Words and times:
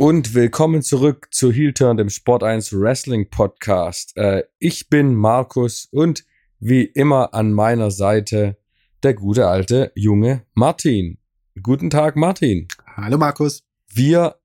Und 0.00 0.32
willkommen 0.32 0.80
zurück 0.80 1.28
zu 1.30 1.52
Heel 1.52 1.74
Turn, 1.74 1.98
dem 1.98 2.08
Sport 2.08 2.42
1 2.42 2.72
Wrestling 2.72 3.28
Podcast. 3.28 4.16
Äh, 4.16 4.44
ich 4.58 4.88
bin 4.88 5.14
Markus 5.14 5.90
und 5.92 6.24
wie 6.58 6.84
immer 6.84 7.34
an 7.34 7.52
meiner 7.52 7.90
Seite 7.90 8.56
der 9.02 9.12
gute 9.12 9.46
alte 9.46 9.92
junge 9.94 10.46
Martin. 10.54 11.18
Guten 11.62 11.90
Tag, 11.90 12.16
Martin. 12.16 12.66
Hallo, 12.96 13.18
Markus. 13.18 13.62
Wir 13.92 14.36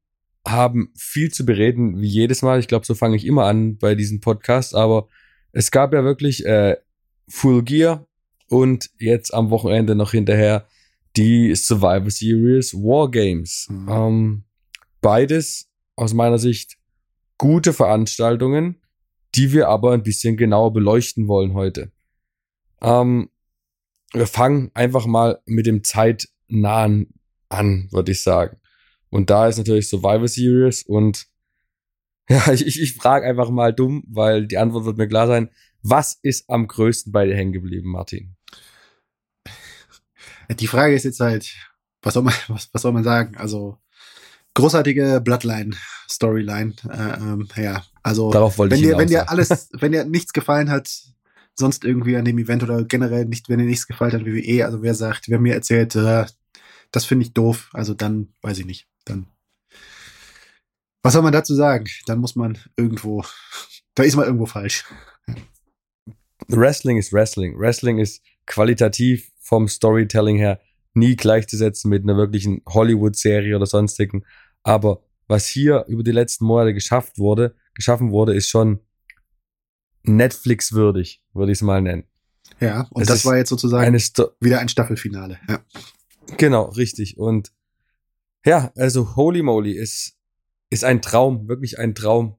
haben 0.46 0.92
viel 0.94 1.32
zu 1.32 1.46
bereden, 1.46 2.02
wie 2.02 2.10
jedes 2.10 2.42
Mal. 2.42 2.60
Ich 2.60 2.68
glaube, 2.68 2.86
so 2.86 2.94
fange 2.94 3.16
ich 3.16 3.26
immer 3.26 3.46
an 3.46 3.78
bei 3.78 3.96
diesem 3.96 4.20
Podcast. 4.20 4.76
Aber 4.76 5.08
es 5.54 5.72
gab 5.72 5.94
ja 5.94 6.04
wirklich 6.04 6.46
äh, 6.46 6.76
Full 7.30 7.64
Gear 7.64 8.06
und 8.50 8.90
jetzt 9.00 9.34
am 9.34 9.52
Wochenende 9.52 9.96
noch 9.96 10.12
hinterher 10.12 10.68
die 11.16 11.56
Survivor 11.56 12.12
Series 12.12 12.74
War 12.74 13.10
Games. 13.10 13.68
Mhm. 13.70 13.90
Ähm, 13.90 14.45
beides 15.06 15.70
aus 15.96 16.16
meiner 16.16 16.40
Sicht 16.40 16.78
gute 17.38 17.74
Veranstaltungen, 17.74 18.82
die 19.36 19.54
wir 19.54 19.68
aber 19.70 19.92
ein 19.92 20.02
bisschen 20.02 20.36
genauer 20.36 20.74
beleuchten 20.74 21.28
wollen 21.28 21.54
heute. 21.54 21.92
Ähm, 22.82 23.30
wir 24.14 24.26
fangen 24.26 24.72
einfach 24.74 25.06
mal 25.06 25.44
mit 25.46 25.68
dem 25.68 25.84
zeitnahen 25.84 27.14
an, 27.50 27.88
würde 27.92 28.14
ich 28.14 28.24
sagen. 28.24 28.58
Und 29.12 29.30
da 29.30 29.48
ist 29.48 29.60
natürlich 29.60 29.90
Survivor 29.90 30.28
Series 30.28 30.82
und 30.82 31.28
ja, 32.30 32.52
ich, 32.52 32.66
ich, 32.66 32.96
frage 32.96 33.28
einfach 33.28 33.52
mal 33.52 33.74
dumm, 33.74 34.04
weil 34.08 34.48
die 34.48 34.58
Antwort 34.58 34.86
wird 34.86 34.98
mir 34.98 35.08
klar 35.08 35.28
sein. 35.28 35.52
Was 35.84 36.18
ist 36.24 36.50
am 36.50 36.66
größten 36.66 37.12
bei 37.12 37.28
dir 37.28 37.36
hängen 37.36 37.54
geblieben, 37.54 37.92
Martin? 37.92 38.36
Die 40.50 40.66
Frage 40.66 40.96
ist 40.96 41.04
jetzt 41.04 41.20
halt, 41.20 41.56
was 42.02 42.16
soll 42.16 42.24
man, 42.24 42.34
was, 42.48 42.74
was 42.74 42.82
soll 42.82 42.92
man 42.92 43.04
sagen? 43.04 43.38
Also, 43.38 43.78
großartige 44.56 45.22
Bloodline-Storyline. 45.24 46.74
Äh, 46.90 47.20
ähm, 47.20 47.48
ja, 47.56 47.86
also 48.02 48.32
Darauf 48.32 48.58
wollte 48.58 48.76
wenn 48.76 48.84
ich 48.84 48.90
dir, 48.90 48.98
wenn 48.98 49.08
dir 49.08 49.30
alles, 49.30 49.70
wenn 49.74 49.92
dir 49.92 50.06
nichts 50.06 50.34
gefallen 50.34 50.72
hat, 50.72 50.90
sonst 51.54 51.86
irgendwie 51.86 52.18
an 52.18 52.26
dem 52.26 52.40
Event 52.40 52.64
oder 52.64 52.84
generell 52.84 53.26
nicht, 53.26 53.48
wenn 53.48 53.60
dir 53.60 53.66
nichts 53.66 53.86
gefallen 53.88 54.14
hat, 54.14 54.26
WWE, 54.26 54.66
also 54.66 54.82
wer 54.82 54.96
sagt, 54.96 55.30
wer 55.30 55.40
mir 55.40 55.54
erzählt, 55.54 55.96
äh, 55.96 56.26
das 56.92 57.06
finde 57.06 57.26
ich 57.26 57.34
doof, 57.34 57.70
also 57.74 57.94
dann 57.94 58.34
weiß 58.42 58.58
ich 58.60 58.66
nicht. 58.66 58.88
Dann 59.06 59.28
was 61.06 61.14
soll 61.14 61.22
man 61.22 61.34
dazu 61.34 61.54
sagen? 61.54 61.86
Dann 62.08 62.18
muss 62.18 62.36
man 62.36 62.58
irgendwo, 62.76 63.24
da 63.94 64.02
ist 64.02 64.16
man 64.16 64.26
irgendwo 64.26 64.48
falsch. 64.48 64.86
Wrestling 66.48 66.98
ist 66.98 67.14
Wrestling. 67.14 67.60
Wrestling 67.60 68.00
ist 68.00 68.24
qualitativ 68.48 69.32
vom 69.40 69.68
Storytelling 69.68 70.38
her 70.38 70.60
nie 70.96 71.16
gleichzusetzen 71.16 71.90
mit 71.90 72.04
einer 72.04 72.18
wirklichen 72.18 72.64
Hollywood-Serie 72.68 73.56
oder 73.56 73.68
sonstigen. 73.68 74.26
Aber 74.66 75.04
was 75.28 75.46
hier 75.46 75.86
über 75.88 76.04
die 76.04 76.12
letzten 76.12 76.46
Monate 76.46 76.74
geschafft 76.74 77.20
wurde, 77.20 77.56
geschaffen 77.76 78.12
wurde, 78.12 78.34
ist 78.34 78.50
schon 78.50 78.80
Netflix-würdig, 80.04 81.24
würde 81.34 81.52
ich 81.52 81.60
es 81.60 81.62
mal 81.62 81.82
nennen. 81.82 82.06
Ja, 82.60 82.88
und 82.92 83.04
es 83.04 83.08
das 83.08 83.26
war 83.26 83.38
jetzt 83.38 83.50
sozusagen 83.50 83.94
wieder 84.40 84.60
ein 84.60 84.70
Staffelfinale. 84.70 85.40
Ja. 85.48 85.60
Genau, 86.38 86.64
richtig. 86.70 87.18
Und 87.18 87.52
ja, 88.44 88.72
also 88.76 89.16
Holy 89.16 89.44
Moly 89.44 89.72
ist, 89.72 90.18
ist 90.70 90.84
ein 90.84 91.02
Traum, 91.02 91.48
wirklich 91.48 91.78
ein 91.78 91.94
Traum. 91.94 92.38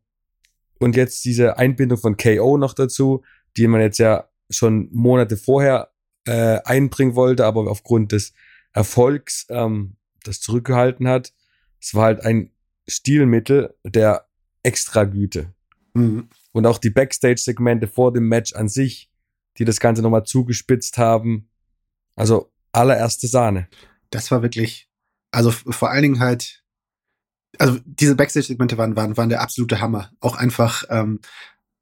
Und 0.78 0.96
jetzt 0.96 1.24
diese 1.24 1.58
Einbindung 1.58 1.98
von 1.98 2.16
KO 2.16 2.58
noch 2.58 2.74
dazu, 2.74 3.24
die 3.56 3.68
man 3.68 3.80
jetzt 3.80 3.98
ja 3.98 4.28
schon 4.50 4.88
Monate 4.92 5.36
vorher 5.36 5.92
äh, 6.26 6.58
einbringen 6.64 7.14
wollte, 7.14 7.46
aber 7.46 7.70
aufgrund 7.70 8.12
des 8.12 8.32
Erfolgs 8.72 9.46
ähm, 9.48 9.96
das 10.24 10.40
zurückgehalten 10.40 11.08
hat. 11.08 11.32
Es 11.80 11.94
war 11.94 12.04
halt 12.04 12.20
ein 12.20 12.50
Stilmittel 12.88 13.74
der 13.84 14.28
Extragüte. 14.62 15.54
Mhm. 15.94 16.28
Und 16.52 16.66
auch 16.66 16.78
die 16.78 16.90
Backstage-Segmente 16.90 17.86
vor 17.86 18.12
dem 18.12 18.28
Match 18.28 18.54
an 18.54 18.68
sich, 18.68 19.10
die 19.58 19.64
das 19.64 19.80
Ganze 19.80 20.02
nochmal 20.02 20.24
zugespitzt 20.24 20.98
haben. 20.98 21.48
Also 22.14 22.52
allererste 22.72 23.26
Sahne. 23.26 23.68
Das 24.10 24.30
war 24.30 24.42
wirklich, 24.42 24.88
also 25.30 25.50
vor 25.50 25.90
allen 25.90 26.02
Dingen 26.02 26.20
halt, 26.20 26.64
also 27.58 27.78
diese 27.84 28.16
Backstage-Segmente 28.16 28.78
waren, 28.78 28.96
waren, 28.96 29.16
waren 29.16 29.28
der 29.28 29.42
absolute 29.42 29.80
Hammer. 29.80 30.12
Auch 30.20 30.36
einfach, 30.36 30.84
ähm, 30.90 31.20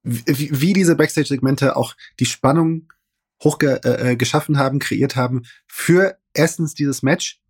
wie, 0.02 0.50
wie 0.60 0.72
diese 0.72 0.96
Backstage-Segmente 0.96 1.76
auch 1.76 1.94
die 2.20 2.26
Spannung 2.26 2.92
hochgeschaffen 3.42 4.54
äh, 4.54 4.58
äh 4.58 4.60
haben, 4.60 4.78
kreiert 4.78 5.16
haben 5.16 5.42
für 5.66 6.18
erstens 6.32 6.74
dieses 6.74 7.02
Match, 7.02 7.40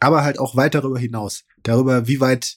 aber 0.00 0.22
halt 0.22 0.38
auch 0.38 0.56
weit 0.56 0.74
darüber 0.74 0.98
hinaus. 0.98 1.45
Darüber, 1.66 2.06
wie 2.06 2.20
weit, 2.20 2.56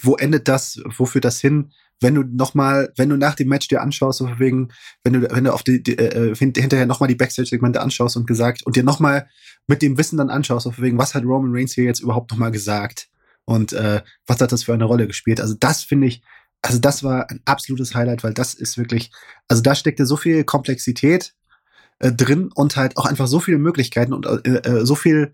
wo 0.00 0.16
endet 0.16 0.48
das, 0.48 0.80
wo 0.96 1.06
führt 1.06 1.24
das 1.24 1.40
hin? 1.40 1.70
Wenn 2.00 2.14
du 2.14 2.22
nochmal, 2.22 2.92
wenn 2.96 3.08
du 3.08 3.16
nach 3.16 3.34
dem 3.34 3.48
Match 3.48 3.68
dir 3.68 3.82
anschaust, 3.82 4.18
so 4.18 4.38
wegen, 4.38 4.68
wenn 5.02 5.14
du, 5.14 5.30
wenn 5.30 5.44
du 5.44 5.52
auf 5.52 5.62
die, 5.62 5.82
die 5.82 5.98
äh, 5.98 6.34
hinterher 6.34 6.86
nochmal 6.86 7.08
die 7.08 7.16
Backstage-Segmente 7.16 7.80
anschaust 7.80 8.16
und 8.16 8.26
gesagt 8.26 8.64
und 8.64 8.76
dir 8.76 8.84
nochmal 8.84 9.28
mit 9.66 9.82
dem 9.82 9.98
Wissen 9.98 10.16
dann 10.16 10.30
anschaust, 10.30 10.64
so 10.64 10.78
wegen, 10.78 10.96
was 10.96 11.14
hat 11.14 11.24
Roman 11.24 11.52
Reigns 11.52 11.74
hier 11.74 11.84
jetzt 11.84 12.00
überhaupt 12.00 12.30
nochmal 12.30 12.52
gesagt? 12.52 13.08
Und 13.44 13.72
äh, 13.72 14.02
was 14.26 14.40
hat 14.40 14.52
das 14.52 14.64
für 14.64 14.74
eine 14.74 14.84
Rolle 14.84 15.06
gespielt? 15.06 15.40
Also 15.40 15.54
das 15.58 15.82
finde 15.82 16.06
ich, 16.06 16.22
also 16.62 16.78
das 16.78 17.02
war 17.02 17.30
ein 17.30 17.40
absolutes 17.44 17.94
Highlight, 17.94 18.22
weil 18.22 18.34
das 18.34 18.54
ist 18.54 18.78
wirklich, 18.78 19.10
also 19.48 19.62
da 19.62 19.74
steckte 19.74 20.06
so 20.06 20.16
viel 20.16 20.44
Komplexität 20.44 21.34
äh, 21.98 22.12
drin 22.12 22.50
und 22.54 22.76
halt 22.76 22.96
auch 22.96 23.06
einfach 23.06 23.26
so 23.26 23.40
viele 23.40 23.58
Möglichkeiten 23.58 24.12
und 24.12 24.26
äh, 24.26 24.58
äh, 24.58 24.86
so 24.86 24.94
viel 24.94 25.32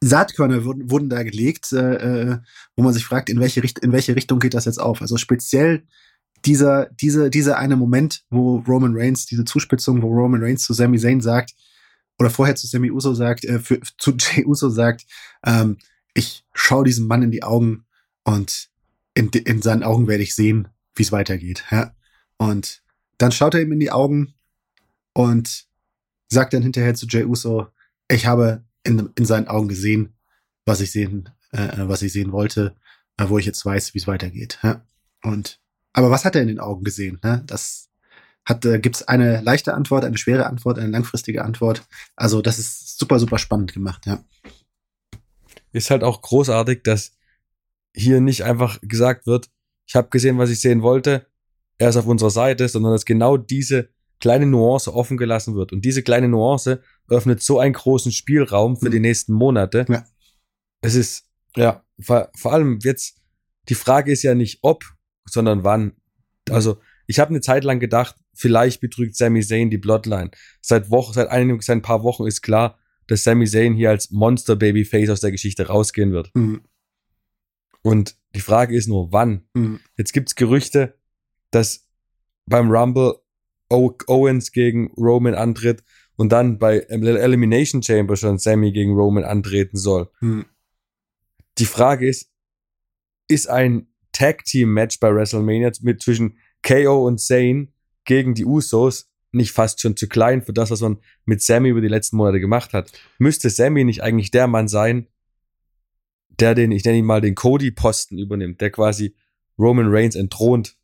Saatkörner 0.00 0.64
wurden, 0.64 0.90
wurden 0.90 1.08
da 1.08 1.22
gelegt, 1.22 1.72
äh, 1.72 2.32
äh, 2.32 2.38
wo 2.76 2.82
man 2.82 2.92
sich 2.92 3.04
fragt, 3.04 3.28
in 3.28 3.40
welche, 3.40 3.60
in 3.60 3.92
welche 3.92 4.14
Richtung 4.14 4.38
geht 4.38 4.54
das 4.54 4.64
jetzt 4.64 4.80
auf? 4.80 5.00
Also 5.02 5.16
speziell 5.16 5.84
dieser, 6.44 6.86
diese, 6.86 7.30
dieser 7.30 7.58
eine 7.58 7.76
Moment, 7.76 8.24
wo 8.30 8.58
Roman 8.58 8.94
Reigns, 8.94 9.26
diese 9.26 9.44
Zuspitzung, 9.44 10.02
wo 10.02 10.08
Roman 10.08 10.42
Reigns 10.42 10.62
zu 10.62 10.72
Sami 10.72 10.98
Zayn 10.98 11.20
sagt, 11.20 11.54
oder 12.18 12.30
vorher 12.30 12.56
zu 12.56 12.66
Sami 12.66 12.90
Uso 12.90 13.14
sagt, 13.14 13.44
äh, 13.44 13.58
für, 13.58 13.80
zu 13.98 14.14
Jay 14.16 14.44
Uso 14.44 14.68
sagt, 14.68 15.06
ähm, 15.44 15.78
ich 16.14 16.44
schaue 16.52 16.84
diesem 16.84 17.06
Mann 17.06 17.22
in 17.22 17.30
die 17.30 17.42
Augen 17.42 17.84
und 18.24 18.70
in, 19.14 19.28
in 19.28 19.62
seinen 19.62 19.82
Augen 19.82 20.06
werde 20.08 20.22
ich 20.22 20.34
sehen, 20.34 20.68
wie 20.94 21.02
es 21.02 21.12
weitergeht. 21.12 21.64
Ja? 21.70 21.94
Und 22.36 22.82
dann 23.18 23.32
schaut 23.32 23.54
er 23.54 23.62
ihm 23.62 23.72
in 23.72 23.80
die 23.80 23.90
Augen 23.90 24.34
und 25.12 25.66
sagt 26.28 26.52
dann 26.52 26.62
hinterher 26.62 26.94
zu 26.94 27.06
Jay 27.06 27.24
Uso, 27.24 27.68
ich 28.08 28.26
habe 28.26 28.64
in, 28.88 29.10
in 29.16 29.26
seinen 29.26 29.48
Augen 29.48 29.68
gesehen, 29.68 30.14
was 30.64 30.80
ich 30.80 30.90
sehen, 30.90 31.28
äh, 31.52 31.68
was 31.76 32.02
ich 32.02 32.12
sehen 32.12 32.32
wollte, 32.32 32.74
äh, 33.16 33.28
wo 33.28 33.38
ich 33.38 33.46
jetzt 33.46 33.64
weiß, 33.64 33.94
wie 33.94 33.98
es 33.98 34.06
weitergeht. 34.06 34.58
Ja? 34.62 34.84
Und 35.22 35.60
aber 35.92 36.10
was 36.10 36.24
hat 36.24 36.34
er 36.34 36.42
in 36.42 36.48
den 36.48 36.60
Augen 36.60 36.84
gesehen? 36.84 37.18
Ne? 37.22 37.42
Das 37.46 37.90
hat, 38.44 38.64
äh, 38.64 38.78
gibt 38.78 38.96
es 38.96 39.08
eine 39.08 39.40
leichte 39.40 39.74
Antwort, 39.74 40.04
eine 40.04 40.18
schwere 40.18 40.46
Antwort, 40.46 40.78
eine 40.78 40.90
langfristige 40.90 41.44
Antwort. 41.44 41.86
Also 42.16 42.40
das 42.40 42.58
ist 42.58 42.98
super, 42.98 43.18
super 43.18 43.38
spannend 43.38 43.72
gemacht, 43.72 44.06
ja. 44.06 44.24
Ist 45.72 45.90
halt 45.90 46.02
auch 46.02 46.22
großartig, 46.22 46.82
dass 46.82 47.12
hier 47.94 48.20
nicht 48.20 48.44
einfach 48.44 48.80
gesagt 48.80 49.26
wird, 49.26 49.50
ich 49.86 49.96
habe 49.96 50.08
gesehen, 50.08 50.38
was 50.38 50.50
ich 50.50 50.60
sehen 50.60 50.82
wollte, 50.82 51.26
er 51.78 51.90
ist 51.90 51.96
auf 51.96 52.06
unserer 52.06 52.30
Seite, 52.30 52.68
sondern 52.68 52.92
dass 52.92 53.04
genau 53.04 53.36
diese 53.36 53.90
kleine 54.20 54.46
Nuance 54.46 54.92
offen 54.92 55.16
gelassen 55.16 55.54
wird. 55.54 55.72
Und 55.72 55.84
diese 55.84 56.02
kleine 56.02 56.28
Nuance 56.28 56.82
öffnet 57.08 57.42
so 57.42 57.58
einen 57.58 57.74
großen 57.74 58.12
Spielraum 58.12 58.76
für 58.76 58.86
mhm. 58.86 58.92
die 58.92 59.00
nächsten 59.00 59.32
Monate. 59.32 59.86
Ja. 59.88 60.04
Es 60.80 60.94
ist, 60.94 61.28
ja, 61.56 61.84
vor, 62.00 62.30
vor 62.36 62.52
allem 62.52 62.78
jetzt, 62.82 63.20
die 63.68 63.74
Frage 63.74 64.12
ist 64.12 64.22
ja 64.22 64.34
nicht 64.34 64.58
ob, 64.62 64.84
sondern 65.24 65.64
wann. 65.64 65.92
Also, 66.50 66.78
ich 67.06 67.18
habe 67.18 67.30
eine 67.30 67.40
Zeit 67.40 67.64
lang 67.64 67.80
gedacht, 67.80 68.16
vielleicht 68.34 68.80
betrügt 68.80 69.16
Sami 69.16 69.42
Zayn 69.42 69.70
die 69.70 69.78
Bloodline. 69.78 70.30
Seit 70.60 70.90
Wochen, 70.90 71.12
seit 71.12 71.28
einigen, 71.28 71.60
seit 71.60 71.78
ein 71.78 71.82
paar 71.82 72.02
Wochen 72.02 72.26
ist 72.26 72.42
klar, 72.42 72.78
dass 73.06 73.24
Sami 73.24 73.46
Zayn 73.46 73.74
hier 73.74 73.90
als 73.90 74.10
Monster 74.10 74.56
Babyface 74.56 75.10
aus 75.10 75.20
der 75.20 75.32
Geschichte 75.32 75.66
rausgehen 75.66 76.12
wird. 76.12 76.30
Mhm. 76.34 76.62
Und 77.82 78.16
die 78.34 78.40
Frage 78.40 78.76
ist 78.76 78.88
nur, 78.88 79.12
wann? 79.12 79.48
Mhm. 79.54 79.80
Jetzt 79.96 80.12
gibt's 80.12 80.34
Gerüchte, 80.34 80.98
dass 81.50 81.86
beim 82.46 82.70
Rumble 82.70 83.20
Owens 83.68 84.52
gegen 84.52 84.92
Roman 84.96 85.34
antritt 85.34 85.82
und 86.16 86.32
dann 86.32 86.58
bei 86.58 86.78
Elimination 86.78 87.82
Chamber 87.82 88.16
schon 88.16 88.38
Sammy 88.38 88.72
gegen 88.72 88.94
Roman 88.94 89.24
antreten 89.24 89.76
soll. 89.76 90.10
Hm. 90.20 90.46
Die 91.58 91.66
Frage 91.66 92.08
ist, 92.08 92.30
ist 93.28 93.48
ein 93.48 93.88
Tag 94.12 94.44
Team 94.44 94.72
Match 94.72 94.98
bei 95.00 95.14
WrestleMania 95.14 95.70
mit 95.82 96.02
zwischen 96.02 96.38
KO 96.62 97.06
und 97.06 97.20
Zayn 97.20 97.72
gegen 98.04 98.34
die 98.34 98.44
Usos 98.44 99.10
nicht 99.30 99.52
fast 99.52 99.80
schon 99.80 99.96
zu 99.96 100.08
klein 100.08 100.42
für 100.42 100.52
das, 100.52 100.70
was 100.70 100.80
man 100.80 100.98
mit 101.26 101.42
Sammy 101.42 101.68
über 101.68 101.82
die 101.82 101.88
letzten 101.88 102.16
Monate 102.16 102.40
gemacht 102.40 102.72
hat? 102.72 102.90
Müsste 103.18 103.50
Sammy 103.50 103.84
nicht 103.84 104.02
eigentlich 104.02 104.30
der 104.30 104.46
Mann 104.46 104.68
sein, 104.68 105.06
der 106.30 106.54
den, 106.54 106.72
ich 106.72 106.84
nenne 106.84 106.98
ihn 106.98 107.04
mal 107.04 107.20
den 107.20 107.34
Cody-Posten 107.34 108.18
übernimmt, 108.18 108.60
der 108.60 108.70
quasi 108.70 109.14
Roman 109.58 109.88
Reigns 109.88 110.14
entthront 110.14 110.77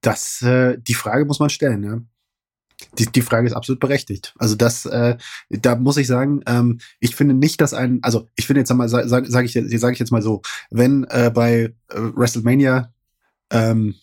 das, 0.00 0.42
äh, 0.42 0.78
die 0.78 0.94
Frage 0.94 1.24
muss 1.24 1.40
man 1.40 1.50
stellen, 1.50 1.82
ja. 1.82 2.00
Die, 2.98 3.06
die 3.06 3.20
Frage 3.22 3.46
ist 3.46 3.52
absolut 3.52 3.78
berechtigt. 3.78 4.34
Also 4.38 4.54
das, 4.54 4.86
äh, 4.86 5.18
da 5.50 5.76
muss 5.76 5.98
ich 5.98 6.06
sagen, 6.06 6.40
ähm, 6.46 6.80
ich 6.98 7.14
finde 7.14 7.34
nicht, 7.34 7.60
dass 7.60 7.74
ein, 7.74 7.98
also 8.02 8.28
ich 8.36 8.46
finde 8.46 8.60
jetzt 8.60 8.72
mal, 8.72 8.88
sage 8.88 9.06
sag, 9.08 9.44
ich, 9.44 9.52
sag 9.52 9.92
ich 9.92 9.98
jetzt 9.98 10.12
mal 10.12 10.22
so, 10.22 10.40
wenn 10.70 11.04
äh, 11.04 11.30
bei 11.32 11.74
äh, 11.88 11.94
WrestleMania 11.94 12.92
ähm, 13.50 13.96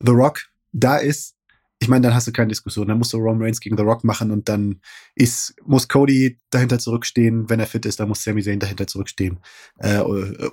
The 0.00 0.12
Rock 0.12 0.42
da 0.72 0.98
ist, 0.98 1.35
ich 1.78 1.88
meine, 1.88 2.02
dann 2.02 2.14
hast 2.14 2.26
du 2.26 2.32
keine 2.32 2.48
Diskussion. 2.48 2.88
Dann 2.88 2.98
musst 2.98 3.12
du 3.12 3.18
Roman 3.18 3.42
Reigns 3.42 3.60
gegen 3.60 3.76
The 3.76 3.82
Rock 3.82 4.02
machen 4.02 4.30
und 4.30 4.48
dann 4.48 4.80
ist, 5.14 5.54
muss 5.64 5.88
Cody 5.88 6.38
dahinter 6.50 6.78
zurückstehen, 6.78 7.50
wenn 7.50 7.60
er 7.60 7.66
fit 7.66 7.84
ist, 7.84 8.00
dann 8.00 8.08
muss 8.08 8.22
Sami 8.22 8.42
Zayn 8.42 8.60
dahinter 8.60 8.86
zurückstehen. 8.86 9.40
Äh, 9.78 10.00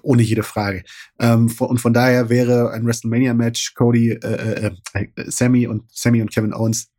ohne 0.02 0.22
jede 0.22 0.44
Frage. 0.44 0.84
Ähm, 1.20 1.54
und 1.60 1.80
von 1.80 1.94
daher 1.94 2.30
wäre 2.30 2.72
ein 2.72 2.86
WrestleMania-Match 2.86 3.74
Cody, 3.74 4.12
äh, 4.12 4.18
äh, 4.18 4.72
äh, 4.94 5.08
Sammy 5.32 5.66
und 5.66 5.84
Sammy 5.92 6.22
und 6.22 6.34
Kevin 6.34 6.54
Owens 6.54 6.93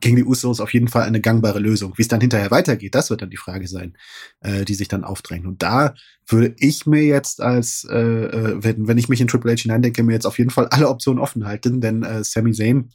gegen 0.00 0.16
die 0.16 0.24
Usos 0.24 0.60
auf 0.60 0.72
jeden 0.72 0.88
Fall 0.88 1.02
eine 1.02 1.20
gangbare 1.20 1.58
Lösung. 1.58 1.92
Wie 1.96 2.02
es 2.02 2.08
dann 2.08 2.20
hinterher 2.20 2.50
weitergeht, 2.50 2.94
das 2.94 3.10
wird 3.10 3.22
dann 3.22 3.30
die 3.30 3.36
Frage 3.36 3.68
sein, 3.68 3.96
äh, 4.40 4.64
die 4.64 4.74
sich 4.74 4.88
dann 4.88 5.04
aufdrängt. 5.04 5.46
Und 5.46 5.62
da 5.62 5.94
würde 6.26 6.54
ich 6.58 6.86
mir 6.86 7.02
jetzt 7.02 7.40
als, 7.40 7.86
äh, 7.90 7.96
äh 7.96 8.62
wenn, 8.62 8.88
wenn 8.88 8.98
ich 8.98 9.08
mich 9.08 9.20
in 9.20 9.28
Triple 9.28 9.52
H 9.52 9.62
hineindenke, 9.62 10.02
mir 10.02 10.12
jetzt 10.12 10.26
auf 10.26 10.38
jeden 10.38 10.50
Fall 10.50 10.68
alle 10.68 10.88
Optionen 10.88 11.20
offen 11.20 11.46
halten, 11.46 11.80
denn 11.80 12.02
äh, 12.02 12.24
Sami 12.24 12.52
Zayn 12.52 12.90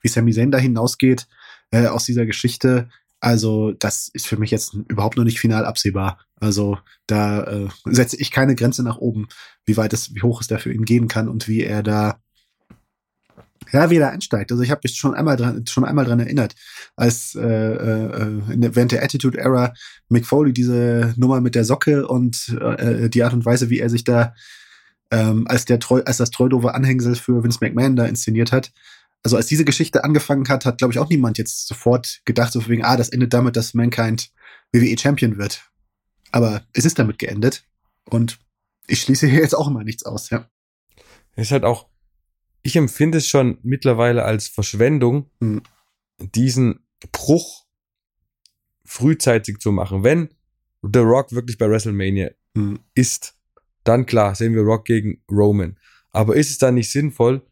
wie 0.00 0.08
Sami 0.08 0.32
Zayn 0.32 0.50
da 0.50 0.58
hinausgeht 0.58 1.26
äh, 1.70 1.86
aus 1.86 2.04
dieser 2.04 2.26
Geschichte. 2.26 2.88
Also 3.20 3.72
das 3.72 4.08
ist 4.08 4.26
für 4.26 4.36
mich 4.36 4.50
jetzt 4.50 4.74
überhaupt 4.88 5.16
noch 5.16 5.24
nicht 5.24 5.40
final 5.40 5.64
absehbar. 5.64 6.20
Also 6.36 6.78
da 7.06 7.42
äh, 7.42 7.68
setze 7.84 8.16
ich 8.16 8.30
keine 8.30 8.54
Grenze 8.54 8.82
nach 8.82 8.98
oben, 8.98 9.28
wie 9.64 9.76
weit 9.76 9.92
es, 9.92 10.14
wie 10.14 10.22
hoch 10.22 10.40
es 10.40 10.46
da 10.46 10.58
für 10.58 10.72
ihn 10.72 10.84
gehen 10.84 11.08
kann 11.08 11.28
und 11.28 11.48
wie 11.48 11.62
er 11.62 11.82
da 11.82 12.20
ja, 13.72 13.90
wie 13.90 13.96
er 13.96 14.10
einsteigt. 14.10 14.50
Also 14.50 14.62
ich 14.62 14.70
habe 14.70 14.80
mich 14.84 14.96
schon 14.96 15.14
einmal 15.14 15.36
dran, 15.36 15.66
schon 15.66 15.84
einmal 15.84 16.04
dran 16.04 16.20
erinnert, 16.20 16.54
als 16.96 17.34
äh, 17.34 17.40
äh, 17.40 18.74
während 18.74 18.92
der 18.92 19.02
Attitude 19.02 19.38
Era 19.38 19.74
Mick 20.08 20.26
Foley 20.26 20.52
diese 20.52 21.14
Nummer 21.16 21.40
mit 21.40 21.54
der 21.54 21.64
Socke 21.64 22.06
und 22.06 22.56
äh, 22.60 23.08
die 23.10 23.22
Art 23.22 23.34
und 23.34 23.44
Weise, 23.44 23.70
wie 23.70 23.80
er 23.80 23.90
sich 23.90 24.04
da 24.04 24.34
ähm, 25.10 25.46
als 25.48 25.64
der 25.64 25.78
treu, 25.78 26.02
als 26.04 26.18
das 26.18 26.30
Treudove 26.30 26.74
Anhängsel 26.74 27.14
für 27.14 27.42
Vince 27.42 27.58
McMahon 27.60 27.96
da 27.96 28.06
inszeniert 28.06 28.52
hat, 28.52 28.72
also 29.22 29.36
als 29.36 29.46
diese 29.46 29.64
Geschichte 29.64 30.04
angefangen 30.04 30.48
hat, 30.48 30.64
hat, 30.64 30.78
glaube 30.78 30.92
ich, 30.92 30.98
auch 30.98 31.08
niemand 31.08 31.38
jetzt 31.38 31.66
sofort 31.66 32.20
gedacht, 32.24 32.52
so 32.52 32.66
wegen, 32.68 32.84
ah, 32.84 32.96
das 32.96 33.08
endet 33.08 33.34
damit, 33.34 33.56
dass 33.56 33.74
Mankind 33.74 34.30
WWE 34.72 34.96
Champion 34.98 35.38
wird. 35.38 35.68
Aber 36.30 36.62
es 36.72 36.84
ist 36.84 36.98
damit 36.98 37.18
geendet. 37.18 37.64
Und 38.04 38.38
ich 38.86 39.02
schließe 39.02 39.26
hier 39.26 39.40
jetzt 39.40 39.54
auch 39.54 39.68
immer 39.68 39.84
nichts 39.84 40.04
aus, 40.04 40.30
ja. 40.30 40.48
Ist 41.36 41.50
halt 41.50 41.64
auch, 41.64 41.88
ich 42.62 42.76
empfinde 42.76 43.18
es 43.18 43.28
schon 43.28 43.58
mittlerweile 43.62 44.24
als 44.24 44.48
Verschwendung, 44.48 45.30
hm. 45.40 45.62
diesen 46.18 46.86
Bruch 47.12 47.66
frühzeitig 48.84 49.58
zu 49.58 49.72
machen. 49.72 50.02
Wenn 50.02 50.30
The 50.82 51.00
Rock 51.00 51.32
wirklich 51.32 51.58
bei 51.58 51.68
WrestleMania 51.68 52.30
hm. 52.54 52.80
ist, 52.94 53.36
dann 53.84 54.06
klar, 54.06 54.34
sehen 54.34 54.54
wir 54.54 54.62
Rock 54.62 54.84
gegen 54.84 55.22
Roman. 55.30 55.78
Aber 56.10 56.36
ist 56.36 56.50
es 56.50 56.58
dann 56.58 56.74
nicht 56.74 56.90
sinnvoll, 56.90 57.42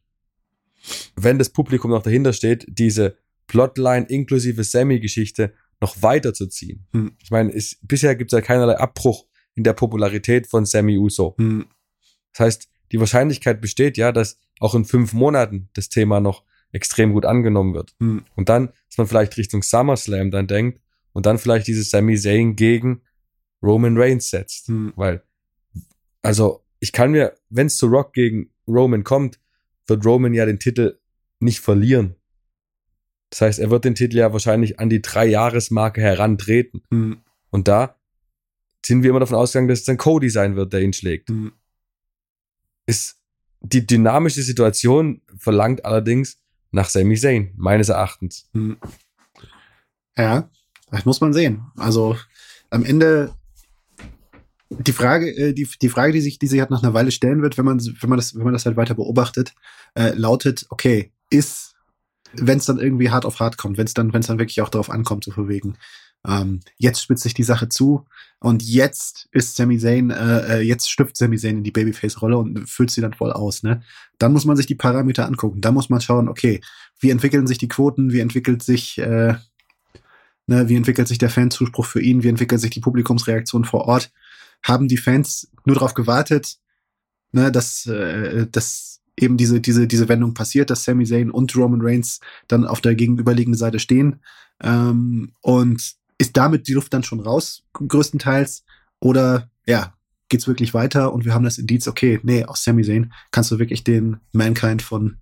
wenn 1.16 1.38
das 1.38 1.50
Publikum 1.50 1.90
noch 1.90 2.02
dahinter 2.02 2.32
steht, 2.32 2.66
diese 2.68 3.16
Plotline 3.46 4.06
inklusive 4.06 4.64
Sammy-Geschichte 4.64 5.54
noch 5.80 6.02
weiterzuziehen. 6.02 6.86
Hm. 6.92 7.16
Ich 7.22 7.30
meine, 7.30 7.52
es, 7.52 7.78
bisher 7.82 8.16
gibt 8.16 8.32
es 8.32 8.36
ja 8.36 8.42
keinerlei 8.42 8.76
Abbruch 8.78 9.26
in 9.54 9.64
der 9.64 9.72
Popularität 9.72 10.46
von 10.46 10.66
Sammy 10.66 10.98
Uso. 10.98 11.34
Hm. 11.38 11.66
Das 12.32 12.40
heißt, 12.40 12.68
die 12.92 13.00
Wahrscheinlichkeit 13.00 13.60
besteht 13.60 13.96
ja, 13.96 14.12
dass 14.12 14.38
auch 14.60 14.74
in 14.74 14.84
fünf 14.84 15.12
Monaten 15.12 15.68
das 15.74 15.88
Thema 15.88 16.20
noch 16.20 16.44
extrem 16.72 17.12
gut 17.12 17.24
angenommen 17.24 17.74
wird. 17.74 17.94
Hm. 18.00 18.24
Und 18.34 18.48
dann, 18.48 18.68
dass 18.88 18.98
man 18.98 19.06
vielleicht 19.06 19.36
Richtung 19.36 19.62
SummerSlam 19.62 20.30
dann 20.30 20.46
denkt 20.46 20.80
und 21.12 21.26
dann 21.26 21.38
vielleicht 21.38 21.66
dieses 21.66 21.90
Sami 21.90 22.16
Zayn 22.16 22.56
gegen 22.56 23.02
Roman 23.62 23.96
Reigns 23.96 24.30
setzt. 24.30 24.68
Hm. 24.68 24.92
Weil, 24.96 25.22
also, 26.22 26.64
ich 26.80 26.92
kann 26.92 27.12
mir, 27.12 27.34
wenn 27.48 27.68
es 27.68 27.76
zu 27.76 27.86
Rock 27.86 28.12
gegen 28.12 28.50
Roman 28.68 29.04
kommt, 29.04 29.40
wird 29.86 30.04
Roman 30.04 30.34
ja 30.34 30.44
den 30.44 30.58
Titel 30.58 30.98
nicht 31.40 31.60
verlieren. 31.60 32.16
Das 33.30 33.40
heißt, 33.40 33.58
er 33.58 33.70
wird 33.70 33.84
den 33.84 33.94
Titel 33.94 34.16
ja 34.16 34.32
wahrscheinlich 34.32 34.78
an 34.78 34.88
die 34.88 35.02
Drei-Jahres-Marke 35.02 36.00
herantreten. 36.00 36.82
Mhm. 36.90 37.18
Und 37.50 37.68
da 37.68 37.96
sind 38.84 39.02
wir 39.02 39.10
immer 39.10 39.20
davon 39.20 39.36
ausgegangen, 39.36 39.68
dass 39.68 39.80
es 39.80 39.84
dann 39.84 39.96
Cody 39.96 40.30
sein 40.30 40.56
wird, 40.56 40.72
der 40.72 40.82
ihn 40.82 40.92
schlägt. 40.92 41.28
Mhm. 41.28 41.52
Ist 42.86 43.15
die 43.68 43.86
dynamische 43.86 44.42
Situation 44.42 45.22
verlangt 45.36 45.84
allerdings 45.84 46.38
nach 46.70 46.88
Sami 46.88 47.16
Zayn, 47.16 47.52
meines 47.56 47.88
Erachtens. 47.88 48.48
Mhm. 48.52 48.76
Ja, 50.16 50.48
das 50.90 51.04
muss 51.04 51.20
man 51.20 51.32
sehen. 51.32 51.62
Also 51.76 52.16
am 52.70 52.84
Ende 52.84 53.34
die 54.68 54.92
Frage, 54.92 55.30
äh, 55.30 55.52
die, 55.52 55.68
die 55.80 55.88
Frage, 55.88 56.12
die 56.12 56.20
sich, 56.20 56.38
die 56.38 56.46
sich 56.46 56.60
halt 56.60 56.70
nach 56.70 56.82
einer 56.82 56.94
Weile 56.94 57.10
stellen 57.10 57.42
wird, 57.42 57.56
wenn 57.56 57.64
man, 57.64 57.80
wenn 57.80 58.10
man 58.10 58.18
das, 58.18 58.34
wenn 58.34 58.44
man 58.44 58.52
das 58.52 58.66
halt 58.66 58.76
weiter 58.76 58.94
beobachtet, 58.94 59.54
äh, 59.94 60.10
lautet, 60.14 60.66
okay, 60.70 61.12
ist, 61.30 61.74
wenn 62.32 62.58
es 62.58 62.66
dann 62.66 62.78
irgendwie 62.78 63.10
hart 63.10 63.24
auf 63.24 63.40
hart 63.40 63.56
kommt, 63.56 63.78
wenn 63.78 63.86
es 63.86 63.94
dann, 63.94 64.12
wenn 64.12 64.20
es 64.20 64.26
dann 64.26 64.38
wirklich 64.38 64.60
auch 64.62 64.68
darauf 64.68 64.90
ankommt, 64.90 65.24
zu 65.24 65.30
verwegen. 65.30 65.76
Ähm, 66.26 66.61
jetzt 66.76 67.02
spitzt 67.02 67.23
sich 67.23 67.34
die 67.34 67.43
Sache 67.43 67.69
zu 67.69 68.05
und 68.40 68.62
jetzt 68.62 69.28
ist 69.32 69.56
Sami 69.56 69.78
Zayn, 69.78 70.11
äh, 70.11 70.58
äh 70.58 70.61
jetzt 70.61 70.90
stiftet 70.90 71.17
Sami 71.17 71.38
Zayn 71.38 71.58
in 71.58 71.64
die 71.64 71.70
Babyface-Rolle 71.70 72.37
und 72.37 72.69
füllt 72.69 72.90
sie 72.90 73.00
dann 73.00 73.14
voll 73.14 73.32
aus, 73.32 73.62
ne? 73.62 73.82
Dann 74.19 74.32
muss 74.32 74.44
man 74.44 74.56
sich 74.56 74.67
die 74.67 74.75
Parameter 74.75 75.26
angucken. 75.26 75.61
Da 75.61 75.73
muss 75.73 75.88
man 75.90 76.00
schauen, 76.00 76.28
okay, 76.28 76.61
wie 77.00 77.11
entwickeln 77.11 77.46
sich 77.46 77.58
die 77.58 77.69
Quoten, 77.69 78.12
wie 78.12 78.20
entwickelt 78.20 78.62
sich, 78.62 78.99
äh, 78.99 79.34
ne, 80.46 80.69
wie 80.69 80.76
entwickelt 80.76 81.08
sich 81.08 81.19
der 81.19 81.31
Fanzuspruch 81.31 81.87
für 81.87 82.00
ihn, 82.00 82.23
wie 82.23 82.28
entwickelt 82.28 82.61
sich 82.61 82.70
die 82.70 82.81
Publikumsreaktion 82.81 83.64
vor 83.64 83.82
Ort 83.87 84.11
haben 84.62 84.88
die 84.88 84.96
Fans 84.96 85.49
nur 85.64 85.75
darauf 85.76 85.94
gewartet, 85.94 86.58
ne, 87.32 87.52
dass, 87.52 87.87
äh, 87.87 88.46
dass 88.50 89.00
eben 89.17 89.37
diese, 89.37 89.61
diese, 89.61 89.87
diese 89.87 90.08
Wendung 90.08 90.34
passiert, 90.34 90.70
dass 90.70 90.84
Sami 90.84 91.05
Zayn 91.06 91.31
und 91.31 91.55
Roman 91.56 91.81
Reigns 91.82 92.20
dann 92.49 92.67
auf 92.67 92.81
der 92.81 92.94
gegenüberliegenden 92.94 93.58
Seite 93.58 93.78
stehen. 93.78 94.20
Ähm, 94.62 95.32
und 95.40 95.94
ist 96.18 96.36
damit 96.36 96.68
die 96.68 96.72
Luft 96.72 96.92
dann 96.94 97.02
schon 97.02 97.20
raus, 97.20 97.64
größtenteils? 97.72 98.64
Oder 99.00 99.50
ja, 99.66 99.94
geht's 100.28 100.46
wirklich 100.46 100.74
weiter 100.74 101.12
und 101.12 101.24
wir 101.24 101.34
haben 101.34 101.44
das 101.44 101.58
Indiz, 101.58 101.86
okay, 101.88 102.20
nee, 102.22 102.44
aus 102.44 102.64
Sami 102.64 102.82
Zayn 102.82 103.12
kannst 103.30 103.50
du 103.50 103.58
wirklich 103.58 103.84
den 103.84 104.18
Mankind 104.32 104.82
von 104.82 105.18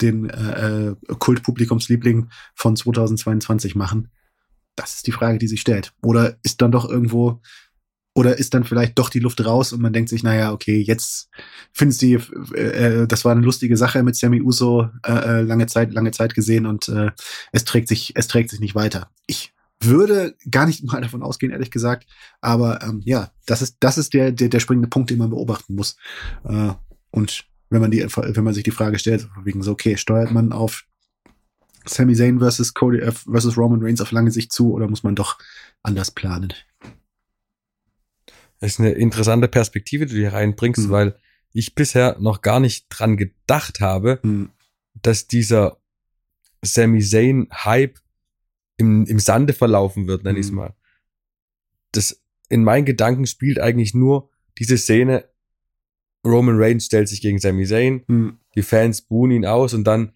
den 0.00 0.28
äh, 0.28 0.90
äh 0.90 0.96
Kultpublikumsliebling 1.18 2.28
von 2.54 2.76
2022 2.76 3.74
machen? 3.74 4.10
Das 4.76 4.94
ist 4.96 5.06
die 5.06 5.12
Frage, 5.12 5.38
die 5.38 5.48
sich 5.48 5.62
stellt. 5.62 5.94
Oder 6.02 6.36
ist 6.42 6.60
dann 6.60 6.70
doch 6.70 6.88
irgendwo 6.88 7.40
oder 8.16 8.38
ist 8.38 8.54
dann 8.54 8.64
vielleicht 8.64 8.98
doch 8.98 9.10
die 9.10 9.18
Luft 9.18 9.44
raus 9.44 9.74
und 9.74 9.82
man 9.82 9.92
denkt 9.92 10.08
sich, 10.08 10.22
naja, 10.22 10.50
okay, 10.50 10.80
jetzt 10.80 11.28
findest 11.70 12.00
du, 12.00 12.16
äh, 12.54 13.02
äh, 13.02 13.06
das 13.06 13.26
war 13.26 13.32
eine 13.32 13.42
lustige 13.42 13.76
Sache 13.76 14.02
mit 14.02 14.16
Sammy 14.16 14.40
Uso, 14.40 14.88
äh, 15.04 15.12
äh, 15.12 15.42
lange 15.42 15.66
Zeit, 15.66 15.92
lange 15.92 16.12
Zeit 16.12 16.34
gesehen 16.34 16.64
und 16.64 16.88
äh, 16.88 17.10
es 17.52 17.64
trägt 17.64 17.88
sich, 17.88 18.12
es 18.14 18.26
trägt 18.26 18.48
sich 18.48 18.60
nicht 18.60 18.74
weiter. 18.74 19.10
Ich 19.26 19.52
würde 19.80 20.36
gar 20.50 20.66
nicht 20.66 20.84
mal 20.84 21.00
davon 21.00 21.22
ausgehen, 21.22 21.52
ehrlich 21.52 21.70
gesagt. 21.70 22.06
Aber 22.40 22.82
ähm, 22.82 23.00
ja, 23.04 23.30
das 23.46 23.62
ist, 23.62 23.76
das 23.80 23.98
ist 23.98 24.14
der, 24.14 24.32
der, 24.32 24.48
der 24.48 24.60
springende 24.60 24.88
Punkt, 24.88 25.10
den 25.10 25.18
man 25.18 25.30
beobachten 25.30 25.74
muss. 25.74 25.96
Äh, 26.44 26.72
und 27.10 27.44
wenn 27.68 27.80
man 27.80 27.90
die, 27.90 28.00
wenn 28.02 28.44
man 28.44 28.54
sich 28.54 28.64
die 28.64 28.70
Frage 28.70 28.98
stellt, 28.98 29.28
wegen 29.44 29.62
so, 29.62 29.72
okay, 29.72 29.96
steuert 29.96 30.30
man 30.30 30.52
auf 30.52 30.84
Sami 31.84 32.14
Zayn 32.14 32.38
versus 32.38 32.74
Cody 32.74 32.98
äh, 32.98 33.12
versus 33.12 33.56
Roman 33.56 33.82
Reigns 33.82 34.00
auf 34.00 34.12
lange 34.12 34.30
Sicht 34.30 34.52
zu 34.52 34.72
oder 34.72 34.88
muss 34.88 35.02
man 35.02 35.14
doch 35.14 35.38
anders 35.82 36.10
planen? 36.10 36.52
Das 38.60 38.72
ist 38.72 38.80
eine 38.80 38.92
interessante 38.92 39.48
Perspektive, 39.48 40.06
die 40.06 40.14
du 40.14 40.20
hier 40.20 40.32
reinbringst, 40.32 40.86
mhm. 40.86 40.90
weil 40.90 41.18
ich 41.52 41.74
bisher 41.74 42.16
noch 42.18 42.42
gar 42.42 42.60
nicht 42.60 42.86
dran 42.88 43.16
gedacht 43.16 43.80
habe, 43.80 44.20
mhm. 44.22 44.50
dass 44.94 45.26
dieser 45.26 45.78
Sami 46.62 47.02
Zayn 47.02 47.48
Hype 47.52 47.98
im, 48.76 49.06
im 49.06 49.18
Sande 49.18 49.52
verlaufen 49.52 50.06
wird, 50.06 50.24
nenne 50.24 50.38
ich 50.38 50.46
es 50.46 50.50
mhm. 50.50 50.58
mal. 50.58 50.74
Das 51.92 52.22
in 52.48 52.62
meinen 52.64 52.84
Gedanken 52.84 53.26
spielt 53.26 53.58
eigentlich 53.58 53.94
nur 53.94 54.30
diese 54.58 54.78
Szene, 54.78 55.24
Roman 56.24 56.56
Reigns 56.58 56.86
stellt 56.86 57.08
sich 57.08 57.20
gegen 57.20 57.38
Sami 57.38 57.66
Zayn, 57.66 58.02
mhm. 58.06 58.38
die 58.54 58.62
Fans 58.62 59.02
buhen 59.02 59.30
ihn 59.30 59.46
aus 59.46 59.74
und 59.74 59.84
dann 59.84 60.12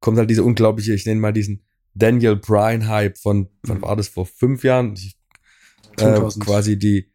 kommt 0.00 0.18
halt 0.18 0.30
diese 0.30 0.44
unglaubliche, 0.44 0.94
ich 0.94 1.06
nenne 1.06 1.20
mal 1.20 1.32
diesen 1.32 1.64
Daniel 1.94 2.36
Bryan 2.36 2.88
Hype 2.88 3.18
von, 3.18 3.48
wann 3.62 3.78
mhm. 3.78 3.82
war 3.82 3.96
das, 3.96 4.08
vor 4.08 4.26
fünf 4.26 4.64
Jahren? 4.64 4.94
Ich, 4.94 5.18
äh, 5.98 6.20
quasi 6.40 6.78
die, 6.78 7.12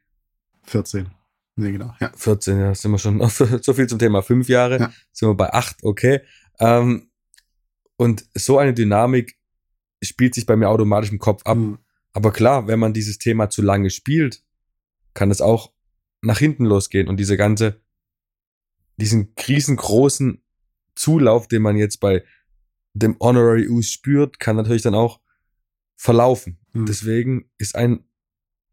14. 0.64 1.10
Nee, 1.56 1.72
genau. 1.72 1.96
Ja. 2.00 2.12
14, 2.16 2.60
ja, 2.60 2.76
sind 2.76 2.92
wir 2.92 3.00
schon 3.00 3.20
so 3.62 3.74
viel 3.74 3.88
zum 3.88 3.98
Thema 3.98 4.22
fünf 4.22 4.48
Jahre. 4.48 4.80
Ja. 4.80 4.94
Sind 5.12 5.30
wir 5.30 5.36
bei 5.36 5.52
acht, 5.52 5.78
okay. 5.84 6.22
Ähm, 6.60 7.10
und 7.96 8.26
so 8.36 8.60
eine 8.60 8.74
Dynamik 8.74 9.38
spielt 10.02 10.36
sich 10.36 10.46
bei 10.46 10.56
mir 10.56 10.70
automatisch 10.70 11.12
im 11.12 11.20
Kopf 11.20 11.44
ab. 11.46 11.58
Mhm. 11.58 11.80
Aber 12.14 12.32
klar, 12.32 12.68
wenn 12.68 12.80
man 12.80 12.94
dieses 12.94 13.20
Thema 13.20 13.50
zu 13.50 13.62
lange 13.62 13.90
spielt, 13.90 14.44
kann 15.14 15.32
es 15.32 15.42
auch 15.42 15.72
nach 16.22 16.40
hinten 16.40 16.66
losgehen 16.66 17.08
und 17.08 17.18
diese 17.18 17.38
ganze, 17.38 17.82
diesen 18.98 19.34
riesengroßen 19.48 20.42
Zulauf, 20.96 21.48
den 21.48 21.62
man 21.62 21.78
jetzt 21.78 22.00
bei 22.00 22.24
dem 22.94 23.18
Honorary 23.20 23.68
Us 23.68 23.92
spürt, 23.92 24.40
kann 24.40 24.56
natürlich 24.56 24.82
dann 24.82 24.96
auch 24.96 25.20
verlaufen. 25.96 26.58
Hm. 26.74 26.86
Deswegen 26.86 27.50
ist 27.58 27.76
ein 27.76 28.04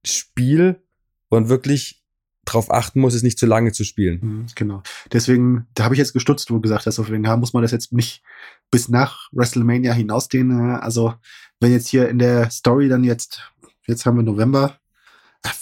Spiel, 0.04 0.82
wo 1.28 1.36
man 1.36 1.48
wirklich 1.48 2.03
drauf 2.44 2.70
achten 2.70 3.00
muss, 3.00 3.14
es 3.14 3.22
nicht 3.22 3.38
zu 3.38 3.46
lange 3.46 3.72
zu 3.72 3.84
spielen. 3.84 4.18
Mhm, 4.22 4.46
Genau. 4.54 4.82
Deswegen, 5.12 5.66
da 5.74 5.84
habe 5.84 5.94
ich 5.94 5.98
jetzt 5.98 6.12
gestutzt, 6.12 6.50
wo 6.50 6.54
du 6.54 6.60
gesagt 6.60 6.86
hast, 6.86 6.98
auf 6.98 7.10
wen 7.10 7.26
haben, 7.26 7.40
muss 7.40 7.52
man 7.52 7.62
das 7.62 7.72
jetzt 7.72 7.92
nicht 7.92 8.22
bis 8.70 8.88
nach 8.88 9.28
WrestleMania 9.32 9.92
hinausdehnen. 9.92 10.70
Äh, 10.74 10.78
Also, 10.78 11.14
wenn 11.60 11.72
jetzt 11.72 11.88
hier 11.88 12.08
in 12.08 12.18
der 12.18 12.50
Story 12.50 12.88
dann 12.88 13.04
jetzt, 13.04 13.40
jetzt 13.86 14.06
haben 14.06 14.16
wir 14.16 14.22
November, 14.22 14.78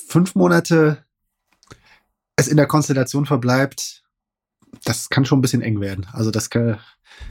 fünf 0.08 0.34
Monate 0.34 1.04
es 2.36 2.48
in 2.48 2.56
der 2.56 2.66
Konstellation 2.66 3.26
verbleibt, 3.26 4.02
das 4.84 5.08
kann 5.10 5.24
schon 5.24 5.38
ein 5.38 5.42
bisschen 5.42 5.62
eng 5.62 5.80
werden. 5.80 6.06
Also, 6.12 6.30
das 6.30 6.50
kann, 6.50 6.78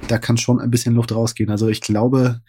da 0.08 0.18
kann 0.18 0.38
schon 0.38 0.60
ein 0.60 0.72
bisschen 0.72 0.96
Luft 0.96 1.12
rausgehen. 1.12 1.50
Also, 1.50 1.68
ich 1.68 1.82
glaube, 1.82 2.42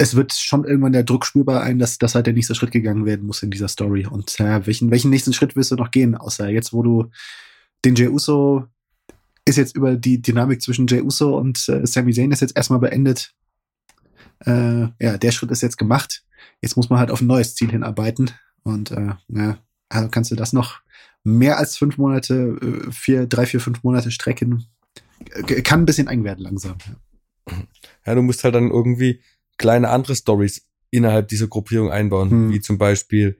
es 0.00 0.16
wird 0.16 0.32
schon 0.32 0.64
irgendwann 0.64 0.92
der 0.92 1.02
Druck 1.02 1.26
spürbar 1.26 1.62
ein, 1.62 1.78
dass, 1.78 1.98
dass 1.98 2.14
halt 2.14 2.26
der 2.26 2.32
nächste 2.32 2.54
Schritt 2.54 2.70
gegangen 2.70 3.04
werden 3.04 3.26
muss 3.26 3.42
in 3.42 3.50
dieser 3.50 3.68
Story. 3.68 4.06
Und 4.06 4.40
äh, 4.40 4.66
welchen, 4.66 4.90
welchen 4.90 5.10
nächsten 5.10 5.34
Schritt 5.34 5.56
wirst 5.56 5.72
du 5.72 5.76
noch 5.76 5.90
gehen, 5.90 6.14
außer 6.14 6.48
jetzt, 6.48 6.72
wo 6.72 6.82
du 6.82 7.10
den 7.84 7.94
Jey 7.96 8.08
Uso 8.08 8.64
ist 9.44 9.58
jetzt 9.58 9.76
über 9.76 9.96
die 9.96 10.22
Dynamik 10.22 10.62
zwischen 10.62 10.86
Jey 10.86 11.02
Uso 11.02 11.36
und 11.36 11.68
äh, 11.68 11.86
Sami 11.86 12.14
Zayn 12.14 12.32
ist 12.32 12.40
jetzt 12.40 12.56
erstmal 12.56 12.78
beendet. 12.78 13.34
Äh, 14.46 14.88
ja, 15.00 15.18
der 15.18 15.32
Schritt 15.32 15.50
ist 15.50 15.60
jetzt 15.60 15.76
gemacht. 15.76 16.24
Jetzt 16.62 16.78
muss 16.78 16.88
man 16.88 16.98
halt 16.98 17.10
auf 17.10 17.20
ein 17.20 17.26
neues 17.26 17.54
Ziel 17.54 17.70
hinarbeiten. 17.70 18.30
Und 18.62 18.92
äh, 18.92 19.12
ja, 19.28 19.58
also 19.90 20.08
kannst 20.08 20.30
du 20.30 20.34
das 20.34 20.54
noch 20.54 20.80
mehr 21.24 21.58
als 21.58 21.76
fünf 21.76 21.98
Monate, 21.98 22.56
äh, 22.62 22.90
vier, 22.90 23.26
drei, 23.26 23.44
vier, 23.44 23.60
fünf 23.60 23.82
Monate 23.82 24.10
strecken. 24.10 24.64
Äh, 25.34 25.60
Kann 25.60 25.82
ein 25.82 25.86
bisschen 25.86 26.08
eng 26.08 26.24
werden 26.24 26.40
langsam. 26.42 26.78
Ja. 26.86 27.56
Ja, 28.06 28.14
du 28.14 28.22
musst 28.22 28.44
halt 28.44 28.54
dann 28.54 28.70
irgendwie 28.70 29.20
kleine 29.60 29.90
andere 29.90 30.16
Stories 30.16 30.66
innerhalb 30.90 31.28
dieser 31.28 31.46
Gruppierung 31.46 31.90
einbauen, 31.92 32.30
Hm. 32.30 32.52
wie 32.52 32.60
zum 32.60 32.78
Beispiel 32.78 33.38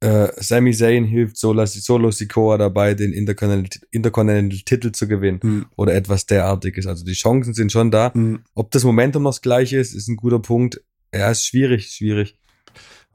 äh, 0.00 0.28
Sami 0.36 0.72
Zayn 0.74 1.04
hilft 1.04 1.36
Solo, 1.36 1.64
Solo 1.66 2.10
Sikoa 2.10 2.58
dabei, 2.58 2.94
den 2.94 3.12
Intercontinental, 3.12 3.80
Intercontinental 3.90 4.58
Titel 4.64 4.92
zu 4.92 5.06
gewinnen 5.06 5.40
Hm. 5.42 5.66
oder 5.76 5.94
etwas 5.94 6.26
derartiges. 6.26 6.86
Also 6.86 7.04
die 7.04 7.12
Chancen 7.12 7.54
sind 7.54 7.70
schon 7.70 7.90
da. 7.90 8.12
Hm. 8.12 8.40
Ob 8.54 8.70
das 8.70 8.84
Momentum 8.84 9.22
noch 9.22 9.30
das 9.30 9.42
gleiche 9.42 9.78
ist, 9.78 9.94
ist 9.94 10.08
ein 10.08 10.16
guter 10.16 10.40
Punkt. 10.40 10.82
Ja, 11.14 11.30
ist 11.30 11.46
schwierig, 11.46 11.90
schwierig. 11.92 12.38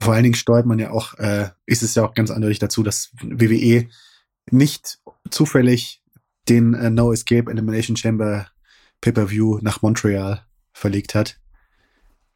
Vor 0.00 0.14
allen 0.14 0.22
Dingen 0.22 0.34
steuert 0.34 0.64
man 0.66 0.78
ja 0.78 0.90
auch, 0.90 1.14
äh, 1.18 1.50
ist 1.66 1.82
es 1.82 1.94
ja 1.94 2.04
auch 2.06 2.14
ganz 2.14 2.30
eindeutig 2.30 2.58
dazu, 2.60 2.82
dass 2.82 3.10
WWE 3.22 3.88
nicht 4.50 5.00
zufällig 5.28 6.02
den 6.48 6.74
äh, 6.74 6.88
No 6.88 7.12
Escape 7.12 7.50
Elimination 7.50 7.96
Chamber 7.96 8.46
Pay-Per-View 9.02 9.58
nach 9.60 9.82
Montreal 9.82 10.46
verlegt 10.72 11.14
hat. 11.14 11.39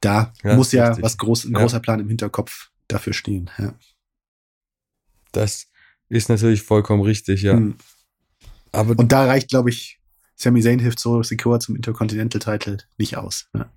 Da 0.04 0.32
Ja, 0.42 0.56
muss 0.56 0.72
ja 0.72 0.88
richtig. 0.88 1.04
was 1.04 1.16
groß, 1.18 1.44
ein 1.44 1.52
Ja. 1.52 1.60
großer 1.60 1.80
Plan 1.80 2.00
im 2.00 2.08
Hinterkopf 2.08 2.70
dafür 2.88 3.12
stehen. 3.12 3.50
Ja. 3.58 3.74
Das 5.32 5.68
ist 6.08 6.28
natürlich 6.28 6.62
vollkommen 6.62 7.02
richtig, 7.02 7.42
ja. 7.42 7.54
Hm. 7.54 7.76
Aber 8.72 8.98
Und 8.98 9.12
da 9.12 9.24
reicht, 9.26 9.48
glaube 9.48 9.70
ich, 9.70 10.00
Sami 10.36 10.60
Zayn 10.62 10.78
hilft 10.80 10.98
so 10.98 11.22
Secure 11.22 11.58
zum 11.60 11.76
Intercontinental 11.76 12.40
Title 12.40 12.78
nicht 12.98 13.16
aus. 13.16 13.48
Ja. 13.54 13.70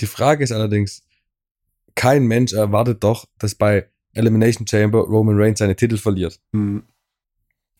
die 0.00 0.06
Frage 0.06 0.42
ist 0.44 0.50
allerdings, 0.52 1.02
kein 1.94 2.26
Mensch 2.26 2.54
erwartet 2.54 3.04
doch, 3.04 3.26
dass 3.38 3.54
bei 3.54 3.90
Elimination 4.14 4.66
Chamber 4.66 5.00
Roman 5.00 5.36
Reigns 5.38 5.58
seine 5.58 5.76
Titel 5.76 5.98
verliert. 5.98 6.40
Hm. 6.54 6.84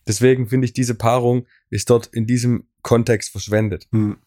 Deswegen 0.07 0.47
finde 0.49 0.67
ich, 0.67 0.73
diese 0.75 0.95
Paarung 0.95 1.47
ist 1.71 1.89
dort 1.89 2.07
in 2.09 2.27
diesem 2.27 2.67
Kontext 2.83 3.31
verschwendet. 3.31 3.89
Hm. 3.93 4.19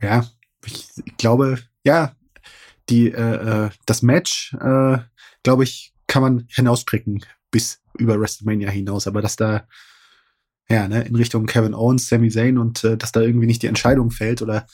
Ja, 0.00 0.26
ich, 0.66 1.16
glaube, 1.18 1.58
ja, 1.84 2.14
die, 2.88 3.10
äh, 3.10 3.66
äh, 3.66 3.70
das 3.86 4.02
Match, 4.02 4.54
äh, 4.54 4.98
glaube 5.42 5.64
ich, 5.64 5.92
kann 6.06 6.22
man 6.22 6.46
hinausstricken 6.48 7.24
bis 7.50 7.80
über 7.98 8.20
WrestleMania 8.20 8.70
hinaus, 8.70 9.06
aber 9.06 9.22
dass 9.22 9.36
da, 9.36 9.66
ja, 10.68 10.88
ne, 10.88 11.02
in 11.02 11.14
Richtung 11.14 11.46
Kevin 11.46 11.74
Owens, 11.74 12.08
Sami 12.08 12.30
Zayn 12.30 12.58
und 12.58 12.84
äh, 12.84 12.96
dass 12.96 13.12
da 13.12 13.20
irgendwie 13.20 13.46
nicht 13.46 13.62
die 13.62 13.68
Entscheidung 13.68 14.10
fällt 14.10 14.42
oder, 14.42 14.66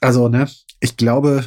also, 0.00 0.28
ne, 0.28 0.48
ich 0.80 0.96
glaube, 0.96 1.44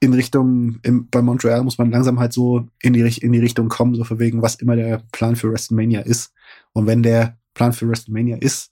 in 0.00 0.14
Richtung, 0.14 0.78
im, 0.82 1.08
bei 1.08 1.22
Montreal 1.22 1.62
muss 1.64 1.78
man 1.78 1.90
langsam 1.90 2.20
halt 2.20 2.32
so 2.32 2.68
in 2.80 2.92
die, 2.92 3.00
in 3.00 3.32
die 3.32 3.40
Richtung 3.40 3.68
kommen, 3.68 3.94
so 3.94 4.04
für 4.04 4.18
wegen, 4.18 4.42
was 4.42 4.56
immer 4.56 4.76
der 4.76 5.02
Plan 5.12 5.36
für 5.36 5.50
WrestleMania 5.50 6.00
ist. 6.00 6.32
Und 6.72 6.86
wenn 6.86 7.02
der 7.02 7.38
Plan 7.54 7.72
für 7.72 7.88
WrestleMania 7.88 8.36
ist, 8.36 8.70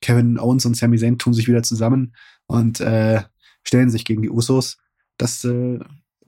Kevin 0.00 0.38
Owens 0.38 0.66
und 0.66 0.76
Sami 0.76 0.98
Zayn 0.98 1.18
tun 1.18 1.34
sich 1.34 1.48
wieder 1.48 1.62
zusammen 1.62 2.14
und 2.46 2.80
äh, 2.80 3.22
stellen 3.62 3.90
sich 3.90 4.04
gegen 4.04 4.22
die 4.22 4.30
Usos. 4.30 4.78
Das 5.16 5.44
äh, 5.44 5.78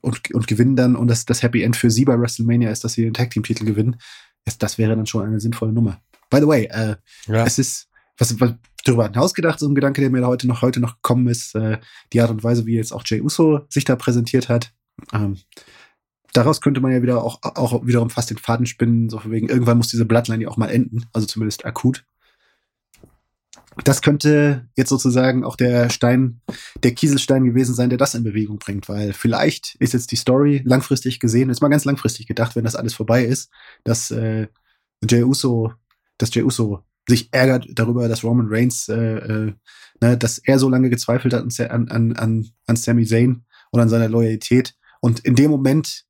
und, 0.01 0.33
und 0.33 0.47
gewinnen 0.47 0.75
dann 0.75 0.95
und 0.95 1.07
das, 1.07 1.25
das 1.25 1.43
Happy 1.43 1.63
End 1.63 1.75
für 1.75 1.91
sie 1.91 2.05
bei 2.05 2.19
WrestleMania 2.19 2.71
ist, 2.71 2.83
dass 2.83 2.93
sie 2.93 3.03
den 3.03 3.13
Tag 3.13 3.31
Team 3.31 3.43
Titel 3.43 3.65
gewinnen. 3.65 3.97
Das, 4.45 4.57
das 4.57 4.77
wäre 4.77 4.95
dann 4.95 5.05
schon 5.05 5.25
eine 5.25 5.39
sinnvolle 5.39 5.73
Nummer. 5.73 6.01
By 6.29 6.37
the 6.37 6.47
way, 6.47 6.65
äh, 6.65 6.95
Ja, 7.27 7.45
es 7.45 7.59
ist 7.59 7.89
was, 8.17 8.39
was 8.39 8.53
darüber 8.83 9.05
hinausgedacht, 9.05 9.59
so 9.59 9.67
ein 9.67 9.75
Gedanke, 9.75 10.01
der 10.01 10.09
mir 10.09 10.25
heute 10.25 10.47
noch 10.47 10.61
heute 10.61 10.79
noch 10.79 10.95
gekommen 10.95 11.27
ist, 11.27 11.55
äh, 11.55 11.77
die 12.13 12.21
Art 12.21 12.31
und 12.31 12.43
Weise, 12.43 12.65
wie 12.65 12.75
jetzt 12.75 12.91
auch 12.91 13.03
Jay 13.05 13.21
Uso 13.21 13.65
sich 13.69 13.83
da 13.83 13.95
präsentiert 13.95 14.49
hat. 14.49 14.73
Ähm, 15.13 15.37
daraus 16.33 16.61
könnte 16.61 16.81
man 16.81 16.91
ja 16.91 17.01
wieder 17.01 17.23
auch, 17.23 17.39
auch 17.41 17.85
wiederum 17.85 18.09
fast 18.09 18.29
den 18.29 18.37
Faden 18.37 18.65
spinnen, 18.65 19.09
so 19.09 19.19
von 19.19 19.31
wegen, 19.31 19.49
irgendwann 19.49 19.77
muss 19.77 19.89
diese 19.89 20.05
Bloodline 20.05 20.43
ja 20.43 20.49
auch 20.49 20.57
mal 20.57 20.69
enden, 20.69 21.05
also 21.13 21.27
zumindest 21.27 21.65
akut. 21.65 22.05
Das 23.83 24.01
könnte 24.01 24.67
jetzt 24.75 24.89
sozusagen 24.89 25.43
auch 25.43 25.55
der 25.55 25.89
Stein, 25.89 26.41
der 26.83 26.93
Kieselstein 26.93 27.45
gewesen 27.45 27.75
sein, 27.75 27.89
der 27.89 27.97
das 27.97 28.15
in 28.15 28.23
Bewegung 28.23 28.57
bringt, 28.57 28.89
weil 28.89 29.13
vielleicht 29.13 29.75
ist 29.75 29.93
jetzt 29.93 30.11
die 30.11 30.15
Story 30.15 30.61
langfristig 30.65 31.19
gesehen, 31.19 31.49
jetzt 31.49 31.61
mal 31.61 31.69
ganz 31.69 31.85
langfristig 31.85 32.27
gedacht, 32.27 32.55
wenn 32.55 32.63
das 32.63 32.75
alles 32.75 32.93
vorbei 32.93 33.23
ist, 33.23 33.51
dass 33.83 34.11
äh, 34.11 34.47
Jay 35.07 35.23
Uso, 35.23 35.73
dass 36.17 36.33
Jay 36.33 36.43
Uso 36.43 36.83
sich 37.07 37.29
ärgert 37.31 37.67
darüber, 37.73 38.07
dass 38.07 38.23
Roman 38.23 38.47
Reigns, 38.49 38.89
äh, 38.89 38.95
äh, 38.95 39.53
ne, 40.01 40.17
dass 40.17 40.39
er 40.39 40.59
so 40.59 40.69
lange 40.69 40.89
gezweifelt 40.89 41.33
hat 41.33 41.43
an, 41.71 41.87
an, 41.89 42.13
an, 42.13 42.49
an 42.65 42.75
Sami 42.75 43.05
Zayn 43.05 43.45
und 43.71 43.79
an 43.79 43.89
seiner 43.89 44.09
Loyalität. 44.09 44.75
Und 44.99 45.19
in 45.19 45.35
dem 45.35 45.51
Moment, 45.51 46.05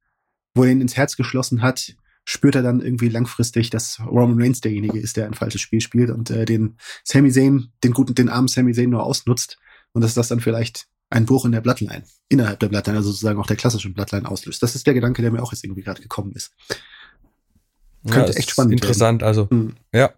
wo 0.56 0.64
er 0.64 0.72
ihn 0.72 0.82
ins 0.82 0.98
Herz 0.98 1.16
geschlossen 1.16 1.62
hat, 1.62 1.96
spürt 2.30 2.56
er 2.56 2.62
dann 2.62 2.82
irgendwie 2.82 3.08
langfristig, 3.08 3.70
dass 3.70 4.02
Roman 4.06 4.42
Reigns 4.42 4.60
derjenige 4.60 5.00
ist, 5.00 5.16
der 5.16 5.28
ein 5.28 5.34
falsches 5.34 5.62
Spiel 5.62 5.80
spielt 5.80 6.10
und 6.10 6.30
äh, 6.30 6.44
den 6.44 6.76
Sami 7.06 7.32
Zayn, 7.32 7.72
den 7.86 7.94
guten, 7.94 8.16
den 8.16 8.28
armen 8.28 8.50
Sami 8.50 8.74
Zayn 8.74 8.90
nur 8.90 9.04
ausnutzt 9.04 9.58
und 9.94 10.02
dass 10.02 10.14
das 10.14 10.28
dann 10.28 10.42
vielleicht 10.42 10.88
einen 11.10 11.26
Bruch 11.26 11.46
in 11.46 11.54
der 11.54 11.62
Bloodline, 11.62 12.04
innerhalb 12.28 12.60
der 12.60 12.68
Bloodline, 12.68 12.98
also 12.98 13.12
sozusagen 13.12 13.40
auch 13.40 13.48
der 13.48 13.56
klassischen 13.56 13.94
Bloodline 13.94 14.30
auslöst. 14.30 14.62
Das 14.62 14.76
ist 14.76 14.86
der 14.86 14.94
Gedanke, 14.94 15.22
der 15.22 15.32
mir 15.32 15.42
auch 15.42 15.54
jetzt 15.54 15.64
irgendwie 15.64 15.84
gerade 15.84 16.02
gekommen 16.02 16.34
ist. 16.34 16.52
könnte 18.12 18.34
ja, 18.34 18.38
echt 18.38 18.52
spannend 18.52 18.74
Interessant, 18.74 19.24
also 19.24 19.50
Hm. 19.50 19.76
ja, 19.94 20.14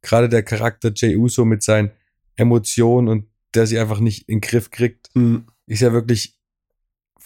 gerade 0.00 0.30
der 0.30 0.42
Charakter 0.42 0.90
Jey 0.94 1.14
Uso 1.14 1.44
mit 1.44 1.62
seinen 1.62 1.90
Emotionen 2.36 3.08
und 3.08 3.26
der 3.52 3.66
sie 3.66 3.78
einfach 3.78 4.00
nicht 4.00 4.30
in 4.30 4.36
den 4.36 4.40
Griff 4.40 4.70
kriegt, 4.70 5.10
Hm. 5.14 5.44
ist 5.66 5.80
ja 5.80 5.92
wirklich 5.92 6.38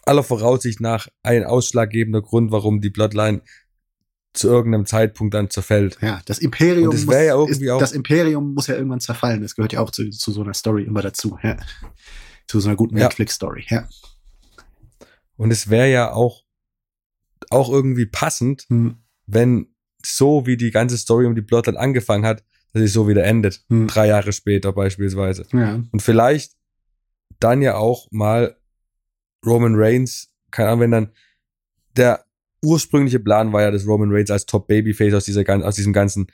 aller 0.06 0.24
Voraussicht 0.24 0.80
nach 0.80 1.06
ein 1.22 1.44
ausschlaggebender 1.44 2.20
Grund, 2.20 2.50
warum 2.50 2.80
die 2.80 2.90
Bloodline 2.90 3.42
zu 4.34 4.48
irgendeinem 4.48 4.84
Zeitpunkt 4.84 5.32
dann 5.32 5.48
zerfällt. 5.48 5.96
Ja, 6.02 6.20
das 6.26 6.38
Imperium, 6.40 6.88
Und 6.88 6.94
es 6.94 7.06
muss, 7.06 7.14
wär 7.14 7.22
ja 7.24 7.34
irgendwie 7.36 7.64
ist, 7.66 7.70
auch- 7.70 7.78
das 7.80 7.92
Imperium 7.92 8.52
muss 8.54 8.66
ja 8.66 8.74
irgendwann 8.74 9.00
zerfallen. 9.00 9.40
Das 9.42 9.54
gehört 9.54 9.72
ja 9.72 9.80
auch 9.80 9.90
zu, 9.90 10.10
zu 10.10 10.32
so 10.32 10.42
einer 10.42 10.54
Story 10.54 10.82
immer 10.84 11.02
dazu. 11.02 11.38
Ja. 11.42 11.56
Zu 12.48 12.60
so 12.60 12.68
einer 12.68 12.76
guten 12.76 12.96
Ja. 12.98 13.04
Netflix-Story. 13.04 13.64
Ja. 13.70 13.88
Und 15.36 15.50
es 15.50 15.70
wäre 15.70 15.90
ja 15.90 16.12
auch, 16.12 16.42
auch 17.50 17.70
irgendwie 17.70 18.06
passend, 18.06 18.66
Hm. 18.68 18.96
wenn 19.26 19.68
so 20.04 20.46
wie 20.46 20.56
die 20.56 20.70
ganze 20.70 20.98
Story 20.98 21.26
um 21.26 21.34
die 21.34 21.40
Bloodline 21.40 21.78
angefangen 21.78 22.26
hat, 22.26 22.44
dass 22.72 22.82
sie 22.82 22.88
so 22.88 23.08
wieder 23.08 23.24
endet. 23.24 23.64
Hm. 23.68 23.86
Drei 23.86 24.08
Jahre 24.08 24.32
später 24.32 24.72
beispielsweise. 24.72 25.46
ja. 25.52 25.80
Und 25.92 26.00
vielleicht 26.02 26.52
dann 27.40 27.62
ja 27.62 27.76
auch 27.76 28.08
mal 28.10 28.56
Roman 29.46 29.74
Reigns, 29.76 30.30
keine 30.50 30.68
Ahnung, 30.70 30.80
wenn 30.80 30.90
dann 30.90 31.12
der 31.96 32.24
ursprüngliche 32.64 33.21
Plan 33.21 33.52
war 33.52 33.62
ja, 33.62 33.71
dass 33.71 33.87
Roman 33.87 34.11
Reigns 34.12 34.30
als 34.30 34.47
Top 34.47 34.66
Babyface 34.66 35.14
aus 35.14 35.25
dieser 35.25 35.44
aus 35.66 35.75
diesem 35.76 35.92
ganzen 35.92 36.26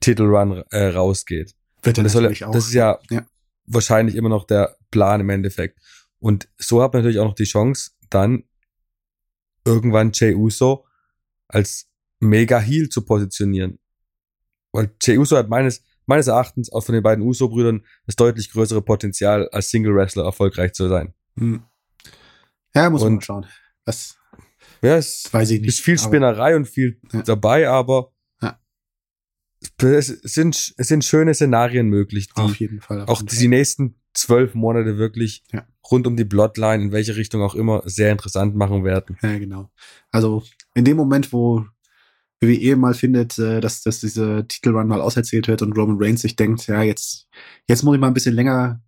Titelrun 0.00 0.62
äh, 0.70 0.86
rausgeht. 0.86 1.54
Wird 1.82 1.98
er 1.98 2.04
Das, 2.04 2.12
soll, 2.12 2.26
auch. 2.26 2.50
das 2.52 2.66
ist 2.66 2.72
ja, 2.74 2.98
Ja. 3.10 3.26
wahrscheinlich 3.66 4.14
immer 4.16 4.28
noch 4.30 4.46
der 4.46 4.76
Plan 4.90 5.20
im 5.20 5.30
Endeffekt. 5.30 5.78
Und 6.18 6.48
so 6.58 6.82
hat 6.82 6.92
man 6.92 7.02
natürlich 7.02 7.18
auch 7.20 7.26
noch 7.26 7.34
die 7.34 7.44
Chance, 7.44 7.90
dann 8.10 8.44
irgendwann 9.64 10.12
Jey 10.12 10.34
Uso 10.34 10.86
als 11.48 11.86
Mega 12.20 12.58
Heel 12.58 12.88
zu 12.88 13.04
positionieren. 13.04 13.78
Weil 14.72 14.90
Jey 15.02 15.18
Uso 15.18 15.36
hat 15.36 15.48
meines, 15.48 15.82
meines 16.06 16.26
Erachtens 16.26 16.72
auch 16.72 16.80
von 16.82 16.94
den 16.94 17.02
beiden 17.02 17.22
Uso-Brüdern 17.24 17.84
das 18.06 18.16
deutlich 18.16 18.50
größere 18.50 18.82
Potenzial, 18.82 19.48
als 19.50 19.70
Single-Wrestler 19.70 20.24
erfolgreich 20.24 20.72
zu 20.72 20.88
sein. 20.88 21.14
Hm. 21.38 21.62
Ja, 22.74 22.90
muss 22.90 23.02
man 23.02 23.08
Und- 23.12 23.14
mal 23.16 23.22
schauen. 23.22 23.46
Das 23.84 24.16
Ja, 24.84 24.96
es 24.96 25.28
weiß 25.32 25.50
ich 25.50 25.60
nicht. 25.60 25.68
ist 25.68 25.80
viel 25.80 25.98
Spinnerei 25.98 26.54
und 26.56 26.66
viel 26.68 27.00
Ja. 27.12 27.22
dabei, 27.22 27.68
aber 27.68 28.12
Ja. 28.42 28.58
es, 29.82 30.06
sind, 30.08 30.74
es 30.76 30.88
sind 30.88 31.04
schöne 31.04 31.34
Szenarien 31.34 31.88
möglich, 31.88 32.28
die 32.36 32.40
Auf 32.40 32.56
jeden 32.60 32.80
Fall. 32.80 33.00
auf 33.00 33.08
auch 33.08 33.20
jeden 33.20 33.28
die, 33.30 33.38
die 33.38 33.48
nächsten 33.48 33.94
zwölf 34.12 34.54
Monate 34.54 34.96
wirklich 34.98 35.42
Ja. 35.52 35.66
rund 35.90 36.06
um 36.06 36.16
die 36.16 36.24
Bloodline, 36.24 36.84
in 36.84 36.92
welche 36.92 37.16
Richtung 37.16 37.42
auch 37.42 37.54
immer, 37.54 37.82
sehr 37.86 38.12
interessant 38.12 38.54
machen 38.54 38.84
werden. 38.84 39.16
Ja, 39.22 39.38
genau. 39.38 39.70
Also 40.10 40.44
in 40.74 40.84
dem 40.84 40.96
Moment, 40.96 41.32
wo 41.32 41.64
WWE 42.40 42.76
mal 42.76 42.94
findet, 42.94 43.38
äh, 43.38 43.60
dass, 43.60 43.82
dass 43.82 44.00
diese 44.00 44.46
Titelrun 44.46 44.86
mal 44.86 45.00
auserzählt 45.00 45.48
wird 45.48 45.62
und 45.62 45.72
Roman 45.72 45.96
Reigns 45.98 46.20
sich 46.20 46.36
denkt, 46.36 46.66
ja, 46.66 46.82
jetzt, 46.82 47.26
jetzt 47.66 47.82
muss 47.84 47.94
ich 47.94 48.00
mal 48.00 48.08
ein 48.08 48.14
bisschen 48.14 48.34
länger 48.34 48.82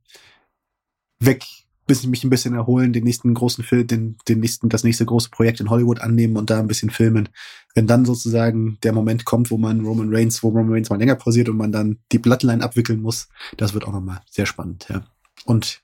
weg, 1.20 1.42
bis 1.86 2.00
ich 2.00 2.08
mich 2.08 2.24
ein 2.24 2.30
bisschen 2.30 2.54
erholen, 2.54 2.92
den 2.92 3.04
nächsten 3.04 3.32
großen 3.32 3.62
Film, 3.62 3.86
den, 3.86 4.16
den 4.28 4.40
nächsten, 4.40 4.68
das 4.68 4.82
nächste 4.82 5.04
große 5.04 5.30
Projekt 5.30 5.60
in 5.60 5.70
Hollywood 5.70 6.00
annehmen 6.00 6.36
und 6.36 6.50
da 6.50 6.58
ein 6.58 6.66
bisschen 6.66 6.90
filmen. 6.90 7.28
Wenn 7.74 7.86
dann 7.86 8.04
sozusagen 8.04 8.78
der 8.82 8.92
Moment 8.92 9.24
kommt, 9.24 9.50
wo 9.50 9.58
man 9.58 9.84
Roman 9.84 10.12
Reigns, 10.12 10.42
wo 10.42 10.48
Roman 10.48 10.72
Reigns 10.72 10.90
mal 10.90 10.98
länger 10.98 11.14
pausiert 11.14 11.48
und 11.48 11.56
man 11.56 11.72
dann 11.72 11.98
die 12.10 12.18
Bloodline 12.18 12.62
abwickeln 12.62 13.00
muss, 13.00 13.28
das 13.56 13.72
wird 13.72 13.84
auch 13.86 13.92
nochmal 13.92 14.20
sehr 14.28 14.46
spannend, 14.46 14.86
ja. 14.88 15.06
Und 15.44 15.82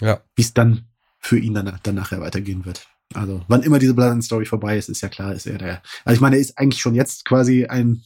ja. 0.00 0.20
wie 0.36 0.42
es 0.42 0.54
dann 0.54 0.86
für 1.18 1.38
ihn 1.38 1.54
dann, 1.54 1.78
dann 1.82 1.94
nachher 1.94 2.20
weitergehen 2.20 2.64
wird. 2.64 2.86
Also, 3.12 3.44
wann 3.48 3.62
immer 3.62 3.80
diese 3.80 3.94
Bloodline-Story 3.94 4.46
vorbei 4.46 4.78
ist, 4.78 4.88
ist 4.88 5.00
ja 5.00 5.08
klar, 5.08 5.34
ist 5.34 5.46
er 5.46 5.58
der. 5.58 5.82
Also, 6.04 6.14
ich 6.14 6.20
meine, 6.20 6.36
er 6.36 6.42
ist 6.42 6.58
eigentlich 6.58 6.80
schon 6.80 6.94
jetzt 6.94 7.24
quasi 7.24 7.66
ein 7.66 8.02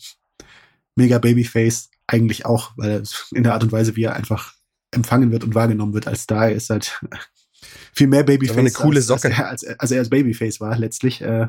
mega 0.96 1.18
Babyface, 1.18 1.90
eigentlich 2.06 2.46
auch, 2.46 2.72
weil 2.76 3.02
in 3.32 3.42
der 3.42 3.52
Art 3.52 3.62
und 3.62 3.72
Weise, 3.72 3.96
wie 3.96 4.04
er 4.04 4.14
einfach 4.14 4.54
empfangen 4.94 5.30
wird 5.30 5.44
und 5.44 5.54
wahrgenommen 5.54 5.94
wird 5.94 6.06
als 6.06 6.22
Star, 6.22 6.50
ist 6.50 6.70
halt 6.70 7.00
viel 7.92 8.06
mehr 8.06 8.22
Babyface. 8.22 8.58
Eine 8.58 8.70
coole 8.70 9.02
Socke. 9.02 9.28
Als, 9.28 9.38
als, 9.38 9.62
er, 9.62 9.80
als 9.80 9.90
er 9.90 9.98
als 10.00 10.10
Babyface 10.10 10.60
war, 10.60 10.76
letztlich. 10.78 11.20
Äh, 11.20 11.48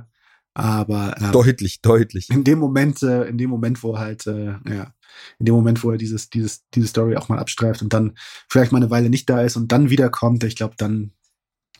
aber 0.53 1.15
äh, 1.17 1.31
deutlich, 1.31 1.81
deutlich. 1.81 2.29
In 2.29 2.45
dem 2.45 2.59
Moment, 2.59 3.03
äh, 3.03 3.25
in 3.25 3.37
dem 3.37 3.49
Moment, 3.49 3.83
wo 3.83 3.99
halt, 3.99 4.25
äh, 4.25 4.55
ja, 4.67 4.93
in 5.37 5.45
dem 5.45 5.53
Moment, 5.53 5.83
wo 5.83 5.91
er 5.91 5.97
dieses, 5.97 6.29
dieses, 6.29 6.67
diese 6.69 6.87
Story 6.87 7.17
auch 7.17 7.27
mal 7.27 7.39
abstreift 7.39 7.81
und 7.81 7.93
dann 7.93 8.17
vielleicht 8.47 8.71
mal 8.71 8.77
eine 8.77 8.89
Weile 8.89 9.09
nicht 9.09 9.29
da 9.29 9.41
ist 9.41 9.57
und 9.57 9.71
dann 9.73 9.89
wiederkommt, 9.89 10.43
ich 10.45 10.55
glaube, 10.55 10.75
dann, 10.77 11.11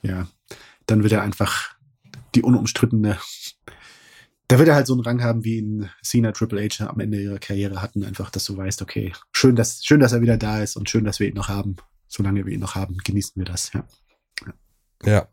ja, 0.01 0.27
dann 0.87 1.03
wird 1.03 1.13
er 1.13 1.21
einfach 1.21 1.75
die 2.35 2.43
unumstrittene. 2.43 3.17
Da 4.47 4.59
wird 4.59 4.69
er 4.69 4.75
halt 4.75 4.87
so 4.87 4.93
einen 4.93 5.01
Rang 5.01 5.23
haben, 5.23 5.43
wie 5.43 5.57
ihn 5.57 5.89
Cena 6.03 6.31
Triple 6.31 6.63
H 6.63 6.85
am 6.85 6.99
Ende 6.99 7.21
ihrer 7.21 7.39
Karriere 7.39 7.81
hatten, 7.81 8.03
einfach, 8.03 8.29
dass 8.29 8.45
du 8.45 8.55
weißt, 8.55 8.81
okay, 8.81 9.11
schön, 9.31 9.55
dass, 9.55 9.83
schön, 9.83 9.99
dass 9.99 10.13
er 10.13 10.21
wieder 10.21 10.37
da 10.37 10.61
ist 10.61 10.75
und 10.75 10.89
schön, 10.89 11.03
dass 11.03 11.19
wir 11.19 11.27
ihn 11.27 11.35
noch 11.35 11.49
haben. 11.49 11.77
Solange 12.07 12.45
wir 12.45 12.53
ihn 12.53 12.59
noch 12.59 12.75
haben, 12.75 12.97
genießen 13.03 13.33
wir 13.35 13.45
das, 13.45 13.73
ja. 13.73 13.87
Ja. 14.45 15.11
ja. 15.11 15.27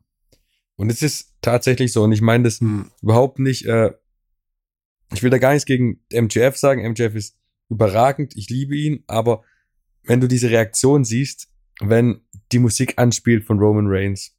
Und 0.77 0.91
es 0.91 1.03
ist 1.03 1.35
tatsächlich 1.43 1.93
so, 1.93 2.03
und 2.03 2.13
ich 2.13 2.23
meine 2.23 2.45
das 2.45 2.61
hm. 2.61 2.91
überhaupt 3.03 3.39
nicht, 3.39 3.67
äh, 3.67 3.93
ich 5.13 5.23
will 5.23 5.31
da 5.31 5.39
gar 5.39 5.53
nichts 5.53 5.67
gegen 5.67 6.01
MJF 6.13 6.57
sagen. 6.57 6.89
MJF 6.91 7.15
ist 7.15 7.39
überragend, 7.69 8.37
ich 8.37 8.49
liebe 8.49 8.77
ihn, 8.77 9.05
aber 9.07 9.45
wenn 10.05 10.21
du 10.21 10.29
diese 10.29 10.51
Reaktion 10.51 11.05
siehst, 11.05 11.49
wenn 11.81 12.23
die 12.51 12.59
Musik 12.59 12.95
anspielt 12.97 13.45
von 13.45 13.59
Roman 13.59 13.87
Reigns, 13.87 14.37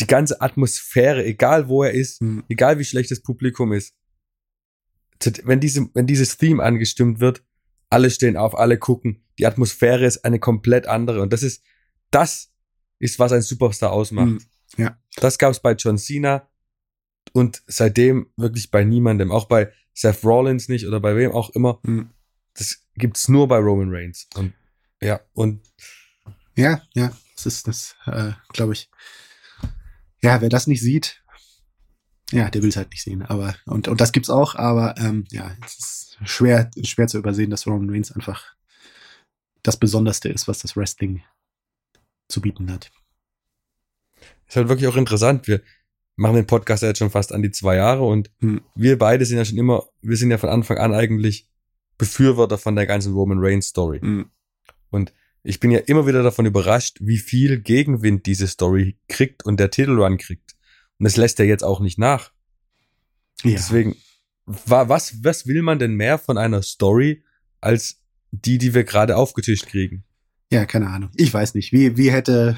die 0.00 0.06
ganze 0.06 0.40
Atmosphäre, 0.40 1.24
egal 1.24 1.68
wo 1.68 1.82
er 1.82 1.92
ist, 1.92 2.22
mhm. 2.22 2.44
egal 2.48 2.78
wie 2.78 2.84
schlecht 2.84 3.10
das 3.10 3.20
Publikum 3.20 3.72
ist, 3.72 3.94
wenn, 5.44 5.60
diese, 5.60 5.88
wenn 5.94 6.06
dieses 6.06 6.36
Theme 6.36 6.62
angestimmt 6.62 7.20
wird, 7.20 7.44
alle 7.90 8.10
stehen 8.10 8.36
auf, 8.36 8.58
alle 8.58 8.78
gucken, 8.78 9.22
die 9.38 9.46
Atmosphäre 9.46 10.04
ist 10.04 10.24
eine 10.24 10.38
komplett 10.38 10.86
andere 10.86 11.22
und 11.22 11.32
das 11.32 11.42
ist, 11.42 11.62
das 12.10 12.52
ist, 12.98 13.18
was 13.18 13.32
ein 13.32 13.42
Superstar 13.42 13.92
ausmacht. 13.92 14.26
Mhm. 14.26 14.40
Ja. 14.76 14.98
Das 15.16 15.38
gab 15.38 15.50
es 15.50 15.60
bei 15.60 15.72
John 15.72 15.98
Cena 15.98 16.48
und 17.32 17.62
seitdem 17.66 18.30
wirklich 18.36 18.70
bei 18.70 18.84
niemandem, 18.84 19.30
auch 19.30 19.46
bei 19.46 19.72
Seth 19.92 20.24
Rollins 20.24 20.68
nicht 20.68 20.86
oder 20.86 21.00
bei 21.00 21.16
wem 21.16 21.32
auch 21.32 21.50
immer. 21.50 21.80
Mhm. 21.82 22.10
Das 22.54 22.82
gibt's 22.94 23.28
nur 23.28 23.48
bei 23.48 23.58
Roman 23.58 23.90
Reigns 23.90 24.28
und 24.34 24.52
ja 25.02 25.20
und 25.32 25.62
ja, 26.54 26.82
ja, 26.94 27.12
das 27.34 27.46
ist 27.46 27.68
das, 27.68 27.96
äh, 28.06 28.32
glaube 28.52 28.74
ich, 28.74 28.90
ja, 30.22 30.40
wer 30.40 30.48
das 30.48 30.66
nicht 30.66 30.80
sieht, 30.80 31.22
ja, 32.30 32.48
der 32.48 32.62
will 32.62 32.70
es 32.70 32.76
halt 32.76 32.90
nicht 32.90 33.02
sehen. 33.02 33.22
Aber 33.22 33.54
und, 33.66 33.88
und 33.88 34.00
das 34.00 34.12
gibt's 34.12 34.30
auch, 34.30 34.54
aber 34.54 34.96
ähm, 34.98 35.24
ja, 35.30 35.54
es 35.64 35.78
ist 35.78 36.18
schwer, 36.24 36.70
schwer 36.82 37.06
zu 37.06 37.18
übersehen, 37.18 37.50
dass 37.50 37.66
Roman 37.66 37.90
Reigns 37.90 38.12
einfach 38.12 38.54
das 39.62 39.76
Besonderste 39.76 40.28
ist, 40.28 40.48
was 40.48 40.60
das 40.60 40.76
Wrestling 40.76 41.22
zu 42.28 42.40
bieten 42.40 42.72
hat. 42.72 42.90
Ist 44.48 44.56
halt 44.56 44.68
wirklich 44.68 44.88
auch 44.88 44.96
interessant. 44.96 45.46
Wir 45.46 45.62
machen 46.16 46.36
den 46.36 46.46
Podcast 46.46 46.82
ja 46.82 46.88
jetzt 46.88 46.98
schon 46.98 47.10
fast 47.10 47.32
an 47.32 47.42
die 47.42 47.50
zwei 47.50 47.76
Jahre 47.76 48.02
und 48.02 48.30
hm. 48.40 48.62
wir 48.74 48.98
beide 48.98 49.24
sind 49.24 49.38
ja 49.38 49.44
schon 49.44 49.58
immer, 49.58 49.84
wir 50.00 50.16
sind 50.16 50.30
ja 50.30 50.38
von 50.38 50.50
Anfang 50.50 50.78
an 50.78 50.94
eigentlich 50.94 51.48
Befürworter 51.98 52.58
von 52.58 52.74
der 52.76 52.86
ganzen 52.86 53.12
Roman 53.12 53.38
Reigns 53.40 53.68
Story. 53.68 54.00
Hm. 54.00 54.30
Und 54.90 55.12
ich 55.44 55.60
bin 55.60 55.70
ja 55.70 55.80
immer 55.80 56.06
wieder 56.06 56.22
davon 56.22 56.46
überrascht, 56.46 56.98
wie 57.00 57.18
viel 57.18 57.60
Gegenwind 57.60 58.26
diese 58.26 58.46
Story 58.46 58.96
kriegt 59.08 59.44
und 59.44 59.58
der 59.58 59.70
Titelrun 59.70 60.18
kriegt. 60.18 60.54
Und 60.98 61.06
es 61.06 61.16
lässt 61.16 61.38
ja 61.38 61.44
jetzt 61.44 61.64
auch 61.64 61.80
nicht 61.80 61.98
nach. 61.98 62.32
Ja. 63.42 63.52
Deswegen, 63.52 63.96
was, 64.46 65.24
was 65.24 65.46
will 65.46 65.62
man 65.62 65.78
denn 65.78 65.94
mehr 65.94 66.18
von 66.18 66.38
einer 66.38 66.62
Story 66.62 67.24
als 67.60 68.00
die, 68.30 68.58
die 68.58 68.74
wir 68.74 68.84
gerade 68.84 69.16
aufgetischt 69.16 69.66
kriegen? 69.66 70.04
Ja, 70.52 70.64
keine 70.64 70.88
Ahnung. 70.88 71.10
Ich 71.16 71.32
weiß 71.32 71.54
nicht. 71.54 71.72
Wie, 71.72 71.96
wie 71.96 72.12
hätte, 72.12 72.56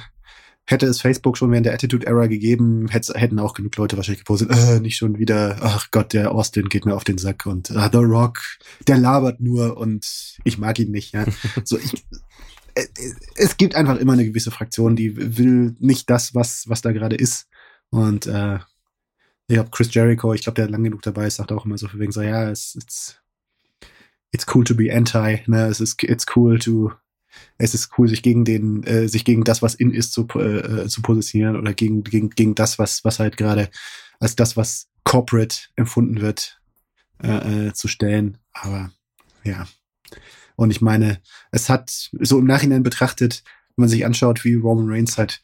hätte 0.67 0.87
es 0.87 1.01
Facebook 1.01 1.39
schon 1.39 1.51
während 1.53 1.67
der 1.67 1.75
Attitude 1.75 2.07
Era 2.07 2.27
gegeben, 2.27 2.89
hätten 2.89 3.39
auch 3.39 3.55
genug 3.55 3.77
Leute 3.77 3.97
wahrscheinlich 3.97 4.25
gepostet, 4.25 4.51
äh, 4.51 4.81
nicht 4.81 4.97
schon 4.97 5.19
wieder, 5.19 5.59
ach 5.61 5.91
Gott, 5.91 6.13
der 6.13 6.33
Austin 6.33 6.69
geht 6.69 6.85
mir 6.85 6.97
auf 6.97 7.05
den 7.05 7.19
Sack 7.19 7.47
und 7.47 7.71
uh, 7.71 7.89
The 7.91 7.99
Rock, 7.99 8.41
der 8.89 8.99
labert 8.99 9.41
nur 9.41 9.77
und 9.77 10.37
ich 10.45 10.59
mag 10.59 10.79
ihn 10.79 10.91
nicht, 10.91 11.13
ja. 11.13 11.25
So, 11.65 11.79
ich, 11.79 12.05
es 13.37 13.57
gibt 13.57 13.75
einfach 13.75 13.97
immer 13.97 14.15
eine 14.15 14.27
gewisse 14.27 14.51
Fraktion, 14.51 14.97
die 14.97 15.17
will 15.39 15.77
nicht 15.79 16.11
das, 16.11 16.35
was, 16.35 16.69
was 16.69 16.83
da 16.83 16.93
gerade 16.93 17.17
ist. 17.17 17.49
Und 17.91 18.27
äh, 18.27 18.57
ich 19.47 19.55
glaube, 19.55 19.71
Chris 19.71 19.93
Jericho, 19.95 20.33
ich 20.33 20.43
glaube, 20.43 20.57
der 20.57 20.71
lang 20.71 20.83
genug 20.83 21.03
dabei 21.03 21.27
ist, 21.27 21.37
sagt 21.37 21.53
auch 21.53 21.65
immer 21.65 21.79
so 21.79 21.87
für 21.87 21.99
wegen 21.99 22.13
so, 22.13 22.23
ja, 22.23 22.51
it's, 22.51 22.75
it's, 22.75 23.21
it's 24.33 24.47
cool 24.55 24.65
to 24.65 24.75
be 24.75 24.93
anti, 24.93 25.43
ne? 25.47 25.67
Es 25.67 25.81
ist 25.81 26.03
it's 26.03 26.27
cool 26.35 26.59
to 26.59 26.93
es 27.59 27.75
ist 27.75 27.91
cool, 27.99 28.09
sich 28.09 28.23
gegen 28.23 28.45
den, 28.45 28.83
äh, 28.85 29.09
sich 29.09 29.25
gegen 29.25 29.45
das, 29.45 29.63
was 29.63 29.75
in 29.75 29.93
ist, 29.93 30.13
zu, 30.13 30.27
äh, 30.39 30.87
zu 30.89 31.03
positionieren 31.03 31.57
oder 31.57 31.73
gegen, 31.73 32.05
gegen, 32.05 32.31
gegen 32.31 32.55
das, 32.55 32.79
was, 32.79 33.05
was 33.05 33.19
halt 33.19 33.37
gerade 33.37 33.71
als 34.21 34.37
das, 34.37 34.57
was 34.57 34.89
corporate 35.05 35.57
empfunden 35.77 36.21
wird, 36.21 36.61
äh, 37.23 37.69
äh, 37.69 37.73
zu 37.73 37.89
stellen. 37.89 38.39
Aber 38.53 38.93
ja, 39.45 39.67
und 40.57 40.71
ich 40.71 40.81
meine, 40.81 41.21
es 41.51 41.69
hat 41.69 42.11
so 42.21 42.39
im 42.39 42.47
Nachhinein 42.47 42.83
betrachtet, 42.83 43.43
wenn 43.77 43.83
man 43.83 43.89
sich 43.89 44.07
anschaut, 44.07 44.45
wie 44.45 44.55
Roman 44.55 44.89
Reigns 44.89 45.19
halt 45.19 45.43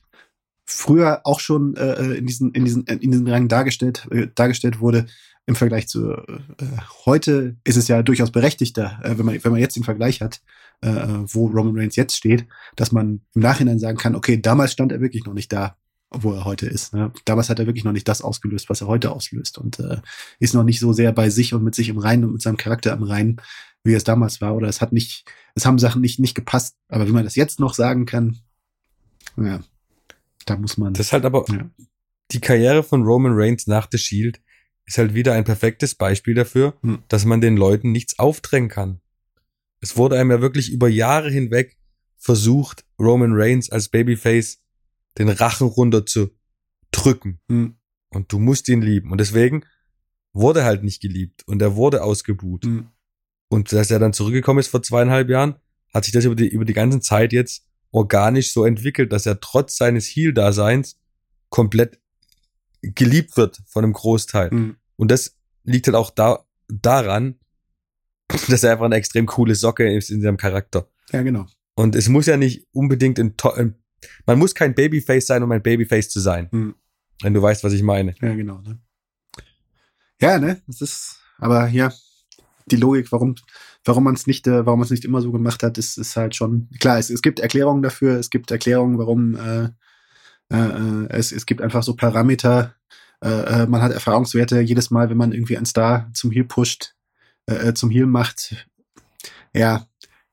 früher 0.64 1.20
auch 1.24 1.40
schon 1.40 1.76
äh, 1.76 1.94
äh 1.94 2.18
in 2.18 2.26
diesen 2.26 2.52
in 2.52 2.64
diesen 2.64 2.84
in 2.84 3.10
diesen 3.10 3.28
Rang 3.28 3.48
dargestellt 3.48 4.06
äh, 4.12 4.28
dargestellt 4.34 4.80
wurde 4.80 5.06
im 5.46 5.56
Vergleich 5.56 5.88
zu 5.88 6.12
äh, 6.12 6.38
heute 7.06 7.56
ist 7.64 7.76
es 7.76 7.88
ja 7.88 8.02
durchaus 8.02 8.30
berechtigter, 8.30 9.00
äh, 9.02 9.18
wenn 9.18 9.26
man 9.26 9.42
wenn 9.42 9.52
man 9.52 9.60
jetzt 9.60 9.76
den 9.76 9.82
Vergleich 9.84 10.20
hat, 10.20 10.42
äh, 10.80 10.88
wo 10.88 11.46
Roman 11.46 11.76
Reigns 11.76 11.96
jetzt 11.96 12.16
steht, 12.16 12.46
dass 12.76 12.92
man 12.92 13.22
im 13.34 13.42
Nachhinein 13.42 13.80
sagen 13.80 13.98
kann, 13.98 14.14
okay, 14.14 14.40
damals 14.40 14.72
stand 14.72 14.92
er 14.92 15.00
wirklich 15.00 15.24
noch 15.24 15.34
nicht 15.34 15.52
da, 15.52 15.76
wo 16.10 16.32
er 16.32 16.44
heute 16.44 16.66
ist. 16.66 16.92
Ne? 16.92 17.12
Damals 17.24 17.48
hat 17.48 17.58
er 17.58 17.66
wirklich 17.66 17.84
noch 17.84 17.92
nicht 17.92 18.08
das 18.08 18.22
ausgelöst, 18.22 18.68
was 18.68 18.80
er 18.80 18.88
heute 18.88 19.12
auslöst 19.12 19.58
und 19.58 19.78
äh, 19.78 19.98
ist 20.38 20.54
noch 20.54 20.64
nicht 20.64 20.80
so 20.80 20.92
sehr 20.92 21.12
bei 21.12 21.30
sich 21.30 21.54
und 21.54 21.62
mit 21.62 21.74
sich 21.74 21.88
im 21.88 21.98
Reinen 21.98 22.24
und 22.24 22.32
mit 22.32 22.42
seinem 22.42 22.56
Charakter 22.56 22.92
im 22.92 23.02
Reinen, 23.02 23.40
wie 23.84 23.94
es 23.94 24.04
damals 24.04 24.40
war, 24.40 24.54
oder 24.54 24.68
es 24.68 24.80
hat 24.80 24.92
nicht, 24.92 25.24
es 25.54 25.64
haben 25.64 25.78
Sachen 25.78 26.02
nicht, 26.02 26.18
nicht 26.18 26.34
gepasst. 26.34 26.76
Aber 26.88 27.06
wie 27.06 27.12
man 27.12 27.24
das 27.24 27.36
jetzt 27.36 27.60
noch 27.60 27.74
sagen 27.74 28.06
kann, 28.06 28.38
ja, 29.36 29.60
da 30.46 30.56
muss 30.56 30.76
man. 30.76 30.94
Das 30.94 31.06
ist 31.06 31.12
halt 31.12 31.24
aber, 31.24 31.44
ja. 31.48 31.70
die 32.32 32.40
Karriere 32.40 32.82
von 32.82 33.04
Roman 33.04 33.32
Reigns 33.34 33.66
nach 33.66 33.88
The 33.90 33.98
Shield 33.98 34.40
ist 34.86 34.98
halt 34.98 35.14
wieder 35.14 35.34
ein 35.34 35.44
perfektes 35.44 35.94
Beispiel 35.94 36.34
dafür, 36.34 36.74
hm. 36.82 37.04
dass 37.08 37.24
man 37.24 37.40
den 37.40 37.56
Leuten 37.56 37.92
nichts 37.92 38.18
aufdrängen 38.18 38.68
kann. 38.68 39.00
Es 39.80 39.96
wurde 39.96 40.18
einem 40.18 40.32
ja 40.32 40.40
wirklich 40.40 40.72
über 40.72 40.88
Jahre 40.88 41.30
hinweg 41.30 41.76
versucht, 42.18 42.84
Roman 42.98 43.32
Reigns 43.32 43.70
als 43.70 43.88
Babyface 43.88 44.60
den 45.18 45.28
Rachen 45.28 45.66
runter 45.66 46.06
zu 46.06 46.30
drücken. 46.90 47.40
Hm. 47.48 47.76
Und 48.10 48.32
du 48.32 48.38
musst 48.38 48.68
ihn 48.68 48.82
lieben. 48.82 49.12
Und 49.12 49.18
deswegen 49.18 49.64
wurde 50.32 50.60
er 50.60 50.66
halt 50.66 50.82
nicht 50.82 51.00
geliebt 51.00 51.46
und 51.46 51.60
er 51.62 51.76
wurde 51.76 52.02
ausgebuht. 52.02 52.64
Hm. 52.64 52.88
Und 53.48 53.72
dass 53.72 53.90
er 53.90 53.98
dann 53.98 54.12
zurückgekommen 54.12 54.60
ist 54.60 54.68
vor 54.68 54.82
zweieinhalb 54.82 55.28
Jahren, 55.28 55.56
hat 55.92 56.04
sich 56.04 56.12
das 56.12 56.24
über 56.24 56.36
die, 56.36 56.48
über 56.48 56.64
die 56.64 56.72
ganze 56.72 57.00
Zeit 57.00 57.32
jetzt 57.32 57.66
organisch 57.90 58.52
so 58.52 58.64
entwickelt, 58.64 59.12
dass 59.12 59.26
er 59.26 59.40
trotz 59.40 59.76
seines 59.76 60.06
Heal-Daseins 60.06 60.98
komplett 61.48 61.98
geliebt 62.82 63.36
wird 63.36 63.60
von 63.66 63.84
einem 63.84 63.92
Großteil. 63.92 64.50
Mhm. 64.52 64.76
Und 64.96 65.10
das 65.10 65.36
liegt 65.64 65.86
halt 65.86 65.96
auch 65.96 66.10
da, 66.10 66.44
daran, 66.68 67.40
dass 68.48 68.62
er 68.62 68.72
einfach 68.72 68.84
eine 68.84 68.96
extrem 68.96 69.26
coole 69.26 69.54
Socke 69.54 69.92
ist 69.92 70.10
in 70.10 70.22
seinem 70.22 70.36
Charakter. 70.36 70.88
Ja, 71.12 71.22
genau. 71.22 71.46
Und 71.74 71.96
es 71.96 72.08
muss 72.08 72.26
ja 72.26 72.36
nicht 72.36 72.66
unbedingt 72.72 73.18
ein, 73.18 73.34
ein 73.56 73.74
man 74.26 74.38
muss 74.38 74.54
kein 74.54 74.74
Babyface 74.74 75.26
sein, 75.26 75.42
um 75.42 75.52
ein 75.52 75.62
Babyface 75.62 76.08
zu 76.08 76.20
sein. 76.20 76.48
Mhm. 76.50 76.74
Wenn 77.22 77.34
du 77.34 77.42
weißt, 77.42 77.64
was 77.64 77.72
ich 77.72 77.82
meine. 77.82 78.14
Ja, 78.20 78.34
genau. 78.34 78.60
Ne? 78.62 78.78
Ja, 80.20 80.38
ne? 80.38 80.62
Das 80.66 80.80
ist, 80.80 81.20
aber 81.38 81.68
ja, 81.68 81.92
die 82.66 82.76
Logik, 82.76 83.12
warum, 83.12 83.34
warum 83.84 84.04
man 84.04 84.14
es 84.14 84.26
nicht, 84.26 84.46
äh, 84.46 84.64
warum 84.64 84.80
man 84.80 84.84
es 84.84 84.90
nicht 84.90 85.04
immer 85.04 85.20
so 85.20 85.32
gemacht 85.32 85.62
hat, 85.62 85.78
ist, 85.78 85.98
ist 85.98 86.16
halt 86.16 86.34
schon 86.36 86.68
klar. 86.80 86.98
Es, 86.98 87.10
es 87.10 87.22
gibt 87.22 87.40
Erklärungen 87.40 87.82
dafür. 87.82 88.18
Es 88.18 88.30
gibt 88.30 88.50
Erklärungen, 88.50 88.98
warum, 88.98 89.36
äh, 89.36 89.68
Äh, 90.52 90.56
äh, 90.56 91.06
es, 91.10 91.30
es 91.30 91.46
gibt 91.46 91.62
einfach 91.62 91.84
so 91.84 91.94
Parameter, 91.94 92.74
äh, 93.22 93.28
äh, 93.28 93.66
man 93.68 93.82
hat 93.82 93.92
Erfahrungswerte 93.92 94.60
jedes 94.60 94.90
Mal, 94.90 95.08
wenn 95.08 95.16
man 95.16 95.30
irgendwie 95.30 95.56
einen 95.56 95.64
Star 95.64 96.10
zum 96.12 96.32
Heal 96.32 96.44
pusht, 96.44 96.96
äh, 97.46 97.72
zum 97.72 97.88
Heal 97.88 98.06
macht. 98.06 98.66
Ja, 99.54 99.86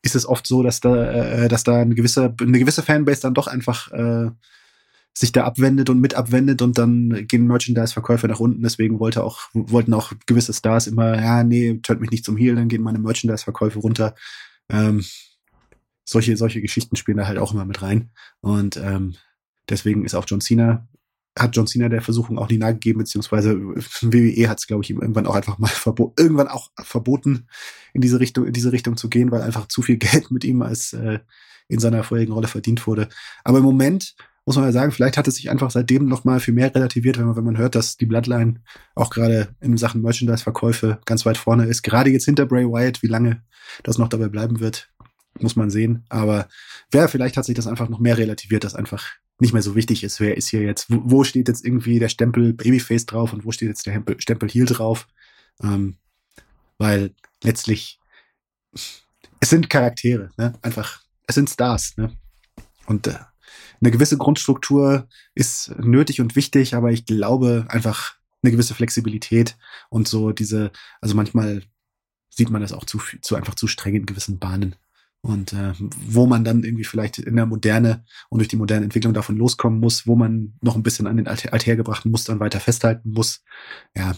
ist 0.08 0.16
es 0.16 0.26
oft 0.26 0.48
so, 0.48 0.64
dass 0.64 0.80
da, 0.80 1.12
äh, 1.12 1.48
dass 1.50 1.64
da 1.64 1.82
eine 1.82 1.94
gewisse, 1.94 2.34
eine 2.40 2.60
gewisse 2.60 2.82
Fanbase 2.82 3.22
dann 3.22 3.34
doch 3.34 3.48
einfach 3.48 3.92
äh, 3.92 4.32
sich 5.14 5.34
da 5.34 5.44
abwendet 5.44 5.90
und 5.90 6.00
mit 6.00 6.14
abwendet 6.14 6.62
und 6.62 6.78
dann 6.78 7.26
gehen 7.28 7.46
Merchandise-Verkäufe 7.48 8.28
nach 8.28 8.40
unten. 8.40 8.64
Deswegen 8.64 9.00
wollte 9.00 9.24
auch, 9.24 9.42
wollten 9.54 9.94
auch 9.94 10.14
gewisse 10.28 10.54
Stars 10.54 10.88
immer, 10.88 11.20
ja, 11.20 11.44
nee, 11.44 11.80
tönt 11.84 12.00
mich 12.00 12.12
nicht 12.12 12.24
zum 12.24 12.38
Heal, 12.38 12.56
dann 12.56 12.70
gehen 12.70 12.84
meine 12.84 13.00
Merchandise-Verkäufe 13.00 13.80
runter. 13.80 14.16
Ähm, 14.70 15.04
solche, 16.06 16.38
solche 16.38 16.62
Geschichten 16.62 16.96
spielen 16.96 17.18
da 17.18 17.28
halt 17.28 17.40
auch 17.40 17.54
immer 17.54 17.66
mit 17.66 17.82
rein. 17.82 18.12
Und 18.40 18.78
ähm, 18.78 19.16
deswegen 19.68 20.06
ist 20.06 20.16
auch 20.16 20.26
John 20.28 20.40
Cena, 20.42 20.88
hat 21.38 21.56
John 21.56 21.68
Cena 21.68 21.90
der 21.90 22.02
Versuchung 22.02 22.38
auch 22.38 22.50
nie 22.50 22.58
nahegegeben, 22.58 23.00
beziehungsweise 23.00 23.58
WWE 23.58 24.50
hat 24.50 24.60
es, 24.60 24.68
glaube 24.68 24.84
ich, 24.84 24.90
ihm 24.90 25.02
irgendwann 25.02 25.28
auch 25.28 25.36
einfach 25.36 25.58
mal 25.58 25.68
verboten, 25.68 26.22
irgendwann 26.22 26.48
auch 26.48 26.70
verboten, 26.82 27.48
in 27.94 28.02
diese 28.02 28.20
Richtung, 28.20 28.46
in 28.46 28.54
diese 28.54 28.72
Richtung 28.72 28.98
zu 28.98 29.10
gehen, 29.10 29.32
weil 29.32 29.42
einfach 29.42 29.68
zu 29.68 29.82
viel 29.82 29.98
Geld 29.98 30.32
mit 30.32 30.44
ihm 30.44 30.62
als 30.62 30.94
äh, 30.94 31.20
in 31.68 31.80
seiner 31.80 32.04
vorherigen 32.04 32.34
Rolle 32.34 32.48
verdient 32.48 32.88
wurde. 32.88 33.10
Aber 33.44 33.58
im 33.58 33.64
Moment 33.64 34.16
muss 34.46 34.56
man 34.56 34.64
ja 34.64 34.72
sagen, 34.72 34.94
vielleicht 34.94 35.18
hat 35.18 35.28
es 35.28 35.36
sich 35.36 35.50
einfach 35.50 35.72
seitdem 35.72 36.08
noch 36.08 36.24
mal 36.24 36.40
viel 36.40 36.54
mehr 36.54 36.74
relativiert, 36.74 37.18
wenn 37.18 37.26
man, 37.26 37.36
wenn 37.36 37.44
man 37.44 37.58
hört, 37.58 37.76
dass 37.76 37.98
die 37.98 38.06
Bloodline 38.06 38.62
auch 38.96 39.10
gerade 39.10 39.50
in 39.60 39.76
Sachen 39.76 40.02
Merchandise-Verkäufe 40.02 41.00
ganz 41.04 41.26
weit 41.26 41.38
vorne 41.38 41.66
ist. 41.66 41.84
Gerade 41.84 42.12
jetzt 42.12 42.24
hinter 42.24 42.46
Bray 42.46 42.66
Wyatt, 42.66 43.04
wie 43.04 43.08
lange 43.08 43.44
das 43.84 43.98
noch 43.98 44.08
dabei 44.08 44.30
bleiben 44.30 44.62
wird, 44.62 44.90
muss 45.42 45.58
man 45.58 45.70
sehen. 45.70 46.06
Aber 46.08 46.48
wer 46.92 47.10
vielleicht 47.10 47.36
hat 47.36 47.44
sich 47.44 47.56
das 47.56 47.68
einfach 47.68 47.90
noch 47.90 48.00
mehr 48.00 48.18
relativiert, 48.18 48.64
dass 48.64 48.74
einfach 48.74 49.18
nicht 49.40 49.54
mehr 49.54 49.62
so 49.62 49.76
wichtig 49.76 50.04
ist, 50.04 50.20
wer 50.20 50.36
ist 50.36 50.50
hier 50.50 50.62
jetzt, 50.62 50.88
wo, 50.90 51.24
steht 51.24 51.48
jetzt 51.48 51.64
irgendwie 51.64 52.00
der 52.00 52.10
Stempel 52.10 52.54
Babyface 52.54 53.06
drauf 53.06 53.34
und 53.34 53.46
wo 53.46 53.52
steht 53.52 53.70
jetzt 53.70 53.86
der 53.86 54.04
Stempel 54.18 54.50
Heel 54.50 54.66
drauf. 54.66 55.08
Ähm, 55.62 55.98
weil 56.78 57.14
letztlich 57.44 58.00
es 59.40 59.50
sind 59.50 59.70
Charaktere, 59.70 60.32
ne? 60.38 60.54
Einfach, 60.62 61.02
es 61.28 61.36
sind 61.36 61.50
Stars, 61.50 61.96
ne? 61.98 62.16
Und 62.86 63.08
äh, 63.08 63.20
eine 63.82 63.92
gewisse 63.92 64.18
Grundstruktur 64.18 65.08
ist 65.36 65.78
nötig 65.78 66.22
und 66.22 66.36
wichtig, 66.36 66.74
aber 66.74 66.92
ich 66.92 67.06
glaube 67.06 67.66
einfach 67.70 68.16
eine 68.42 68.52
gewisse 68.52 68.74
Flexibilität 68.74 69.58
und 69.90 70.08
so 70.08 70.32
diese, 70.32 70.72
also 71.02 71.16
manchmal 71.16 71.64
sieht 72.30 72.50
man 72.50 72.62
das 72.62 72.74
auch 72.74 72.86
zu, 72.86 73.00
zu 73.22 73.36
einfach 73.36 73.56
zu 73.56 73.68
streng 73.68 73.96
in 73.96 74.06
gewissen 74.06 74.40
Bahnen. 74.40 74.76
Und 75.28 75.52
äh, 75.52 75.74
wo 76.08 76.26
man 76.26 76.46
dann 76.46 76.64
irgendwie 76.64 76.86
vielleicht 76.86 77.18
in 77.20 77.36
der 77.36 77.46
Moderne 77.46 78.06
und 78.30 78.40
durch 78.40 78.48
die 78.48 78.56
moderne 78.56 78.86
Entwicklung 78.86 79.14
davon 79.14 79.36
loskommen 79.36 79.78
muss, 79.78 80.08
wo 80.08 80.16
man 80.16 80.58
noch 80.62 80.78
ein 80.78 80.84
bisschen 80.84 81.06
an 81.06 81.18
den 81.18 81.28
althergebrachten 81.28 82.10
Mustern 82.10 82.40
weiter 82.40 82.62
festhalten 82.62 83.12
muss. 83.12 83.44
Ja, 83.94 84.16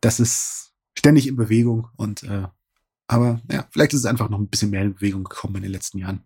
das 0.00 0.20
ist 0.20 0.74
ständig 0.96 1.26
in 1.26 1.34
Bewegung 1.34 1.88
und 1.96 2.22
äh, 2.22 2.44
aber 3.08 3.40
ja, 3.50 3.66
vielleicht 3.72 3.94
ist 3.94 4.00
es 4.00 4.06
einfach 4.06 4.28
noch 4.28 4.38
ein 4.38 4.48
bisschen 4.48 4.70
mehr 4.70 4.82
in 4.82 4.94
Bewegung 4.94 5.24
gekommen 5.24 5.56
in 5.56 5.62
den 5.62 5.72
letzten 5.72 5.98
Jahren. 5.98 6.22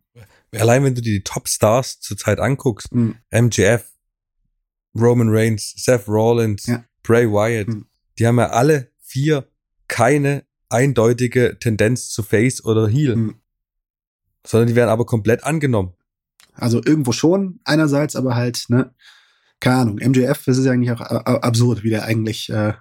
Allein 0.54 0.84
wenn 0.84 0.94
du 0.94 1.00
dir 1.00 1.14
die 1.14 1.24
Top-Stars 1.24 2.00
zurzeit 2.00 2.38
anguckst, 2.38 2.92
mhm. 2.92 3.14
MJF, 3.30 3.90
Roman 4.94 5.28
Reigns, 5.30 5.72
Seth 5.74 6.06
Rollins, 6.06 6.66
ja. 6.66 6.84
Bray 7.02 7.26
Wyatt, 7.26 7.68
mhm. 7.68 7.86
die 8.18 8.26
haben 8.26 8.38
ja 8.38 8.50
alle 8.50 8.92
vier 9.00 9.48
keine 9.88 10.44
eindeutige 10.68 11.56
Tendenz 11.58 12.10
zu 12.10 12.22
Face 12.22 12.62
oder 12.62 12.88
Heel. 12.88 13.16
Mhm. 13.16 13.41
Sondern 14.46 14.68
die 14.68 14.76
werden 14.76 14.90
aber 14.90 15.06
komplett 15.06 15.44
angenommen. 15.44 15.94
Also 16.54 16.80
irgendwo 16.84 17.12
schon, 17.12 17.60
einerseits, 17.64 18.16
aber 18.16 18.34
halt, 18.34 18.64
ne, 18.68 18.94
keine 19.60 19.76
Ahnung, 19.76 19.96
MJF, 19.96 20.44
das 20.44 20.58
ist 20.58 20.64
ja 20.64 20.72
eigentlich 20.72 20.92
auch 20.92 21.00
absurd, 21.00 21.82
wie 21.82 21.90
der 21.90 22.04
eigentlich, 22.04 22.50
äh, 22.50 22.74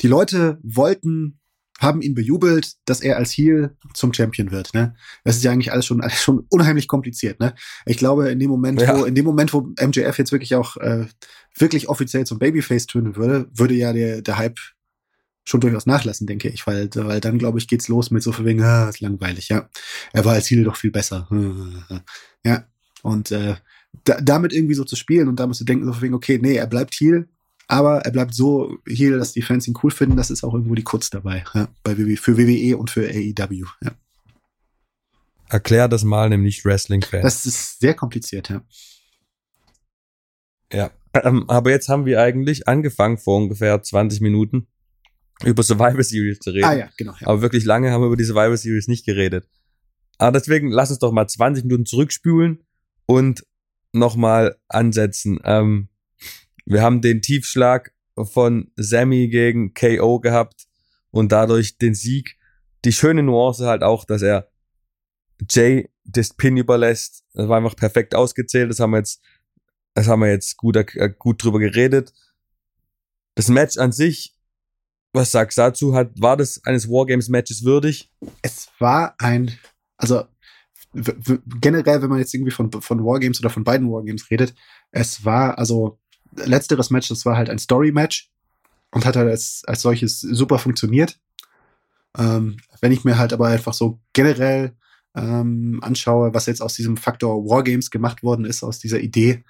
die 0.00 0.08
Leute 0.08 0.58
wollten 0.62 1.40
haben 1.80 2.02
ihn 2.02 2.14
bejubelt, 2.14 2.74
dass 2.84 3.00
er 3.00 3.16
als 3.16 3.32
Heel 3.32 3.76
zum 3.94 4.12
Champion 4.14 4.50
wird. 4.50 4.74
Ne? 4.74 4.94
Das 5.24 5.36
ist 5.36 5.44
ja 5.44 5.50
eigentlich 5.50 5.72
alles 5.72 5.86
schon, 5.86 6.00
alles 6.00 6.22
schon 6.22 6.46
unheimlich 6.48 6.86
kompliziert. 6.86 7.40
Ne? 7.40 7.54
Ich 7.84 7.98
glaube, 7.98 8.30
in 8.30 8.38
dem 8.38 8.50
Moment, 8.50 8.80
ja. 8.80 8.96
wo 8.96 9.04
in 9.04 9.14
dem 9.14 9.24
Moment, 9.24 9.52
wo 9.52 9.60
MJF 9.60 10.18
jetzt 10.18 10.32
wirklich 10.32 10.54
auch 10.54 10.76
äh, 10.76 11.06
wirklich 11.56 11.88
offiziell 11.88 12.24
zum 12.24 12.38
Babyface 12.38 12.86
tönen 12.86 13.16
würde, 13.16 13.48
würde 13.52 13.74
ja 13.74 13.92
der, 13.92 14.22
der 14.22 14.38
Hype 14.38 14.58
schon 15.44 15.60
durchaus 15.60 15.86
nachlassen, 15.86 16.26
denke 16.26 16.48
ich, 16.48 16.66
weil, 16.66 16.88
weil 16.94 17.20
dann, 17.20 17.38
glaube 17.38 17.58
ich, 17.58 17.68
geht's 17.68 17.88
los 17.88 18.10
mit 18.10 18.22
so 18.22 18.32
von 18.32 18.44
wegen, 18.44 18.62
ah, 18.62 18.88
ist 18.88 19.00
langweilig, 19.00 19.50
ja. 19.50 19.68
Er 20.12 20.24
war 20.24 20.32
als 20.32 20.48
Heel 20.50 20.64
doch 20.64 20.76
viel 20.76 20.90
besser. 20.90 21.28
Ja. 22.46 22.66
Und 23.02 23.30
äh, 23.30 23.54
da, 24.04 24.20
damit 24.20 24.52
irgendwie 24.52 24.74
so 24.74 24.84
zu 24.84 24.96
spielen 24.96 25.28
und 25.28 25.40
damit 25.40 25.56
zu 25.56 25.64
denken, 25.64 25.86
so 25.86 25.94
von 25.94 26.02
wegen, 26.02 26.12
okay, 26.12 26.38
nee, 26.42 26.56
er 26.56 26.66
bleibt 26.66 26.92
Heel, 26.92 27.26
aber 27.68 28.00
er 28.00 28.10
bleibt 28.10 28.34
so 28.34 28.76
hier, 28.86 29.16
dass 29.16 29.32
die 29.32 29.40
Fans 29.40 29.66
ihn 29.66 29.78
cool 29.82 29.90
finden. 29.90 30.16
Das 30.16 30.30
ist 30.30 30.44
auch 30.44 30.52
irgendwo 30.52 30.74
die 30.74 30.82
Kurz 30.82 31.08
dabei. 31.08 31.44
Ja, 31.54 31.68
bei 31.82 31.96
WWE, 31.96 32.18
für 32.18 32.36
WWE 32.36 32.76
und 32.76 32.90
für 32.90 33.08
AEW. 33.08 33.64
Ja. 33.82 33.92
Erklär 35.48 35.88
das 35.88 36.04
mal 36.04 36.26
einem 36.26 36.42
Nicht-Wrestling-Fan. 36.42 37.22
Das 37.22 37.46
ist 37.46 37.80
sehr 37.80 37.94
kompliziert, 37.94 38.50
ja. 38.50 38.62
Ja. 40.72 40.90
Ähm, 41.14 41.48
aber 41.48 41.70
jetzt 41.70 41.88
haben 41.88 42.06
wir 42.06 42.20
eigentlich 42.20 42.66
angefangen 42.68 43.18
vor 43.18 43.38
ungefähr 43.38 43.82
20 43.82 44.20
Minuten 44.20 44.66
über 45.44 45.62
Survivor 45.62 46.02
Series 46.02 46.38
zu 46.40 46.50
reden. 46.50 46.64
Ah 46.64 46.74
ja, 46.74 46.88
genau. 46.96 47.14
Ja. 47.20 47.26
Aber 47.26 47.42
wirklich 47.42 47.64
lange 47.64 47.90
haben 47.90 48.02
wir 48.02 48.06
über 48.06 48.16
die 48.16 48.24
Survivor 48.24 48.56
Series 48.56 48.88
nicht 48.88 49.04
geredet. 49.04 49.48
Aber 50.18 50.32
deswegen 50.32 50.70
lass 50.70 50.90
uns 50.90 51.00
doch 51.00 51.12
mal 51.12 51.26
20 51.26 51.64
Minuten 51.64 51.86
zurückspülen 51.86 52.64
und 53.06 53.44
nochmal 53.92 54.56
ansetzen. 54.68 55.40
Ähm, 55.44 55.88
wir 56.64 56.82
haben 56.82 57.00
den 57.00 57.20
Tiefschlag 57.20 57.92
von 58.16 58.70
Sammy 58.76 59.28
gegen 59.28 59.74
KO 59.74 60.20
gehabt 60.20 60.66
und 61.10 61.32
dadurch 61.32 61.78
den 61.78 61.94
Sieg. 61.94 62.36
Die 62.84 62.92
schöne 62.92 63.22
Nuance 63.22 63.66
halt 63.66 63.82
auch, 63.82 64.04
dass 64.04 64.22
er 64.22 64.48
Jay 65.50 65.88
das 66.04 66.34
Pin 66.34 66.56
überlässt. 66.56 67.24
Das 67.32 67.48
war 67.48 67.56
einfach 67.56 67.76
perfekt 67.76 68.14
ausgezählt. 68.14 68.70
Das 68.70 68.80
haben 68.80 68.92
wir 68.92 68.98
jetzt, 68.98 69.22
das 69.94 70.06
haben 70.06 70.20
wir 70.20 70.30
jetzt 70.30 70.56
gut, 70.56 70.76
äh, 70.76 71.12
gut 71.18 71.42
drüber 71.42 71.58
geredet. 71.58 72.12
Das 73.34 73.48
Match 73.48 73.78
an 73.78 73.92
sich, 73.92 74.33
was 75.14 75.30
sagst 75.30 75.58
du 75.58 75.62
dazu? 75.62 75.94
Hat, 75.94 76.10
war 76.20 76.36
das 76.36 76.62
eines 76.64 76.88
Wargames-Matches 76.88 77.64
würdig? 77.64 78.10
Es 78.42 78.68
war 78.78 79.14
ein, 79.18 79.56
also 79.96 80.24
generell, 81.60 82.02
wenn 82.02 82.10
man 82.10 82.18
jetzt 82.18 82.34
irgendwie 82.34 82.52
von, 82.52 82.70
von 82.70 83.04
Wargames 83.04 83.40
oder 83.40 83.50
von 83.50 83.64
beiden 83.64 83.90
Wargames 83.90 84.30
redet, 84.30 84.54
es 84.90 85.24
war 85.24 85.58
also 85.58 85.98
letzteres 86.36 86.90
Match, 86.90 87.08
das 87.08 87.24
war 87.24 87.36
halt 87.36 87.50
ein 87.50 87.58
Story-Match 87.58 88.30
und 88.90 89.04
hat 89.04 89.16
halt 89.16 89.28
als, 89.28 89.62
als 89.66 89.82
solches 89.82 90.20
super 90.20 90.58
funktioniert. 90.58 91.18
Ähm, 92.16 92.58
wenn 92.80 92.92
ich 92.92 93.04
mir 93.04 93.18
halt 93.18 93.32
aber 93.32 93.48
einfach 93.48 93.74
so 93.74 94.00
generell 94.12 94.76
ähm, 95.16 95.80
anschaue, 95.82 96.34
was 96.34 96.46
jetzt 96.46 96.62
aus 96.62 96.74
diesem 96.74 96.96
Faktor 96.96 97.44
Wargames 97.44 97.90
gemacht 97.90 98.22
worden 98.22 98.44
ist, 98.44 98.62
aus 98.62 98.78
dieser 98.78 99.00
Idee, 99.00 99.44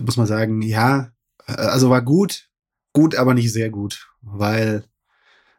muss 0.00 0.16
man 0.16 0.26
sagen, 0.26 0.62
ja, 0.62 1.12
äh, 1.46 1.52
also 1.52 1.90
war 1.90 2.02
gut, 2.02 2.50
gut, 2.92 3.14
aber 3.14 3.34
nicht 3.34 3.52
sehr 3.52 3.70
gut, 3.70 4.08
weil, 4.20 4.84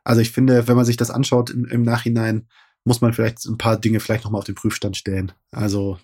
also 0.05 0.21
ich 0.21 0.31
finde, 0.31 0.67
wenn 0.67 0.77
man 0.77 0.85
sich 0.85 0.95
das 0.95 1.11
anschaut 1.11 1.49
im, 1.49 1.65
im 1.65 1.81
Nachhinein, 1.81 2.47
muss 2.85 3.01
man 3.01 3.11
vielleicht 3.11 3.43
ein 3.45 3.57
paar 3.57 3.77
Dinge 3.77 3.99
vielleicht 3.99 4.23
nochmal 4.23 4.39
auf 4.39 4.45
den 4.45 4.55
Prüfstand 4.55 4.95
stellen. 4.95 5.33
Also 5.51 5.99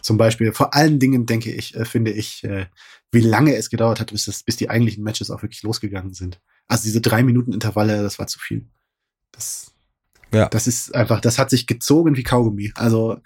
zum 0.00 0.16
Beispiel, 0.16 0.52
vor 0.52 0.74
allen 0.74 0.98
Dingen 0.98 1.26
denke 1.26 1.52
ich, 1.52 1.76
äh, 1.76 1.84
finde 1.84 2.12
ich, 2.12 2.44
äh, 2.44 2.66
wie 3.10 3.20
lange 3.20 3.54
es 3.56 3.68
gedauert 3.68 4.00
hat, 4.00 4.12
bis, 4.12 4.24
das, 4.24 4.44
bis 4.44 4.56
die 4.56 4.70
eigentlichen 4.70 5.04
Matches 5.04 5.30
auch 5.30 5.42
wirklich 5.42 5.62
losgegangen 5.64 6.14
sind. 6.14 6.40
Also 6.68 6.84
diese 6.84 7.00
drei 7.00 7.22
Minuten 7.24 7.52
Intervalle, 7.52 8.02
das 8.02 8.18
war 8.18 8.28
zu 8.28 8.38
viel. 8.38 8.66
Das, 9.32 9.72
ja. 10.32 10.48
das 10.48 10.68
ist 10.68 10.94
einfach, 10.94 11.20
das 11.20 11.38
hat 11.38 11.50
sich 11.50 11.66
gezogen 11.66 12.16
wie 12.16 12.22
Kaugummi. 12.22 12.72
Also 12.76 13.20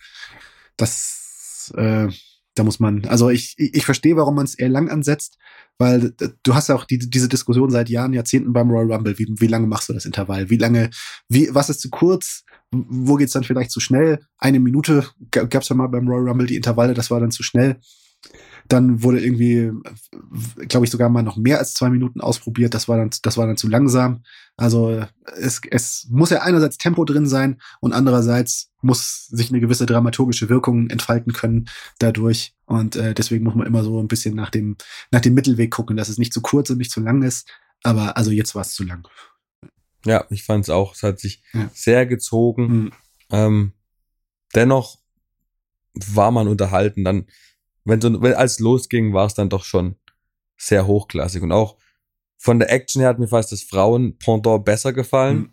das, 0.78 1.72
äh, 1.76 2.08
da 2.56 2.64
muss 2.64 2.80
man, 2.80 3.04
also 3.06 3.30
ich, 3.30 3.54
ich 3.58 3.84
verstehe, 3.84 4.16
warum 4.16 4.34
man 4.34 4.46
es 4.46 4.54
eher 4.54 4.68
lang 4.68 4.88
ansetzt, 4.88 5.38
weil 5.78 6.14
du 6.42 6.54
hast 6.54 6.68
ja 6.68 6.74
auch 6.74 6.84
die, 6.84 6.98
diese 6.98 7.28
Diskussion 7.28 7.70
seit 7.70 7.88
Jahren, 7.88 8.12
Jahrzehnten 8.12 8.52
beim 8.52 8.70
Royal 8.70 8.92
Rumble. 8.92 9.18
Wie, 9.18 9.28
wie 9.28 9.46
lange 9.46 9.66
machst 9.66 9.88
du 9.88 9.92
das 9.92 10.06
Intervall? 10.06 10.50
Wie 10.50 10.56
lange, 10.56 10.90
wie, 11.28 11.54
was 11.54 11.70
ist 11.70 11.80
zu 11.80 11.90
kurz? 11.90 12.44
wo 12.72 13.14
geht's 13.16 13.32
dann 13.32 13.44
vielleicht 13.44 13.70
zu 13.70 13.80
schnell? 13.80 14.20
Eine 14.38 14.60
Minute 14.60 15.06
gab's 15.30 15.68
ja 15.68 15.76
mal 15.76 15.86
beim 15.88 16.08
Royal 16.08 16.28
Rumble 16.28 16.46
die 16.46 16.56
Intervalle, 16.56 16.94
das 16.94 17.10
war 17.10 17.20
dann 17.20 17.30
zu 17.30 17.42
schnell. 17.42 17.76
Dann 18.68 19.02
wurde 19.02 19.24
irgendwie, 19.24 19.70
glaube 20.68 20.86
ich, 20.86 20.90
sogar 20.90 21.08
mal 21.08 21.22
noch 21.22 21.36
mehr 21.36 21.58
als 21.58 21.74
zwei 21.74 21.88
Minuten 21.88 22.20
ausprobiert. 22.20 22.74
Das 22.74 22.88
war 22.88 22.96
dann, 22.96 23.10
das 23.22 23.36
war 23.36 23.46
dann 23.46 23.56
zu 23.56 23.68
langsam. 23.68 24.24
Also 24.56 25.04
es, 25.36 25.60
es 25.70 26.08
muss 26.10 26.30
ja 26.30 26.42
einerseits 26.42 26.78
Tempo 26.78 27.04
drin 27.04 27.26
sein 27.26 27.60
und 27.80 27.92
andererseits 27.92 28.72
muss 28.80 29.26
sich 29.26 29.50
eine 29.50 29.60
gewisse 29.60 29.86
dramaturgische 29.86 30.48
Wirkung 30.48 30.90
entfalten 30.90 31.32
können 31.32 31.68
dadurch. 31.98 32.54
Und 32.64 32.96
äh, 32.96 33.14
deswegen 33.14 33.44
muss 33.44 33.54
man 33.54 33.66
immer 33.66 33.84
so 33.84 34.02
ein 34.02 34.08
bisschen 34.08 34.34
nach 34.34 34.50
dem, 34.50 34.76
nach 35.10 35.20
dem 35.20 35.34
Mittelweg 35.34 35.70
gucken, 35.70 35.96
dass 35.96 36.08
es 36.08 36.18
nicht 36.18 36.32
zu 36.32 36.40
kurz 36.40 36.70
und 36.70 36.78
nicht 36.78 36.90
zu 36.90 37.00
lang 37.00 37.22
ist. 37.22 37.48
Aber 37.82 38.16
also 38.16 38.30
jetzt 38.30 38.54
war 38.54 38.62
es 38.62 38.74
zu 38.74 38.84
lang. 38.84 39.06
Ja, 40.04 40.24
ich 40.30 40.44
fand 40.44 40.64
es 40.64 40.70
auch. 40.70 40.94
Es 40.94 41.02
hat 41.02 41.20
sich 41.20 41.42
ja. 41.52 41.70
sehr 41.72 42.06
gezogen. 42.06 42.66
Mhm. 42.66 42.92
Ähm, 43.30 43.72
dennoch 44.54 44.98
war 45.94 46.30
man 46.30 46.48
unterhalten. 46.48 47.04
Dann 47.04 47.26
wenn 47.86 48.00
so, 48.00 48.20
wenn 48.20 48.34
als 48.34 48.58
losging, 48.58 49.14
war 49.14 49.26
es 49.26 49.34
dann 49.34 49.48
doch 49.48 49.64
schon 49.64 49.96
sehr 50.56 50.86
hochklassig. 50.86 51.42
Und 51.42 51.52
auch 51.52 51.78
von 52.36 52.58
der 52.58 52.70
Action 52.70 53.00
her 53.00 53.08
hat 53.08 53.18
mir 53.18 53.28
fast 53.28 53.52
das 53.52 53.62
Frauen-Pendant 53.62 54.64
besser 54.64 54.92
gefallen. 54.92 55.38
Mhm. 55.38 55.52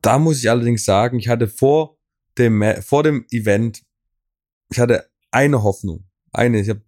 Da 0.00 0.18
muss 0.18 0.38
ich 0.38 0.50
allerdings 0.50 0.84
sagen, 0.84 1.18
ich 1.18 1.28
hatte 1.28 1.48
vor 1.48 1.98
dem, 2.38 2.62
vor 2.82 3.02
dem 3.02 3.26
Event, 3.30 3.82
ich 4.70 4.78
hatte 4.78 5.08
eine 5.30 5.62
Hoffnung. 5.62 6.04
Eine. 6.32 6.60
Ich 6.60 6.68
hab, 6.68 6.78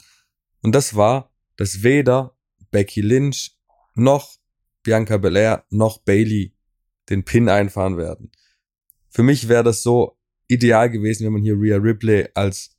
und 0.62 0.74
das 0.74 0.96
war, 0.96 1.32
dass 1.56 1.82
weder 1.82 2.36
Becky 2.70 3.00
Lynch 3.00 3.56
noch 3.94 4.36
Bianca 4.82 5.18
Belair 5.18 5.64
noch 5.70 5.98
Bailey 5.98 6.54
den 7.08 7.24
Pin 7.24 7.48
einfahren 7.48 7.96
werden. 7.96 8.32
Für 9.10 9.22
mich 9.22 9.48
wäre 9.48 9.64
das 9.64 9.82
so 9.82 10.18
ideal 10.48 10.90
gewesen, 10.90 11.26
wenn 11.26 11.32
man 11.32 11.42
hier 11.42 11.58
Rhea 11.58 11.76
Ripley 11.76 12.28
als 12.34 12.75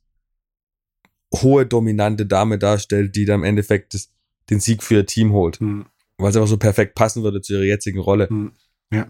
hohe 1.34 1.66
dominante 1.66 2.26
Dame 2.26 2.58
darstellt, 2.58 3.14
die 3.16 3.24
dann 3.24 3.40
im 3.40 3.44
Endeffekt 3.44 3.94
das, 3.94 4.10
den 4.50 4.60
Sieg 4.60 4.82
für 4.82 4.94
ihr 4.94 5.06
Team 5.06 5.32
holt, 5.32 5.60
Hm, 5.60 5.86
weil 6.16 6.30
es 6.30 6.36
einfach 6.36 6.48
so 6.48 6.56
perfekt 6.56 6.94
passen 6.94 7.22
würde 7.22 7.40
zu 7.40 7.54
ihrer 7.54 7.64
jetzigen 7.64 8.00
Rolle. 8.00 8.28
hm, 8.28 8.52
ja. 8.92 9.06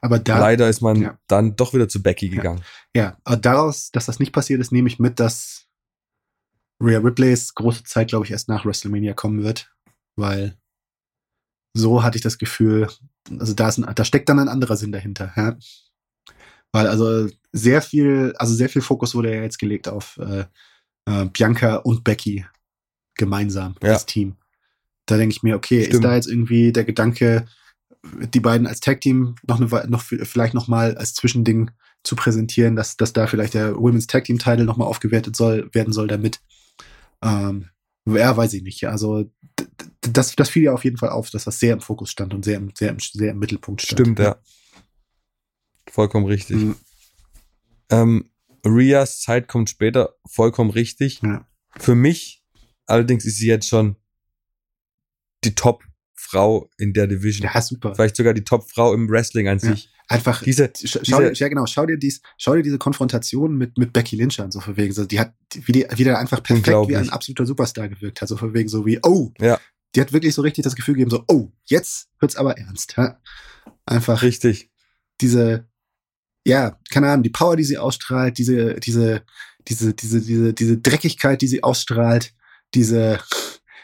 Aber 0.00 0.18
da, 0.20 0.38
Leider 0.38 0.68
ist 0.68 0.80
man 0.82 1.02
ja. 1.02 1.18
dann 1.26 1.56
doch 1.56 1.74
wieder 1.74 1.88
zu 1.88 2.02
Becky 2.02 2.28
gegangen. 2.28 2.62
ja, 2.94 3.16
aber 3.24 3.36
daraus, 3.36 3.90
dass 3.90 4.06
das 4.06 4.20
nicht 4.20 4.32
passiert 4.32 4.60
ist, 4.60 4.70
nehme 4.70 4.88
ich 4.88 4.98
mit, 5.00 5.18
dass 5.18 5.66
Rhea 6.80 6.98
Ripleys 6.98 7.54
große 7.54 7.82
Zeit, 7.84 8.08
glaube 8.08 8.24
ich, 8.24 8.30
erst 8.30 8.48
nach 8.48 8.64
WrestleMania 8.64 9.14
kommen 9.14 9.42
wird, 9.42 9.74
weil 10.14 10.56
so 11.74 12.02
hatte 12.02 12.16
ich 12.16 12.22
das 12.22 12.38
Gefühl, 12.38 12.88
also 13.38 13.52
da, 13.54 13.68
ist 13.68 13.78
ein, 13.78 13.94
da 13.94 14.04
steckt 14.04 14.28
dann 14.28 14.38
ein 14.38 14.48
anderer 14.48 14.76
Sinn 14.76 14.92
dahinter, 14.92 15.32
ja. 15.36 15.56
Weil 16.72 16.86
also 16.86 17.28
sehr 17.52 17.80
viel, 17.82 18.34
also 18.38 18.54
sehr 18.54 18.68
viel 18.68 18.82
Fokus 18.82 19.14
wurde 19.14 19.34
ja 19.34 19.42
jetzt 19.42 19.58
gelegt 19.58 19.88
auf 19.88 20.18
äh, 20.18 20.44
äh, 21.06 21.24
Bianca 21.26 21.76
und 21.76 22.04
Becky 22.04 22.44
gemeinsam 23.14 23.74
Ja. 23.82 23.92
als 23.94 24.06
Team. 24.06 24.36
Da 25.06 25.16
denke 25.16 25.34
ich 25.34 25.42
mir, 25.42 25.56
okay, 25.56 25.80
ist 25.80 25.86
Stimmt. 25.88 26.04
da 26.04 26.14
jetzt 26.14 26.28
irgendwie 26.28 26.72
der 26.72 26.84
Gedanke, 26.84 27.46
die 28.34 28.40
beiden 28.40 28.66
als 28.66 28.80
Tag 28.80 29.00
Team 29.00 29.36
noch 29.46 29.60
eine, 29.60 29.88
noch 29.88 30.02
vielleicht 30.02 30.54
noch 30.54 30.68
mal 30.68 30.96
als 30.96 31.14
Zwischending 31.14 31.70
zu 32.04 32.14
präsentieren, 32.16 32.76
dass, 32.76 32.96
dass 32.96 33.12
da 33.12 33.26
vielleicht 33.26 33.54
der 33.54 33.76
Women's 33.76 34.06
Tag 34.06 34.24
Team 34.24 34.38
Title 34.38 34.64
noch 34.64 34.76
mal 34.76 34.84
aufgewertet 34.84 35.34
soll 35.36 35.68
werden 35.72 35.92
soll 35.92 36.06
damit. 36.08 36.40
Ähm, 37.22 37.68
ja, 38.04 38.36
weiß 38.36 38.52
ich 38.54 38.62
nicht. 38.62 38.86
Also 38.86 39.30
das, 40.00 40.36
das 40.36 40.48
fiel 40.48 40.64
ja 40.64 40.72
auf 40.72 40.84
jeden 40.84 40.96
Fall 40.98 41.08
auf, 41.10 41.30
dass 41.30 41.44
das 41.44 41.58
sehr 41.58 41.72
im 41.72 41.80
Fokus 41.80 42.10
stand 42.10 42.32
und 42.34 42.44
sehr, 42.44 42.58
im- 42.58 42.70
sehr, 42.76 42.90
im- 42.90 43.00
sehr 43.00 43.32
im 43.32 43.38
Mittelpunkt 43.40 43.82
stand. 43.82 44.00
Stimmt, 44.00 44.18
ja. 44.20 44.36
Vollkommen 45.90 46.26
richtig. 46.26 46.56
Mhm. 46.56 46.76
Ähm, 47.90 48.24
Rias 48.66 49.20
Zeit 49.20 49.48
kommt 49.48 49.70
später, 49.70 50.16
vollkommen 50.28 50.70
richtig. 50.70 51.20
Ja. 51.22 51.46
Für 51.78 51.94
mich 51.94 52.42
allerdings 52.86 53.24
ist 53.24 53.36
sie 53.38 53.46
jetzt 53.48 53.68
schon 53.68 53.96
die 55.44 55.54
Top-Frau 55.54 56.70
in 56.78 56.92
der 56.92 57.06
Division. 57.06 57.48
Ja, 57.52 57.60
super. 57.60 57.94
Vielleicht 57.94 58.16
sogar 58.16 58.34
die 58.34 58.44
Top-Frau 58.44 58.94
im 58.94 59.08
Wrestling 59.08 59.48
an 59.48 59.58
Ja. 59.58 59.70
sich. 59.74 59.90
Einfach, 60.08 60.42
Diese, 60.44 60.66
Sch- 60.66 61.00
Schau 61.02 61.18
diese- 61.18 61.32
dir, 61.32 61.34
ja 61.34 61.48
genau, 61.48 61.66
schau 61.66 61.84
dir 61.84 61.96
dies, 61.96 62.20
schau 62.38 62.54
dir 62.54 62.62
diese 62.62 62.78
Konfrontation 62.78 63.56
mit, 63.56 63.76
mit 63.76 63.92
Becky 63.92 64.14
Lynch 64.14 64.38
an, 64.40 64.52
so 64.52 64.60
von 64.60 64.76
wegen, 64.76 64.92
so, 64.92 65.04
die 65.04 65.18
hat, 65.18 65.34
wie 65.52 65.72
die, 65.72 65.86
wie 65.96 66.04
der 66.04 66.18
einfach 66.20 66.40
perfekt 66.44 66.88
wie 66.88 66.96
ein 66.96 67.10
absoluter 67.10 67.44
Superstar 67.44 67.88
gewirkt 67.88 68.22
hat, 68.22 68.28
so 68.28 68.36
von 68.36 68.54
wegen, 68.54 68.68
so 68.68 68.86
wie, 68.86 69.00
oh, 69.02 69.32
Ja. 69.40 69.58
die 69.96 70.00
hat 70.00 70.12
wirklich 70.12 70.32
so 70.32 70.42
richtig 70.42 70.62
das 70.62 70.76
Gefühl 70.76 70.94
gegeben, 70.94 71.10
so, 71.10 71.24
oh, 71.26 71.50
jetzt 71.64 72.08
wird's 72.20 72.36
aber 72.36 72.56
ernst, 72.56 72.94
ja? 72.96 73.20
Einfach 73.84 74.22
richtig. 74.22 74.70
diese, 75.20 75.68
ja, 76.46 76.78
keine 76.90 77.10
Ahnung, 77.10 77.24
die 77.24 77.30
Power, 77.30 77.56
die 77.56 77.64
sie 77.64 77.76
ausstrahlt, 77.76 78.38
diese, 78.38 78.74
diese, 78.74 79.22
diese, 79.66 79.94
diese, 79.94 80.20
diese, 80.20 80.54
diese 80.54 80.78
Dreckigkeit, 80.78 81.42
die 81.42 81.48
sie 81.48 81.64
ausstrahlt, 81.64 82.34
diese, 82.72 83.18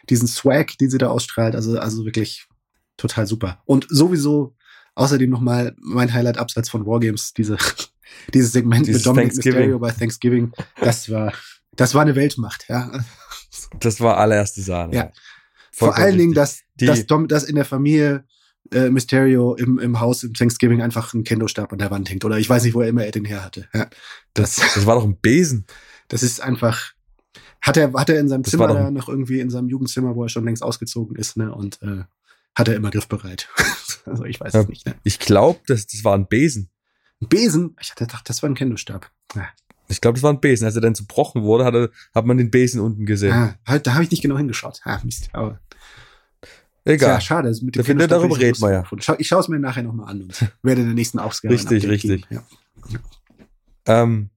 diesen 0.08 0.28
Swag, 0.28 0.78
den 0.78 0.88
sie 0.88 0.98
da 0.98 1.08
ausstrahlt, 1.08 1.56
also, 1.56 1.76
also 1.80 2.04
wirklich 2.04 2.46
total 2.96 3.26
super. 3.26 3.60
Und 3.64 3.86
sowieso 3.88 4.54
außerdem 4.94 5.28
nochmal 5.28 5.74
mein 5.80 6.12
Highlight 6.12 6.38
abseits 6.38 6.70
von 6.70 6.86
Wargames, 6.86 7.32
diese, 7.32 7.56
dieses 8.32 8.52
Segment 8.52 8.86
Dieses 8.86 9.00
mit 9.00 9.06
Dominic. 9.06 9.34
Mysterio 9.34 9.78
bei 9.80 9.90
Thanksgiving, 9.90 10.52
das 10.80 11.10
war, 11.10 11.32
das 11.74 11.94
war 11.96 12.02
eine 12.02 12.14
Weltmacht, 12.14 12.66
ja. 12.68 12.92
Das 13.80 14.00
war 14.00 14.18
allererste 14.18 14.62
Sahne. 14.62 14.94
Ja. 14.94 15.12
Vor 15.72 15.96
allen 15.96 16.16
Dingen, 16.16 16.32
dass, 16.32 16.60
dass, 16.76 17.06
Dom, 17.06 17.26
dass 17.26 17.42
in 17.42 17.56
der 17.56 17.64
Familie 17.64 18.24
äh, 18.70 18.90
Mysterio 18.90 19.54
im, 19.54 19.78
im 19.78 20.00
Haus 20.00 20.22
im 20.22 20.34
Thanksgiving 20.34 20.80
einfach 20.82 21.12
ein 21.14 21.24
Kendo-Stab 21.24 21.72
an 21.72 21.78
der 21.78 21.90
Wand 21.90 22.10
hängt. 22.10 22.24
Oder 22.24 22.38
ich 22.38 22.48
weiß 22.48 22.64
nicht, 22.64 22.74
wo 22.74 22.80
er 22.82 22.88
immer 22.88 23.04
er 23.04 23.10
den 23.10 23.24
her 23.24 23.44
hatte. 23.44 23.68
Ja, 23.74 23.88
das, 24.34 24.56
Das 24.56 24.86
war 24.86 24.94
doch 24.96 25.04
ein 25.04 25.16
Besen. 25.18 25.66
das 26.08 26.22
ist 26.22 26.40
einfach. 26.40 26.92
Hat 27.60 27.76
er, 27.76 27.92
hat 27.92 28.08
er 28.08 28.18
in 28.18 28.28
seinem 28.28 28.42
Das 28.42 28.50
Zimmer 28.50 28.68
da 28.68 28.90
noch 28.90 29.08
irgendwie 29.08 29.38
in 29.40 29.48
seinem 29.50 29.68
Jugendzimmer, 29.68 30.16
wo 30.16 30.24
er 30.24 30.28
schon 30.28 30.44
längst 30.44 30.62
ausgezogen 30.64 31.14
ist, 31.16 31.36
ne? 31.36 31.54
Und 31.54 31.80
äh, 31.82 32.02
hat 32.56 32.66
er 32.68 32.74
immer 32.74 32.90
griffbereit. 32.90 33.48
also 34.04 34.24
ich 34.24 34.40
weiß 34.40 34.52
Ja. 34.52 34.60
es 34.62 34.68
nicht. 34.68 34.84
Ne? 34.86 34.94
Ich 35.04 35.18
glaube, 35.20 35.60
das, 35.66 35.86
das 35.86 36.02
war 36.04 36.14
ein 36.16 36.26
Besen. 36.26 36.70
Ein 37.20 37.28
Besen? 37.28 37.76
Ich 37.80 37.90
hatte 37.92 38.04
gedacht, 38.06 38.28
das 38.28 38.42
war 38.42 38.50
ein 38.50 38.54
Kendo-Stab. 38.54 39.10
Ja. 39.36 39.46
Ich 39.88 40.00
glaube, 40.00 40.14
das 40.16 40.22
war 40.24 40.32
ein 40.32 40.40
Besen. 40.40 40.64
Als 40.64 40.74
er 40.74 40.80
dann 40.80 40.94
zerbrochen 40.96 41.42
wurde, 41.44 41.64
hat, 41.64 41.74
er, 41.74 41.90
hat 42.14 42.24
man 42.26 42.36
den 42.36 42.50
Besen 42.50 42.80
unten 42.80 43.06
gesehen. 43.06 43.32
Ah, 43.32 43.54
halt, 43.66 43.86
da 43.86 43.94
habe 43.94 44.02
ich 44.02 44.10
nicht 44.10 44.22
genau 44.22 44.36
hingeschaut. 44.38 44.80
Ah, 44.84 44.98
Mist. 45.04 45.28
Aber 45.32 45.60
Egal. 46.84 47.10
Ja, 47.10 47.20
schade. 47.20 47.48
das 47.48 47.62
Mit 47.62 47.76
dem 47.76 47.84
Kendo-Stab 47.84 48.18
darüber 48.18 48.38
reden 48.38 48.60
wir 48.60 48.72
ja. 48.72 48.84
Schau, 48.98 49.14
ich 49.18 49.28
schaue 49.28 49.40
es 49.40 49.48
mir 49.48 49.58
nachher 49.58 49.82
nochmal 49.82 50.10
an 50.10 50.22
und 50.22 50.46
werde 50.62 50.80
in 50.80 50.88
der 50.88 50.94
nächsten 50.94 51.18
Ausgabe 51.18 51.54
Richtig, 51.54 51.86
richtig. 51.86 52.28
geben. 52.28 52.42
Ja. 53.86 54.02
Ähm, 54.02 54.30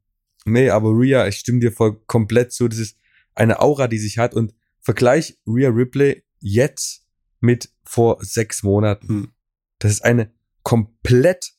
nee, 0.46 0.70
aber 0.70 0.90
Rhea, 0.90 1.28
ich 1.28 1.38
stimme 1.38 1.60
dir 1.60 1.72
voll 1.72 2.00
komplett 2.06 2.52
zu. 2.52 2.68
Das 2.68 2.80
ist 2.80 2.98
eine 3.34 3.60
Aura, 3.60 3.88
die 3.88 3.98
sich 3.98 4.18
hat. 4.18 4.34
Und 4.34 4.54
vergleich 4.80 5.38
Rhea 5.48 5.70
Ripley 5.70 6.24
jetzt 6.40 7.06
mit 7.40 7.70
vor 7.84 8.18
sechs 8.22 8.64
Monaten. 8.64 9.08
Hm. 9.08 9.32
Das 9.80 9.92
ist 9.92 10.06
eine 10.06 10.32
komplett 10.64 11.54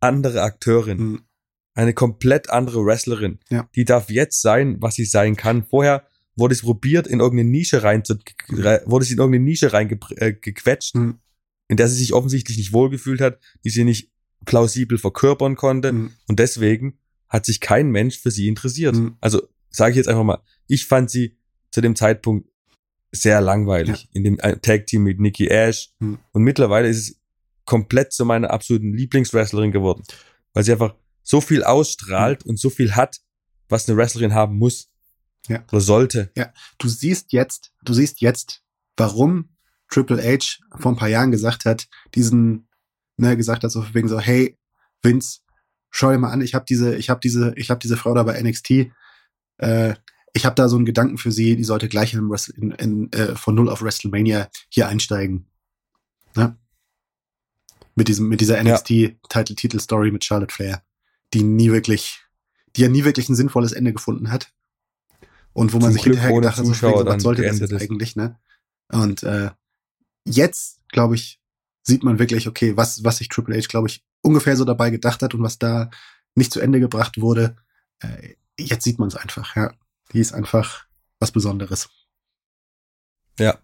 andere 0.00 0.42
Akteurin. 0.42 0.98
Hm. 0.98 1.22
Eine 1.74 1.94
komplett 1.94 2.50
andere 2.50 2.84
Wrestlerin. 2.84 3.38
Ja. 3.48 3.68
Die 3.74 3.84
darf 3.84 4.10
jetzt 4.10 4.42
sein, 4.42 4.76
was 4.80 4.96
sie 4.96 5.06
sein 5.06 5.36
kann. 5.36 5.64
Vorher 5.64 6.06
wurde 6.36 6.54
es 6.54 6.62
probiert, 6.62 7.06
in 7.06 7.20
irgendeine 7.20 7.50
Nische 7.50 7.82
rein 7.82 8.04
zu, 8.04 8.18
wurde 8.48 9.04
sie 9.04 9.14
in 9.14 9.18
irgendeine 9.18 9.44
Nische 9.44 9.72
reingequetscht, 9.72 10.94
Hm. 10.94 11.18
in 11.68 11.76
der 11.76 11.88
sie 11.88 11.96
sich 11.96 12.12
offensichtlich 12.12 12.56
nicht 12.56 12.72
wohlgefühlt 12.72 13.20
hat, 13.20 13.38
die 13.64 13.70
sie 13.70 13.84
nicht 13.84 14.10
plausibel 14.44 14.98
verkörpern 14.98 15.56
konnte. 15.56 15.90
Hm. 15.90 16.10
Und 16.26 16.38
deswegen 16.38 16.98
hat 17.32 17.46
sich 17.46 17.60
kein 17.60 17.90
Mensch 17.90 18.18
für 18.18 18.30
sie 18.30 18.46
interessiert. 18.46 18.94
Mhm. 18.94 19.16
Also 19.20 19.42
sage 19.70 19.92
ich 19.92 19.96
jetzt 19.96 20.08
einfach 20.08 20.22
mal, 20.22 20.42
ich 20.66 20.86
fand 20.86 21.10
sie 21.10 21.38
zu 21.70 21.80
dem 21.80 21.96
Zeitpunkt 21.96 22.46
sehr 23.10 23.40
langweilig 23.40 24.08
in 24.12 24.22
dem 24.22 24.38
äh, 24.38 24.58
Tag-Team 24.58 25.02
mit 25.02 25.18
Nikki 25.18 25.48
Ash. 25.48 25.92
Mhm. 25.98 26.18
Und 26.32 26.42
mittlerweile 26.42 26.88
ist 26.88 26.98
es 26.98 27.20
komplett 27.64 28.12
zu 28.12 28.26
meiner 28.26 28.50
absoluten 28.50 28.92
Lieblingswrestlerin 28.92 29.72
geworden, 29.72 30.02
weil 30.52 30.62
sie 30.62 30.72
einfach 30.72 30.94
so 31.22 31.40
viel 31.40 31.64
ausstrahlt 31.64 32.44
und 32.44 32.58
so 32.58 32.68
viel 32.68 32.96
hat, 32.96 33.20
was 33.70 33.88
eine 33.88 33.96
Wrestlerin 33.96 34.34
haben 34.34 34.58
muss 34.58 34.91
Ja. 35.48 35.64
oder 35.70 35.80
sollte. 35.80 36.30
du 36.78 36.88
siehst 36.88 37.32
jetzt, 37.32 37.72
du 37.82 37.94
siehst 37.94 38.20
jetzt, 38.20 38.62
warum 38.96 39.48
Triple 39.88 40.22
H 40.22 40.58
vor 40.78 40.92
ein 40.92 40.96
paar 40.96 41.08
Jahren 41.08 41.30
gesagt 41.30 41.64
hat, 41.64 41.88
diesen, 42.14 42.68
ne, 43.16 43.36
gesagt 43.36 43.64
hat 43.64 43.70
so 43.70 43.84
wegen 43.94 44.08
so, 44.08 44.20
hey, 44.20 44.56
Vince, 45.02 45.40
schau 45.90 46.10
dir 46.10 46.18
mal 46.18 46.30
an, 46.30 46.40
ich 46.40 46.54
habe 46.54 46.64
diese, 46.68 46.94
ich 46.96 47.10
habe 47.10 47.20
diese, 47.20 47.52
ich 47.56 47.70
habe 47.70 47.80
diese 47.80 47.96
Frau 47.96 48.14
da 48.14 48.22
bei 48.22 48.40
NXT, 48.40 48.92
äh, 49.58 49.94
ich 50.32 50.46
habe 50.46 50.54
da 50.54 50.68
so 50.68 50.76
einen 50.76 50.86
Gedanken 50.86 51.18
für 51.18 51.30
sie, 51.30 51.56
die 51.56 51.64
sollte 51.64 51.88
gleich 51.88 52.14
in, 52.14 52.30
in, 52.56 52.70
in, 52.72 53.12
äh, 53.12 53.36
von 53.36 53.54
null 53.54 53.68
auf 53.68 53.82
WrestleMania 53.82 54.48
hier 54.70 54.88
einsteigen. 54.88 55.46
Ne? 56.34 56.56
Mit 57.94 58.08
diesem, 58.08 58.28
mit 58.28 58.40
dieser 58.40 58.56
Ja. 58.62 58.72
NXT-Title-Titel-Story 58.72 60.10
mit 60.10 60.24
Charlotte 60.24 60.54
Flair, 60.54 60.82
die 61.34 61.42
nie 61.42 61.70
wirklich, 61.70 62.20
die 62.76 62.80
ja 62.82 62.88
nie 62.88 63.04
wirklich 63.04 63.28
ein 63.28 63.34
sinnvolles 63.34 63.72
Ende 63.72 63.92
gefunden 63.92 64.30
hat. 64.32 64.50
Und 65.52 65.72
wo 65.72 65.78
man 65.78 65.86
Zum 65.86 65.92
sich 65.92 66.02
Glück 66.02 66.14
hinterher 66.16 66.40
gedacht 66.40 66.56
hat, 66.58 66.66
so, 66.66 66.72
Zuschauer 66.72 67.00
was 67.00 67.04
dann 67.04 67.20
sollte 67.20 67.42
das 67.42 67.58
jetzt 67.58 67.72
ist. 67.72 67.82
eigentlich, 67.82 68.16
ne? 68.16 68.38
Und 68.88 69.22
äh, 69.22 69.50
jetzt, 70.24 70.80
glaube 70.88 71.14
ich, 71.14 71.40
sieht 71.82 72.04
man 72.04 72.18
wirklich, 72.18 72.48
okay, 72.48 72.76
was, 72.76 73.04
was 73.04 73.18
sich 73.18 73.28
Triple 73.28 73.56
H, 73.56 73.66
glaube 73.68 73.88
ich, 73.88 74.04
ungefähr 74.22 74.56
so 74.56 74.64
dabei 74.64 74.90
gedacht 74.90 75.22
hat 75.22 75.34
und 75.34 75.42
was 75.42 75.58
da 75.58 75.90
nicht 76.34 76.52
zu 76.52 76.60
Ende 76.60 76.80
gebracht 76.80 77.20
wurde. 77.20 77.56
Äh, 78.00 78.34
jetzt 78.58 78.84
sieht 78.84 78.98
man 78.98 79.08
es 79.08 79.16
einfach, 79.16 79.56
ja. 79.56 79.74
Die 80.12 80.20
ist 80.20 80.32
einfach 80.32 80.86
was 81.18 81.32
Besonderes. 81.32 81.88
Ja. 83.38 83.58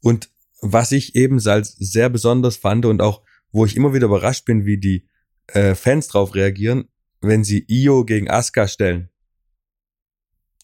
Und 0.00 0.30
was 0.62 0.92
ich 0.92 1.14
eben 1.14 1.40
als 1.46 1.72
sehr 1.72 2.08
besonders 2.08 2.56
fand 2.56 2.86
und 2.86 3.02
auch, 3.02 3.22
wo 3.52 3.64
ich 3.66 3.76
immer 3.76 3.92
wieder 3.92 4.06
überrascht 4.06 4.44
bin, 4.44 4.64
wie 4.64 4.78
die 4.78 5.06
äh, 5.48 5.74
Fans 5.74 6.08
drauf 6.08 6.34
reagieren, 6.34 6.88
wenn 7.20 7.44
sie 7.44 7.64
Io 7.68 8.04
gegen 8.04 8.30
Asuka 8.30 8.68
stellen. 8.68 9.09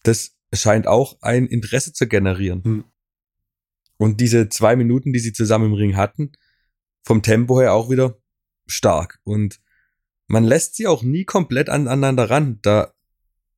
Das 0.03 0.35
scheint 0.53 0.87
auch 0.87 1.17
ein 1.21 1.45
Interesse 1.45 1.93
zu 1.93 2.07
generieren. 2.07 2.63
Hm. 2.63 2.83
Und 3.97 4.21
diese 4.21 4.49
zwei 4.49 4.75
Minuten, 4.75 5.11
die 5.11 5.19
sie 5.19 5.33
zusammen 5.33 5.67
im 5.67 5.73
Ring 5.73 5.95
hatten, 5.95 6.31
vom 7.03 7.21
Tempo 7.21 7.59
her 7.59 7.73
auch 7.73 7.89
wieder 7.89 8.19
stark. 8.67 9.19
Und 9.23 9.59
man 10.27 10.43
lässt 10.43 10.75
sie 10.75 10.87
auch 10.87 11.03
nie 11.03 11.25
komplett 11.25 11.69
aneinander 11.69 12.29
ran. 12.29 12.59
Da 12.61 12.93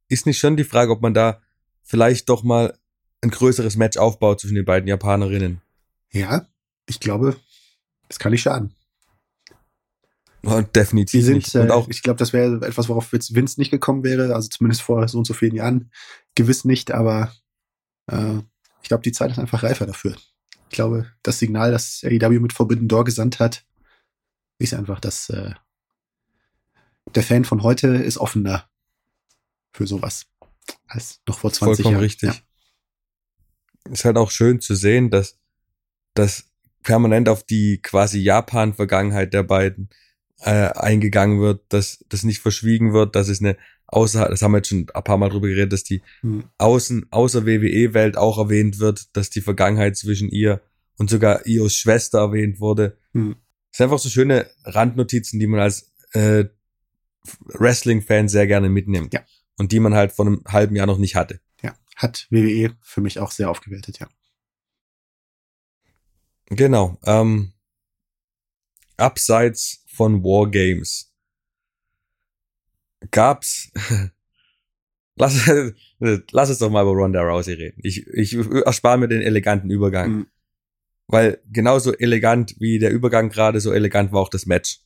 ist 0.08 0.26
nicht 0.26 0.40
schon 0.40 0.56
die 0.56 0.64
Frage, 0.64 0.92
ob 0.92 1.02
man 1.02 1.14
da 1.14 1.42
vielleicht 1.84 2.30
doch 2.30 2.44
mal 2.44 2.78
ein 3.22 3.32
größeres 3.32 3.76
Match 3.76 3.98
aufbaut 3.98 4.40
zwischen 4.40 4.56
den 4.56 4.66
beiden 4.66 4.88
Japanerinnen. 4.88 5.62
Ja, 6.12 6.48
ich 6.88 7.00
glaube, 7.00 7.36
das 8.08 8.20
kann 8.20 8.32
nicht 8.32 8.42
schaden. 8.42 8.74
Und 10.42 10.76
definitiv 10.76 11.26
sind, 11.26 11.36
nicht. 11.36 11.56
Und 11.56 11.68
äh, 11.68 11.72
auch, 11.72 11.90
ich 11.90 12.02
glaube, 12.02 12.18
das 12.18 12.32
wäre 12.34 12.66
etwas, 12.66 12.88
worauf 12.88 13.12
jetzt 13.12 13.36
Vince 13.36 13.60
nicht 13.60 13.72
gekommen 13.72 14.04
wäre, 14.04 14.34
also 14.34 14.48
zumindest 14.48 14.82
vor 14.82 15.08
so 15.08 15.18
und 15.18 15.26
so 15.26 15.34
vielen 15.34 15.56
Jahren. 15.56 15.92
Gewiss 16.36 16.66
nicht, 16.66 16.92
aber 16.92 17.34
äh, 18.08 18.38
ich 18.82 18.88
glaube, 18.88 19.04
die 19.04 19.12
Zeit 19.12 19.32
ist 19.32 19.40
einfach 19.40 19.64
reifer 19.64 19.86
dafür. 19.86 20.16
Ich 20.70 20.76
glaube, 20.76 21.12
das 21.24 21.40
Signal, 21.40 21.72
das 21.72 22.04
AEW 22.04 22.40
mit 22.40 22.54
Forbidden 22.54 22.88
Door 22.88 23.06
gesandt 23.06 23.40
hat, 23.40 23.66
ist 24.60 24.74
einfach, 24.74 25.00
dass 25.00 25.30
äh, 25.30 25.52
der 27.16 27.24
Fan 27.24 27.44
von 27.44 27.64
heute 27.64 27.88
ist 27.88 28.18
offener 28.18 28.70
für 29.72 29.88
sowas 29.88 30.28
als 30.88 31.22
noch 31.28 31.40
vor 31.40 31.52
20 31.52 31.84
vollkommen 31.84 31.94
Jahren. 31.94 32.04
richtig. 32.04 32.44
Ist 33.90 34.06
halt 34.06 34.18
auch 34.18 34.32
schön 34.32 34.62
zu 34.62 34.76
sehen, 34.76 35.10
dass, 35.10 35.40
dass 36.14 36.52
permanent 36.84 37.30
auf 37.30 37.44
die 37.44 37.82
quasi 37.82 38.20
Japan-Vergangenheit 38.20 39.34
der 39.34 39.44
beiden 39.44 39.90
äh, 40.42 40.70
eingegangen 40.72 41.40
wird, 41.42 41.62
dass 41.70 42.04
das 42.10 42.24
nicht 42.24 42.40
verschwiegen 42.40 42.94
wird, 42.94 43.16
dass 43.16 43.28
es 43.28 43.42
eine 43.42 43.58
außer, 43.92 44.30
das 44.30 44.42
haben 44.42 44.52
wir 44.52 44.58
jetzt 44.58 44.70
schon 44.70 44.88
ein 44.94 45.04
paar 45.04 45.18
Mal 45.18 45.30
drüber 45.30 45.48
geredet, 45.48 45.74
dass 45.74 45.84
die 45.84 46.02
Hm. 46.22 46.46
außen, 46.58 47.08
außer 47.12 47.46
WWE-Welt 47.46 48.18
auch 48.18 48.38
erwähnt 48.38 48.80
wird, 48.80 49.16
dass 49.16 49.30
die 49.30 49.42
Vergangenheit 49.42 49.98
zwischen 49.98 50.30
ihr 50.30 50.62
und 50.98 51.10
sogar 51.10 51.46
Ios 51.48 51.76
Schwester 51.76 52.20
erwähnt 52.20 52.60
wurde. 52.60 52.98
Hm. 53.14 53.36
Das 53.72 53.78
sind 53.78 53.86
einfach 53.86 54.00
so 54.00 54.10
schöne 54.10 54.50
Randnotizen, 54.64 55.40
die 55.40 55.48
man 55.48 55.60
als 55.60 55.92
äh, 56.14 56.46
Wrestling-Fan 57.46 58.30
sehr 58.30 58.48
gerne 58.48 58.70
mitnimmt. 58.70 59.14
Ja. 59.14 59.22
Und 59.58 59.72
die 59.72 59.80
man 59.80 59.94
halt 59.94 60.12
vor 60.12 60.26
einem 60.26 60.44
halben 60.48 60.76
Jahr 60.76 60.88
noch 60.88 60.98
nicht 60.98 61.16
hatte. 61.16 61.42
Ja, 61.62 61.76
hat 61.96 62.28
WWE 62.30 62.76
für 62.82 63.02
mich 63.02 63.20
auch 63.20 63.32
sehr 63.32 63.50
aufgewertet, 63.50 64.00
ja. 64.00 64.08
Genau. 66.48 66.98
Ähm, 67.06 67.54
abseits 68.98 69.84
von 70.00 70.24
Wargames 70.24 71.12
gab's. 73.12 73.70
lass, 75.18 75.52
lass 76.32 76.50
es 76.50 76.60
doch 76.60 76.70
mal 76.70 76.84
über 76.84 76.94
Ronda 76.94 77.22
Rousey 77.22 77.54
reden. 77.54 77.82
Ich, 77.84 78.08
ich 78.08 78.34
erspare 78.66 78.98
mir 78.98 79.10
den 79.10 79.22
eleganten 79.22 79.70
Übergang. 79.70 80.10
Mhm. 80.10 80.28
Weil 81.08 81.42
genauso 81.52 81.92
elegant 81.94 82.56
wie 82.60 82.80
der 82.80 82.92
Übergang 82.92 83.28
gerade, 83.28 83.60
so 83.60 83.74
elegant 83.74 84.14
war 84.14 84.22
auch 84.22 84.30
das 84.30 84.46
Match. 84.46 84.80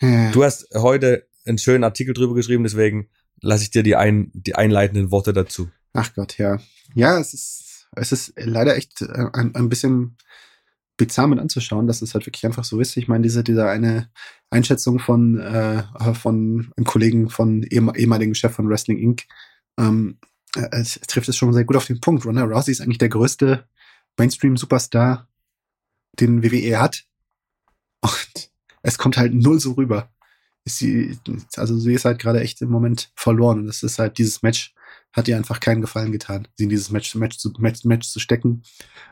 Du 0.00 0.42
hast 0.42 0.68
heute 0.74 1.28
einen 1.44 1.58
schönen 1.58 1.84
Artikel 1.84 2.14
drüber 2.14 2.34
geschrieben, 2.34 2.64
deswegen 2.64 3.08
lasse 3.40 3.64
ich 3.64 3.70
dir 3.70 3.84
die, 3.84 3.94
ein, 3.94 4.32
die 4.32 4.56
einleitenden 4.56 5.12
Worte 5.12 5.32
dazu. 5.32 5.70
Ach 5.92 6.12
Gott, 6.14 6.38
ja. 6.38 6.58
Ja, 6.94 7.20
es 7.20 7.34
ist, 7.34 7.88
es 7.94 8.10
ist 8.10 8.32
leider 8.36 8.76
echt 8.76 9.02
äh, 9.02 9.26
ein, 9.32 9.54
ein 9.54 9.68
bisschen 9.68 10.16
mit 10.98 11.38
anzuschauen, 11.38 11.86
dass 11.86 12.02
es 12.02 12.14
halt 12.14 12.26
wirklich 12.26 12.44
einfach 12.44 12.64
so 12.64 12.80
ist. 12.80 12.96
Ich 12.96 13.08
meine, 13.08 13.22
diese, 13.22 13.44
diese 13.44 13.68
eine 13.68 14.10
Einschätzung 14.50 14.98
von, 14.98 15.38
äh, 15.38 15.82
von 16.14 16.72
einem 16.76 16.84
Kollegen 16.84 17.30
von 17.30 17.62
ehem, 17.62 17.92
ehemaligen 17.94 18.34
Chef 18.34 18.52
von 18.52 18.68
Wrestling 18.68 18.98
Inc. 18.98 19.24
Ähm, 19.78 20.18
äh, 20.56 20.84
trifft 21.06 21.28
es 21.28 21.36
schon 21.36 21.52
sehr 21.52 21.64
gut 21.64 21.76
auf 21.76 21.86
den 21.86 22.00
Punkt. 22.00 22.24
Ronda 22.24 22.44
Rousey 22.44 22.72
ist 22.72 22.80
eigentlich 22.80 22.98
der 22.98 23.10
größte 23.10 23.66
Mainstream-Superstar, 24.16 25.28
den 26.18 26.42
WWE 26.42 26.80
hat. 26.80 27.04
Und 28.00 28.50
es 28.82 28.98
kommt 28.98 29.16
halt 29.16 29.34
null 29.34 29.60
so 29.60 29.72
rüber. 29.72 30.10
Sie, 30.64 31.18
also 31.56 31.78
sie 31.78 31.94
ist 31.94 32.04
halt 32.04 32.18
gerade 32.18 32.40
echt 32.40 32.60
im 32.60 32.70
Moment 32.70 33.12
verloren. 33.14 33.60
Und 33.60 33.66
das 33.66 33.82
ist 33.82 33.98
halt, 33.98 34.18
dieses 34.18 34.42
Match 34.42 34.74
hat 35.12 35.28
ihr 35.28 35.36
einfach 35.36 35.60
keinen 35.60 35.80
Gefallen 35.80 36.12
getan, 36.12 36.48
sie 36.56 36.64
in 36.64 36.70
dieses 36.70 36.90
Match, 36.90 37.14
Match, 37.14 37.38
Match, 37.58 37.84
Match 37.84 38.08
zu 38.08 38.20
stecken 38.20 38.62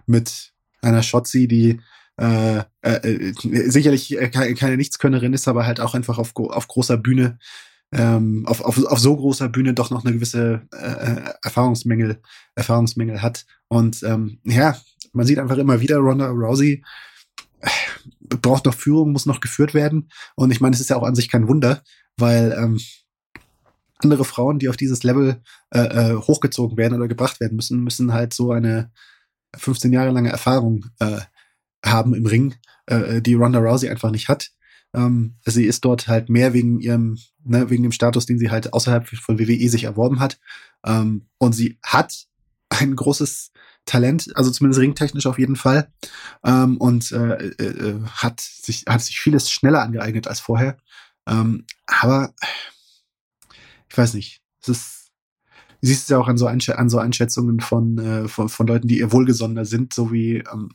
mit 0.07 0.53
einer 0.83 1.03
Shotzi, 1.03 1.49
die 1.49 1.81
äh, 2.19 2.63
äh, 2.83 3.33
sicherlich 3.71 4.17
keine, 4.33 4.55
keine 4.55 4.77
Nichtskönnerin 4.77 5.35
ist, 5.35 5.49
aber 5.49 5.67
halt 5.67 5.81
auch 5.81 5.95
einfach 5.95 6.19
auf, 6.19 6.33
auf 6.35 6.69
großer 6.69 6.97
Bühne, 6.97 7.39
ähm, 7.93 8.45
auf, 8.47 8.63
auf, 8.63 8.83
auf 8.85 8.99
so 8.99 9.17
großer 9.17 9.49
Bühne 9.49 9.75
doch 9.75 9.91
noch 9.91 10.05
eine 10.05 10.15
gewisse 10.15 10.63
äh, 10.73 11.33
Erfahrungsmängel, 11.43 12.21
Erfahrungsmängel 12.55 13.23
hat. 13.23 13.45
Und 13.69 14.03
ähm, 14.03 14.41
ja, 14.45 14.77
man 15.13 15.27
sieht 15.27 15.39
einfach 15.39 15.59
immer 15.59 15.81
wieder, 15.81 15.99
Ronda 15.99 16.29
Rousey 16.29 16.83
äh, 17.61 17.69
braucht 18.29 18.65
noch 18.65 18.75
Führung, 18.75 19.13
muss 19.13 19.27
noch 19.27 19.41
geführt 19.41 19.75
werden. 19.75 20.11
Und 20.35 20.51
ich 20.51 20.61
meine, 20.61 20.75
es 20.75 20.81
ist 20.81 20.91
ja 20.91 20.97
auch 20.97 21.05
an 21.05 21.15
sich 21.15 21.31
kein 21.31 21.49
Wunder, 21.49 21.83
weil 22.17 22.57
ähm, 22.59 22.81
andere 23.99 24.25
Frauen, 24.25 24.59
die 24.59 24.69
auf 24.69 24.77
dieses 24.77 25.03
Level 25.03 25.43
äh, 25.71 25.81
äh, 25.81 26.17
hochgezogen 26.17 26.77
werden 26.77 26.97
oder 26.97 27.09
gebracht 27.09 27.41
werden 27.41 27.57
müssen, 27.57 27.83
müssen 27.83 28.13
halt 28.13 28.35
so 28.35 28.53
eine 28.53 28.91
15 29.57 29.93
Jahre 29.93 30.11
lange 30.11 30.31
Erfahrung 30.31 30.87
äh, 30.99 31.21
haben 31.85 32.15
im 32.15 32.27
Ring, 32.27 32.55
äh, 32.87 33.21
die 33.23 33.35
Ronda 33.35 33.59
Rousey 33.59 33.89
einfach 33.89 34.11
nicht 34.11 34.29
hat. 34.29 34.51
Ähm, 34.95 35.35
sie 35.45 35.65
ist 35.65 35.85
dort 35.85 36.09
halt 36.09 36.29
mehr 36.29 36.53
wegen 36.53 36.81
ihrem, 36.81 37.19
ne, 37.45 37.69
wegen 37.71 37.83
dem 37.83 37.93
Status, 37.93 38.27
den 38.27 38.39
sie 38.39 38.51
halt 38.51 38.73
außerhalb 38.73 39.07
von 39.09 39.39
WWE 39.39 39.69
sich 39.69 39.85
erworben 39.85 40.21
hat. 40.21 40.39
Ähm, 40.85 41.27
und 41.39 41.53
sie 41.53 41.79
hat 41.83 42.27
ein 42.69 42.97
großes 42.97 43.53
Talent, 43.85 44.33
also 44.35 44.51
zumindest 44.51 44.81
ringtechnisch 44.81 45.27
auf 45.27 45.39
jeden 45.39 45.57
Fall. 45.57 45.93
Ähm, 46.45 46.77
und 46.79 47.13
äh, 47.13 47.47
äh, 47.47 48.01
hat 48.07 48.41
sich 48.41 48.85
hat 48.89 49.01
sich 49.03 49.21
vieles 49.21 49.51
schneller 49.51 49.83
angeeignet 49.83 50.27
als 50.27 50.41
vorher. 50.41 50.77
Ähm, 51.29 51.65
aber 51.87 52.35
ich 53.89 53.97
weiß 53.97 54.15
nicht. 54.15 54.41
Es 54.63 54.69
ist, 54.69 54.96
siehst 55.81 56.05
es 56.05 56.09
ja 56.09 56.19
auch 56.19 56.29
an 56.29 56.39
so, 56.39 56.47
Einsch 56.47 56.69
an 56.69 56.89
so 56.89 56.99
Einschätzungen 56.99 57.61
von, 57.61 57.99
äh, 57.99 58.29
von, 58.29 58.49
von 58.49 58.67
Leuten, 58.67 58.89
die 58.89 58.99
ihr 58.99 59.13
wohlgesonnener 59.13 59.65
sind, 59.65 59.95
so 59.95 60.13
wie 60.13 60.39
ähm, 60.53 60.71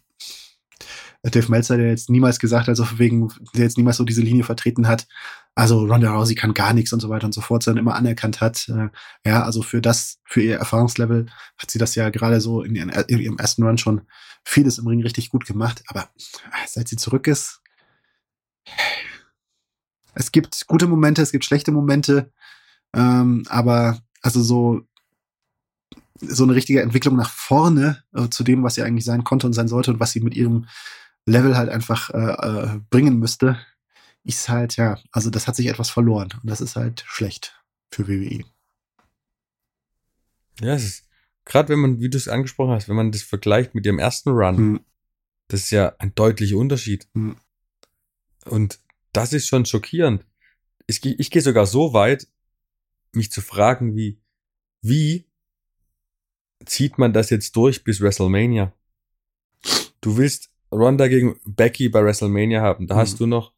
Dave 1.24 1.52
Meltzer, 1.52 1.78
der 1.78 1.90
jetzt 1.90 2.10
niemals 2.10 2.40
gesagt 2.40 2.64
hat, 2.64 2.70
also 2.70 2.98
wegen, 2.98 3.32
der 3.54 3.64
jetzt 3.64 3.78
niemals 3.78 3.98
so 3.98 4.04
diese 4.04 4.22
Linie 4.22 4.44
vertreten 4.44 4.88
hat, 4.88 5.08
also 5.54 5.86
Ronda 5.86 6.12
Rousey 6.12 6.34
kann 6.34 6.56
gar 6.56 6.74
nichts 6.74 6.94
und 6.94 7.00
so 7.00 7.10
weiter 7.10 7.26
und 7.26 7.34
so 7.34 7.42
fort, 7.42 7.62
sondern 7.62 7.86
immer 7.86 7.96
anerkannt 7.96 8.42
hat, 8.42 8.68
äh, 8.70 8.90
ja, 9.26 9.44
also 9.44 9.62
für 9.62 9.82
das, 9.82 10.20
für 10.26 10.42
ihr 10.42 10.58
Erfahrungslevel 10.58 11.28
hat 11.58 11.70
sie 11.70 11.78
das 11.78 11.94
ja 11.94 12.10
gerade 12.10 12.42
so 12.42 12.64
in, 12.64 12.76
ihren, 12.76 12.90
in 12.90 13.20
ihrem 13.20 13.38
ersten 13.38 13.64
Run 13.64 13.78
schon 13.78 14.02
vieles 14.44 14.80
im 14.80 14.88
Ring 14.88 15.04
richtig 15.04 15.30
gut 15.30 15.46
gemacht, 15.46 15.84
aber 15.88 16.10
seit 16.66 16.88
sie 16.88 16.96
zurück 16.98 17.28
ist, 17.28 17.62
es 20.16 20.32
gibt 20.32 20.66
gute 20.68 20.88
Momente, 20.88 21.22
es 21.22 21.32
gibt 21.32 21.46
schlechte 21.46 21.72
Momente, 21.72 22.32
ähm, 22.96 23.44
aber 23.48 24.00
also 24.22 24.42
so 24.42 24.82
so 26.22 26.44
eine 26.44 26.56
richtige 26.56 26.82
Entwicklung 26.82 27.16
nach 27.16 27.30
vorne 27.30 28.04
äh, 28.14 28.30
zu 28.30 28.44
dem, 28.44 28.64
was 28.64 28.76
sie 28.76 28.84
eigentlich 28.84 29.06
sein 29.06 29.24
konnte 29.24 29.48
und 29.48 29.54
sein 29.54 29.68
sollte 29.68 29.92
und 29.92 30.00
was 30.00 30.12
sie 30.12 30.22
mit 30.22 30.36
ihrem 30.36 30.68
Level 31.26 31.58
halt 31.58 31.70
einfach 31.70 32.10
äh, 32.12 32.18
äh, 32.18 32.80
bringen 32.90 33.20
müsste, 33.20 33.60
ist 34.24 34.50
halt, 34.50 34.78
ja, 34.78 35.00
also 35.12 35.30
das 35.30 35.48
hat 35.48 35.56
sich 35.56 35.68
etwas 35.68 35.90
verloren 35.90 36.30
und 36.42 36.50
das 36.50 36.62
ist 36.62 36.76
halt 36.76 37.04
schlecht 37.08 37.60
für 37.92 38.08
WWE. 38.08 38.44
Ja, 40.62 40.74
es 40.76 40.84
ist, 40.84 41.10
gerade 41.46 41.70
wenn 41.70 41.80
man, 41.80 42.00
wie 42.00 42.10
du 42.10 42.18
es 42.18 42.28
angesprochen 42.28 42.74
hast, 42.74 42.88
wenn 42.88 42.96
man 42.96 43.12
das 43.12 43.24
vergleicht 43.24 43.74
mit 43.74 43.86
ihrem 43.86 44.00
ersten 44.00 44.30
Run, 44.30 44.58
Hm. 44.58 44.80
das 45.48 45.62
ist 45.62 45.72
ja 45.72 45.96
ein 45.98 46.14
deutlicher 46.14 46.58
Unterschied. 46.58 47.08
Hm. 47.14 47.36
Und 48.46 48.80
das 49.14 49.34
ist 49.34 49.48
schon 49.48 49.66
schockierend. 49.66 50.26
Ich, 50.88 51.04
ich 51.04 51.32
gehe 51.32 51.42
sogar 51.42 51.66
so 51.66 51.94
weit, 51.94 52.28
mich 53.14 53.32
zu 53.32 53.42
fragen, 53.42 53.96
wie, 53.96 54.20
wie 54.82 55.28
zieht 56.66 56.98
man 56.98 57.14
das 57.14 57.30
jetzt 57.30 57.56
durch 57.56 57.84
bis 57.84 58.02
WrestleMania? 58.02 58.74
Du 60.02 60.18
willst 60.18 60.50
Ronda 60.72 61.08
gegen 61.08 61.40
Becky 61.46 61.90
bei 61.90 62.04
WrestleMania 62.04 62.62
haben. 62.62 62.88
Da 62.88 62.96
Mhm. 62.96 63.00
hast 63.00 63.20
du 63.20 63.28
noch 63.28 63.54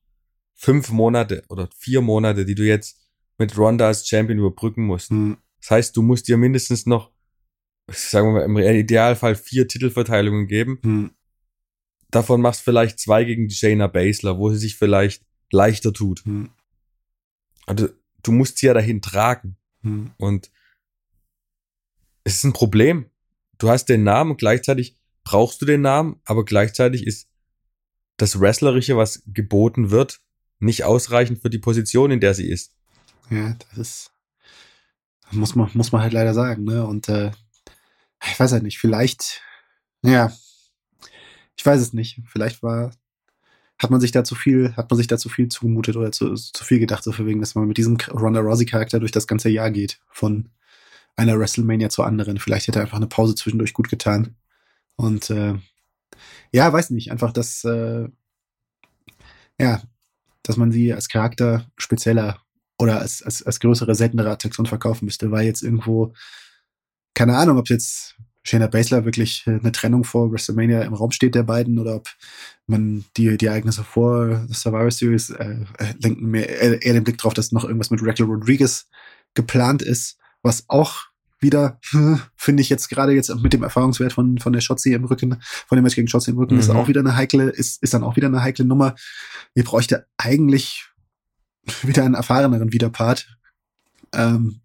fünf 0.56 0.90
Monate 0.92 1.44
oder 1.50 1.70
vier 1.78 2.02
Monate, 2.02 2.46
die 2.46 2.56
du 2.56 2.64
jetzt 2.64 3.00
mit 3.38 3.58
Ronda 3.58 3.88
als 3.88 4.08
Champion 4.08 4.40
überbrücken 4.40 4.86
musst. 4.86 5.10
Hm. 5.10 5.38
Das 5.60 5.72
heißt, 5.72 5.98
du 5.98 6.02
musst 6.02 6.28
dir 6.28 6.38
mindestens 6.38 6.86
noch, 6.86 7.12
sagen 7.90 8.28
wir 8.28 8.48
mal, 8.48 8.64
im 8.64 8.76
Idealfall 8.78 9.36
vier 9.36 9.68
Titelverteilungen 9.68 10.48
geben. 10.48 10.80
Hm. 10.84 11.12
Davon 12.12 12.42
machst 12.42 12.62
du 12.62 12.66
vielleicht 12.66 13.00
zwei 13.00 13.24
gegen 13.24 13.48
die 13.48 13.56
Shayna 13.56 13.88
Baszler, 13.88 14.38
wo 14.38 14.50
sie 14.52 14.58
sich 14.58 14.76
vielleicht 14.78 15.26
leichter 15.52 15.94
tut. 15.94 16.24
Hm. 16.26 16.50
Also, 17.66 17.90
du 18.24 18.32
musst 18.32 18.58
sie 18.60 18.68
ja 18.68 18.74
dahin 18.74 19.02
tragen. 19.02 19.58
Hm. 19.82 20.12
Und 20.18 20.52
es 22.24 22.36
ist 22.36 22.44
ein 22.44 22.54
Problem. 22.54 23.10
Du 23.58 23.70
hast 23.70 23.86
den 23.86 24.04
Namen 24.04 24.32
und 24.32 24.38
gleichzeitig 24.38 24.98
brauchst 25.24 25.62
du 25.62 25.66
den 25.66 25.82
Namen, 25.82 26.20
aber 26.26 26.46
gleichzeitig 26.46 27.06
ist 27.06 27.28
das 28.18 28.40
Wrestlerische, 28.40 28.98
was 28.98 29.24
geboten 29.26 29.92
wird, 29.92 30.22
nicht 30.60 30.84
ausreichend 30.84 31.42
für 31.42 31.50
die 31.50 31.60
Position, 31.60 32.12
in 32.12 32.20
der 32.20 32.34
sie 32.34 32.50
ist. 32.50 32.76
Ja, 33.30 33.56
das 33.70 33.78
ist, 33.78 34.12
muss 35.32 35.56
man, 35.56 35.70
muss 35.74 35.92
man 35.92 36.02
halt 36.02 36.14
leider 36.14 36.34
sagen, 36.34 36.64
ne? 36.64 36.86
Und 36.86 37.10
äh, 37.10 37.32
ich 38.30 38.40
weiß 38.40 38.52
halt 38.52 38.64
nicht, 38.64 38.80
vielleicht, 38.80 39.42
ja, 40.04 40.32
ich 41.56 41.66
weiß 41.66 41.82
es 41.82 41.94
nicht. 41.94 42.22
Vielleicht 42.28 42.64
war, 42.64 42.92
hat 43.80 43.90
man 43.90 44.02
sich 44.02 44.12
da 44.12 44.24
zu 44.24 44.36
viel, 44.36 44.76
hat 44.76 44.90
man 44.90 44.98
sich 44.98 45.08
da 45.08 45.18
zu 45.18 45.30
viel 45.30 45.50
zugemutet 45.50 45.96
oder 45.96 46.12
zu, 46.12 46.34
zu 46.36 46.64
viel 46.64 46.80
gedacht, 46.80 47.04
so 47.04 47.12
für 47.12 47.26
wegen, 47.26 47.40
dass 47.40 47.56
man 47.56 47.68
mit 47.68 47.78
diesem 47.78 47.98
Ronda 48.12 48.40
Rousey 48.40 48.66
Charakter 48.66 49.00
durch 49.00 49.12
das 49.12 49.28
ganze 49.28 49.50
Jahr 49.50 49.72
geht. 49.72 50.00
Von 50.10 50.50
einer 51.16 51.38
WrestleMania 51.38 51.90
zur 51.90 52.06
anderen. 52.06 52.40
Vielleicht 52.40 52.68
hätte 52.68 52.82
einfach 52.82 52.98
eine 52.98 53.08
Pause 53.08 53.36
zwischendurch 53.36 53.74
gut 53.74 53.90
getan. 53.90 54.36
Und 54.96 55.30
äh, 55.30 55.56
ja, 56.52 56.72
weiß 56.72 56.92
nicht, 56.92 57.12
einfach 57.12 57.34
das, 57.34 57.64
äh, 57.64 58.08
ja, 59.60 59.82
dass 60.44 60.58
man 60.58 60.72
sie 60.72 60.94
als 60.94 61.10
Charakter 61.10 61.66
spezieller 61.78 62.42
oder 62.80 63.00
als, 63.00 63.24
als, 63.24 63.44
als 63.44 63.60
größere, 63.60 63.96
seltenere 63.96 64.32
Attraktion 64.32 64.66
verkaufen 64.66 65.06
müsste, 65.06 65.32
weil 65.32 65.46
jetzt 65.46 65.64
irgendwo, 65.64 66.14
keine 67.14 67.38
Ahnung, 67.38 67.58
ob 67.58 67.70
jetzt 67.70 68.16
Shayna 68.44 68.68
Baszler 68.68 69.06
wirklich 69.06 69.44
eine 69.48 69.72
Trennung 69.72 70.04
vor 70.04 70.32
WrestleMania 70.32 70.82
im 70.82 70.94
Raum 70.94 71.12
steht 71.12 71.34
der 71.34 71.44
beiden 71.44 71.80
oder 71.80 71.96
ob 71.96 72.10
man 72.68 73.06
die, 73.16 73.38
die 73.38 73.46
Ereignisse 73.46 73.84
vor 73.84 74.46
Survivor 74.52 74.92
Series 74.92 75.30
äh, 75.30 75.66
äh 75.78 75.94
lenken 76.02 76.26
mehr 76.26 76.50
eher, 76.50 76.82
eher 76.82 76.94
den 76.94 77.06
Blick 77.06 77.18
drauf, 77.18 77.34
dass 77.34 77.54
noch 77.54 77.64
irgendwas 77.64 77.90
mit 77.90 78.02
Raquel 78.04 78.26
Rodriguez 78.26 78.90
geplant 79.34 79.82
ist, 79.82 80.18
was 80.44 80.66
auch 80.70 81.06
wieder, 81.40 81.80
finde 82.36 82.62
ich 82.62 82.70
jetzt 82.70 82.88
gerade 82.90 83.12
jetzt 83.12 83.34
mit 83.36 83.54
dem 83.54 83.64
Erfahrungswert 83.64 84.14
von, 84.14 84.38
von 84.38 84.54
der 84.54 84.62
Shotzi 84.62 84.94
im 84.94 85.04
Rücken, 85.06 85.42
von 85.68 85.76
dem 85.76 85.84
Match 85.84 85.96
gegen 85.96 86.08
Shotzi 86.08 86.32
im 86.32 86.38
Rücken, 86.38 86.56
mhm. 86.56 86.60
ist 86.62 86.70
auch 86.70 86.88
wieder 86.88 87.02
eine 87.02 87.16
heikle, 87.16 87.50
ist, 87.50 87.84
ist 87.84 87.94
dann 87.94 88.04
auch 88.04 88.16
wieder 88.16 88.28
eine 88.28 88.42
heikle 88.42 88.66
Nummer. 88.66 88.96
Ihr 89.54 89.64
bräuchte 89.64 90.08
eigentlich 90.18 90.86
wieder 91.82 92.04
einen 92.06 92.16
erfahreneren 92.16 92.72
Widerpart, 92.72 93.38
ähm, 94.14 94.62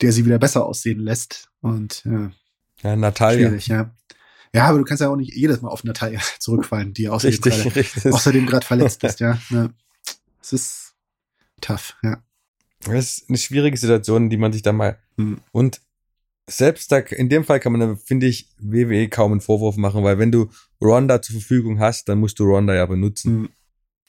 der 0.00 0.12
sie 0.12 0.24
wieder 0.24 0.38
besser 0.38 0.64
aussehen 0.64 1.00
lässt. 1.00 1.48
Und 1.60 2.04
ja, 2.04 2.30
ja, 2.82 2.96
Natalia. 2.96 3.48
Schwierig, 3.48 3.66
ja. 3.68 3.90
Ja, 4.54 4.66
aber 4.66 4.78
du 4.78 4.84
kannst 4.84 5.00
ja 5.00 5.08
auch 5.08 5.16
nicht 5.16 5.34
jedes 5.34 5.62
Mal 5.62 5.68
auf 5.68 5.82
Natalia 5.82 6.20
zurückfallen, 6.38 6.94
die 6.94 7.08
außerdem 8.12 8.46
gerade 8.46 8.66
verletzt 8.66 9.02
ist, 9.02 9.20
ja. 9.20 9.38
ja. 9.50 9.70
Es 10.40 10.52
ist 10.52 10.94
tough, 11.60 11.96
ja. 12.02 12.22
Das 12.80 12.94
ist 12.94 13.28
eine 13.28 13.38
schwierige 13.38 13.76
Situation, 13.76 14.28
die 14.28 14.36
man 14.36 14.52
sich 14.52 14.62
da 14.62 14.72
mal 14.72 14.98
hm. 15.16 15.40
und 15.52 15.80
selbst 16.46 16.92
da, 16.92 16.98
in 16.98 17.28
dem 17.28 17.44
Fall 17.44 17.60
kann 17.60 17.72
man, 17.72 17.96
finde 17.96 18.26
ich, 18.26 18.50
WWE 18.58 19.08
kaum 19.08 19.32
einen 19.32 19.40
Vorwurf 19.40 19.76
machen, 19.76 20.04
weil 20.04 20.18
wenn 20.18 20.30
du 20.30 20.50
Ronda 20.80 21.22
zur 21.22 21.34
Verfügung 21.34 21.80
hast, 21.80 22.08
dann 22.08 22.20
musst 22.20 22.38
du 22.38 22.44
Ronda 22.44 22.74
ja 22.74 22.84
benutzen. 22.86 23.44
Hm. 23.44 23.48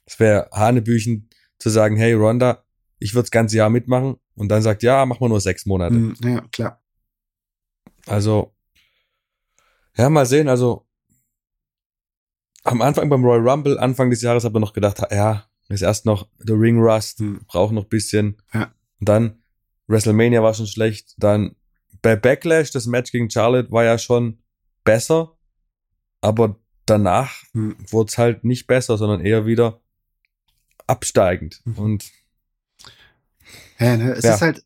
Es 0.06 0.20
wäre 0.20 0.50
Hanebüchen 0.52 1.30
zu 1.60 1.70
sagen, 1.70 1.96
hey 1.96 2.14
Ronda, 2.14 2.64
ich 3.00 3.14
würde 3.14 3.24
das 3.24 3.32
ganze 3.32 3.58
Jahr 3.58 3.70
mitmachen 3.70 4.18
und 4.36 4.50
dann 4.50 4.62
sagt, 4.62 4.84
ja, 4.84 5.06
mach 5.06 5.20
mal 5.20 5.30
nur 5.30 5.42
sechs 5.42 5.66
Monate. 5.66 5.96
Hm, 5.96 6.16
ja, 6.24 6.42
klar. 6.52 6.82
Also, 8.06 8.54
ja, 9.98 10.10
mal 10.10 10.26
sehen. 10.26 10.50
Also 10.50 10.86
am 12.64 12.82
Anfang 12.82 13.10
beim 13.10 13.24
Royal 13.24 13.48
Rumble, 13.48 13.80
Anfang 13.80 14.10
des 14.10 14.22
Jahres, 14.22 14.44
habe 14.44 14.58
ich 14.58 14.62
noch 14.62 14.74
gedacht, 14.74 15.02
ja, 15.12 15.46
ist 15.70 15.82
erst 15.82 16.06
noch 16.06 16.28
der 16.40 16.60
Ring 16.60 16.80
Rust, 16.80 17.20
hm. 17.20 17.42
braucht 17.48 17.74
noch 17.74 17.86
bisschen. 17.86 18.42
Ja. 18.54 18.74
Und 19.00 19.10
dann 19.10 19.44
WrestleMania 19.88 20.42
war 20.42 20.54
schon 20.54 20.68
schlecht. 20.68 21.14
Dann 21.18 21.56
bei 22.02 22.16
Backlash, 22.16 22.72
das 22.72 22.86
Match 22.86 23.12
gegen 23.12 23.30
Charlotte 23.30 23.72
war 23.72 23.84
ja 23.84 23.98
schon 23.98 24.40
besser, 24.84 25.38
aber 26.22 26.60
danach 26.86 27.44
hm. 27.54 27.76
wurde 27.90 28.10
es 28.10 28.18
halt 28.18 28.44
nicht 28.44 28.68
besser, 28.68 28.98
sondern 28.98 29.22
eher 29.22 29.46
wieder 29.46 29.82
absteigend. 30.88 31.62
Hm. 31.66 31.78
Und 31.78 32.12
ja, 33.80 33.98
ne, 33.98 34.14
es 34.14 34.24
ja. 34.24 34.36
ist 34.36 34.42
halt, 34.42 34.66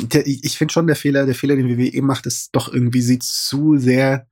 der, 0.00 0.26
ich 0.26 0.58
finde 0.58 0.72
schon 0.72 0.86
der 0.86 0.96
Fehler, 0.96 1.24
der 1.26 1.34
Fehler, 1.34 1.56
den 1.56 1.68
WWE 1.68 2.02
macht, 2.02 2.26
ist 2.26 2.54
doch 2.54 2.72
irgendwie 2.72 3.00
sie 3.00 3.18
zu 3.18 3.78
sehr 3.78 4.28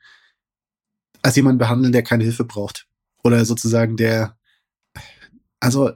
als 1.22 1.36
jemand 1.36 1.58
behandeln, 1.58 1.92
der 1.92 2.02
keine 2.02 2.24
Hilfe 2.24 2.44
braucht. 2.44 2.86
Oder 3.22 3.44
sozusagen 3.46 3.96
der, 3.96 4.36
also 5.58 5.92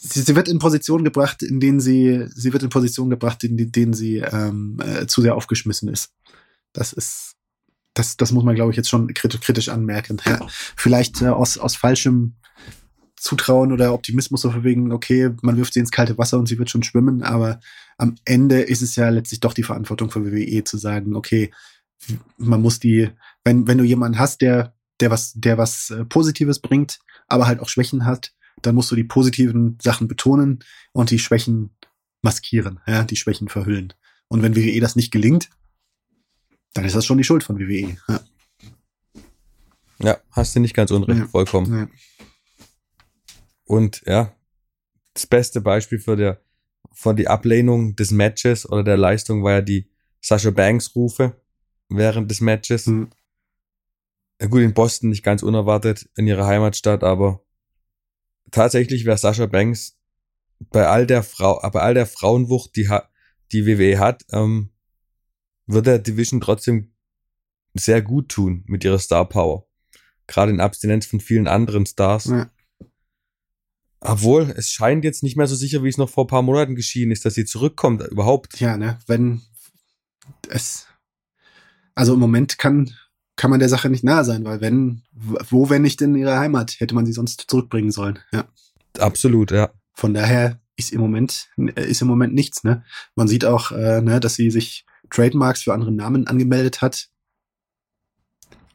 sie, 0.00 0.22
sie 0.22 0.36
wird 0.36 0.48
in 0.48 0.58
Positionen 0.58 1.04
gebracht, 1.04 1.42
in 1.42 1.60
denen 1.60 1.80
sie, 1.80 2.26
sie 2.34 2.52
wird 2.52 2.62
in 2.62 2.70
Positionen 2.70 3.10
gebracht, 3.10 3.44
in 3.44 3.70
denen 3.70 3.92
sie 3.92 4.16
ähm, 4.18 4.78
äh, 4.82 5.06
zu 5.06 5.22
sehr 5.22 5.36
aufgeschmissen 5.36 5.88
ist. 5.88 6.12
Das 6.72 6.92
ist, 6.92 7.36
das, 7.94 8.16
das 8.16 8.32
muss 8.32 8.44
man, 8.44 8.54
glaube 8.54 8.70
ich, 8.70 8.76
jetzt 8.76 8.88
schon 8.88 9.12
kritisch 9.12 9.68
anmerken. 9.68 10.20
Ja, 10.24 10.40
vielleicht 10.48 11.22
äh, 11.22 11.28
aus, 11.28 11.58
aus 11.58 11.76
falschem 11.76 12.36
Zutrauen 13.16 13.72
oder 13.72 13.92
Optimismus 13.92 14.40
so 14.40 14.64
wegen, 14.64 14.92
okay, 14.92 15.30
man 15.42 15.58
wirft 15.58 15.74
sie 15.74 15.80
ins 15.80 15.90
kalte 15.90 16.16
Wasser 16.16 16.38
und 16.38 16.46
sie 16.46 16.58
wird 16.58 16.70
schon 16.70 16.82
schwimmen, 16.82 17.22
aber 17.22 17.60
am 17.98 18.14
Ende 18.24 18.62
ist 18.62 18.80
es 18.80 18.96
ja 18.96 19.10
letztlich 19.10 19.40
doch 19.40 19.52
die 19.52 19.62
Verantwortung 19.62 20.10
von 20.10 20.24
WWE 20.24 20.64
zu 20.64 20.78
sagen, 20.78 21.14
okay, 21.14 21.52
man 22.38 22.62
muss 22.62 22.80
die, 22.80 23.10
wenn, 23.44 23.66
wenn 23.66 23.76
du 23.76 23.84
jemanden 23.84 24.18
hast, 24.18 24.40
der, 24.40 24.74
der 25.00 25.10
was, 25.10 25.34
der 25.34 25.58
was 25.58 25.90
äh, 25.90 26.06
Positives 26.06 26.60
bringt, 26.60 27.00
aber 27.26 27.46
halt 27.46 27.60
auch 27.60 27.68
Schwächen 27.68 28.06
hat, 28.06 28.32
dann 28.62 28.74
musst 28.74 28.90
du 28.90 28.96
die 28.96 29.04
positiven 29.04 29.78
Sachen 29.80 30.08
betonen 30.08 30.60
und 30.92 31.10
die 31.10 31.18
Schwächen 31.18 31.70
maskieren, 32.22 32.80
ja, 32.86 33.04
die 33.04 33.16
Schwächen 33.16 33.48
verhüllen. 33.48 33.92
Und 34.28 34.42
wenn 34.42 34.56
WWE 34.56 34.80
das 34.80 34.96
nicht 34.96 35.10
gelingt, 35.10 35.50
dann 36.74 36.84
ist 36.84 36.94
das 36.94 37.04
schon 37.04 37.18
die 37.18 37.24
Schuld 37.24 37.42
von 37.42 37.58
WWE. 37.58 37.96
Ja, 38.08 38.20
ja 40.00 40.18
hast 40.30 40.54
du 40.54 40.60
nicht 40.60 40.74
ganz 40.74 40.90
unrecht, 40.90 41.20
ja. 41.20 41.26
vollkommen. 41.26 41.72
Ja. 41.72 41.88
Und 43.64 44.02
ja, 44.06 44.34
das 45.14 45.26
beste 45.26 45.60
Beispiel 45.60 45.98
für, 45.98 46.16
der, 46.16 46.40
für 46.92 47.14
die 47.14 47.28
Ablehnung 47.28 47.96
des 47.96 48.10
Matches 48.10 48.68
oder 48.68 48.84
der 48.84 48.96
Leistung 48.96 49.42
war 49.42 49.52
ja 49.52 49.60
die 49.62 49.90
Sasha 50.20 50.50
Banks 50.50 50.94
Rufe 50.94 51.40
während 51.88 52.30
des 52.30 52.40
Matches. 52.40 52.86
Mhm. 52.86 53.10
Gut, 54.38 54.62
in 54.62 54.74
Boston 54.74 55.10
nicht 55.10 55.22
ganz 55.22 55.42
unerwartet, 55.42 56.08
in 56.16 56.26
ihrer 56.26 56.46
Heimatstadt, 56.46 57.04
aber 57.04 57.44
tatsächlich 58.50 59.04
wäre 59.04 59.18
Sasha 59.18 59.46
Banks 59.46 59.98
bei 60.58 60.86
all 60.86 61.06
der 61.06 61.22
Frau, 61.22 61.60
bei 61.70 61.80
all 61.80 61.94
der 61.94 62.06
Frauenwucht, 62.06 62.76
die, 62.76 62.88
die 63.52 63.66
WWE 63.66 63.98
hat, 63.98 64.24
ähm, 64.32 64.70
wird 65.66 65.86
der 65.86 65.98
Division 65.98 66.40
trotzdem 66.40 66.92
sehr 67.74 68.02
gut 68.02 68.28
tun 68.28 68.64
mit 68.66 68.84
ihrer 68.84 68.98
Star 68.98 69.28
Power. 69.28 69.66
Gerade 70.26 70.52
in 70.52 70.60
Abstinenz 70.60 71.06
von 71.06 71.20
vielen 71.20 71.48
anderen 71.48 71.86
Stars. 71.86 72.26
Ja. 72.26 72.50
Obwohl, 74.00 74.52
es 74.56 74.70
scheint 74.70 75.04
jetzt 75.04 75.22
nicht 75.22 75.36
mehr 75.36 75.46
so 75.46 75.54
sicher, 75.54 75.82
wie 75.82 75.88
es 75.88 75.98
noch 75.98 76.08
vor 76.08 76.24
ein 76.24 76.28
paar 76.28 76.42
Monaten 76.42 76.74
geschehen 76.74 77.10
ist, 77.10 77.24
dass 77.24 77.34
sie 77.34 77.44
zurückkommt, 77.44 78.02
überhaupt. 78.02 78.58
Ja, 78.58 78.76
ne, 78.76 78.98
wenn 79.06 79.42
es, 80.48 80.86
also 81.94 82.14
im 82.14 82.20
Moment 82.20 82.58
kann, 82.58 82.94
kann 83.40 83.50
man 83.50 83.58
der 83.58 83.70
Sache 83.70 83.88
nicht 83.88 84.04
nahe 84.04 84.22
sein, 84.22 84.44
weil 84.44 84.60
wenn, 84.60 85.00
wo, 85.14 85.70
wenn 85.70 85.80
nicht 85.80 86.02
in 86.02 86.14
ihrer 86.14 86.38
Heimat, 86.38 86.78
hätte 86.78 86.94
man 86.94 87.06
sie 87.06 87.14
sonst 87.14 87.46
zurückbringen 87.48 87.90
sollen, 87.90 88.18
ja. 88.32 88.44
Absolut, 88.98 89.50
ja. 89.50 89.70
Von 89.94 90.12
daher 90.12 90.60
ist 90.76 90.92
im 90.92 91.00
Moment, 91.00 91.48
ist 91.56 92.02
im 92.02 92.08
Moment 92.08 92.34
nichts, 92.34 92.64
ne. 92.64 92.84
Man 93.14 93.28
sieht 93.28 93.46
auch, 93.46 93.72
äh, 93.72 94.02
ne, 94.02 94.20
dass 94.20 94.34
sie 94.34 94.50
sich 94.50 94.84
Trademarks 95.08 95.62
für 95.62 95.72
andere 95.72 95.90
Namen 95.90 96.26
angemeldet 96.26 96.82
hat. 96.82 97.08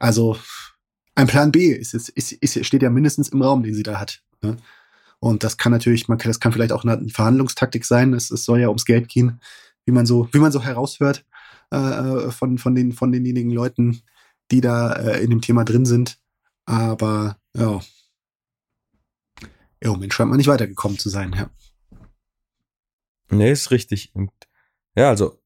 Also, 0.00 0.36
ein 1.14 1.28
Plan 1.28 1.52
B 1.52 1.68
ist, 1.68 1.94
ist, 1.94 2.08
ist, 2.08 2.32
ist, 2.32 2.66
steht 2.66 2.82
ja 2.82 2.90
mindestens 2.90 3.28
im 3.28 3.42
Raum, 3.42 3.62
den 3.62 3.72
sie 3.72 3.84
da 3.84 4.00
hat. 4.00 4.24
Ne? 4.42 4.56
Und 5.20 5.44
das 5.44 5.58
kann 5.58 5.70
natürlich, 5.70 6.08
man 6.08 6.18
kann, 6.18 6.30
das 6.30 6.40
kann 6.40 6.50
vielleicht 6.50 6.72
auch 6.72 6.82
eine 6.82 7.08
Verhandlungstaktik 7.08 7.84
sein. 7.84 8.14
Es, 8.14 8.32
es 8.32 8.44
soll 8.44 8.58
ja 8.58 8.66
ums 8.66 8.84
Geld 8.84 9.08
gehen, 9.08 9.40
wie 9.84 9.92
man 9.92 10.06
so, 10.06 10.28
wie 10.32 10.40
man 10.40 10.50
so 10.50 10.60
heraushört 10.60 11.24
äh, 11.72 11.76
äh, 11.76 12.30
von, 12.32 12.58
von, 12.58 12.74
den, 12.74 12.90
von 12.90 13.12
denjenigen 13.12 13.52
Leuten, 13.52 14.02
die 14.50 14.60
da 14.60 14.92
äh, 14.92 15.22
in 15.22 15.30
dem 15.30 15.40
Thema 15.40 15.64
drin 15.64 15.86
sind. 15.86 16.18
Aber 16.64 17.38
ja, 17.56 17.80
im 19.80 19.90
Moment 19.90 20.14
scheint 20.14 20.30
man 20.30 20.38
nicht 20.38 20.48
weitergekommen 20.48 20.98
zu 20.98 21.08
sein, 21.08 21.32
ja. 21.32 21.50
Nee, 23.30 23.50
ist 23.50 23.70
richtig. 23.70 24.10
Und 24.14 24.30
ja, 24.94 25.08
also 25.08 25.40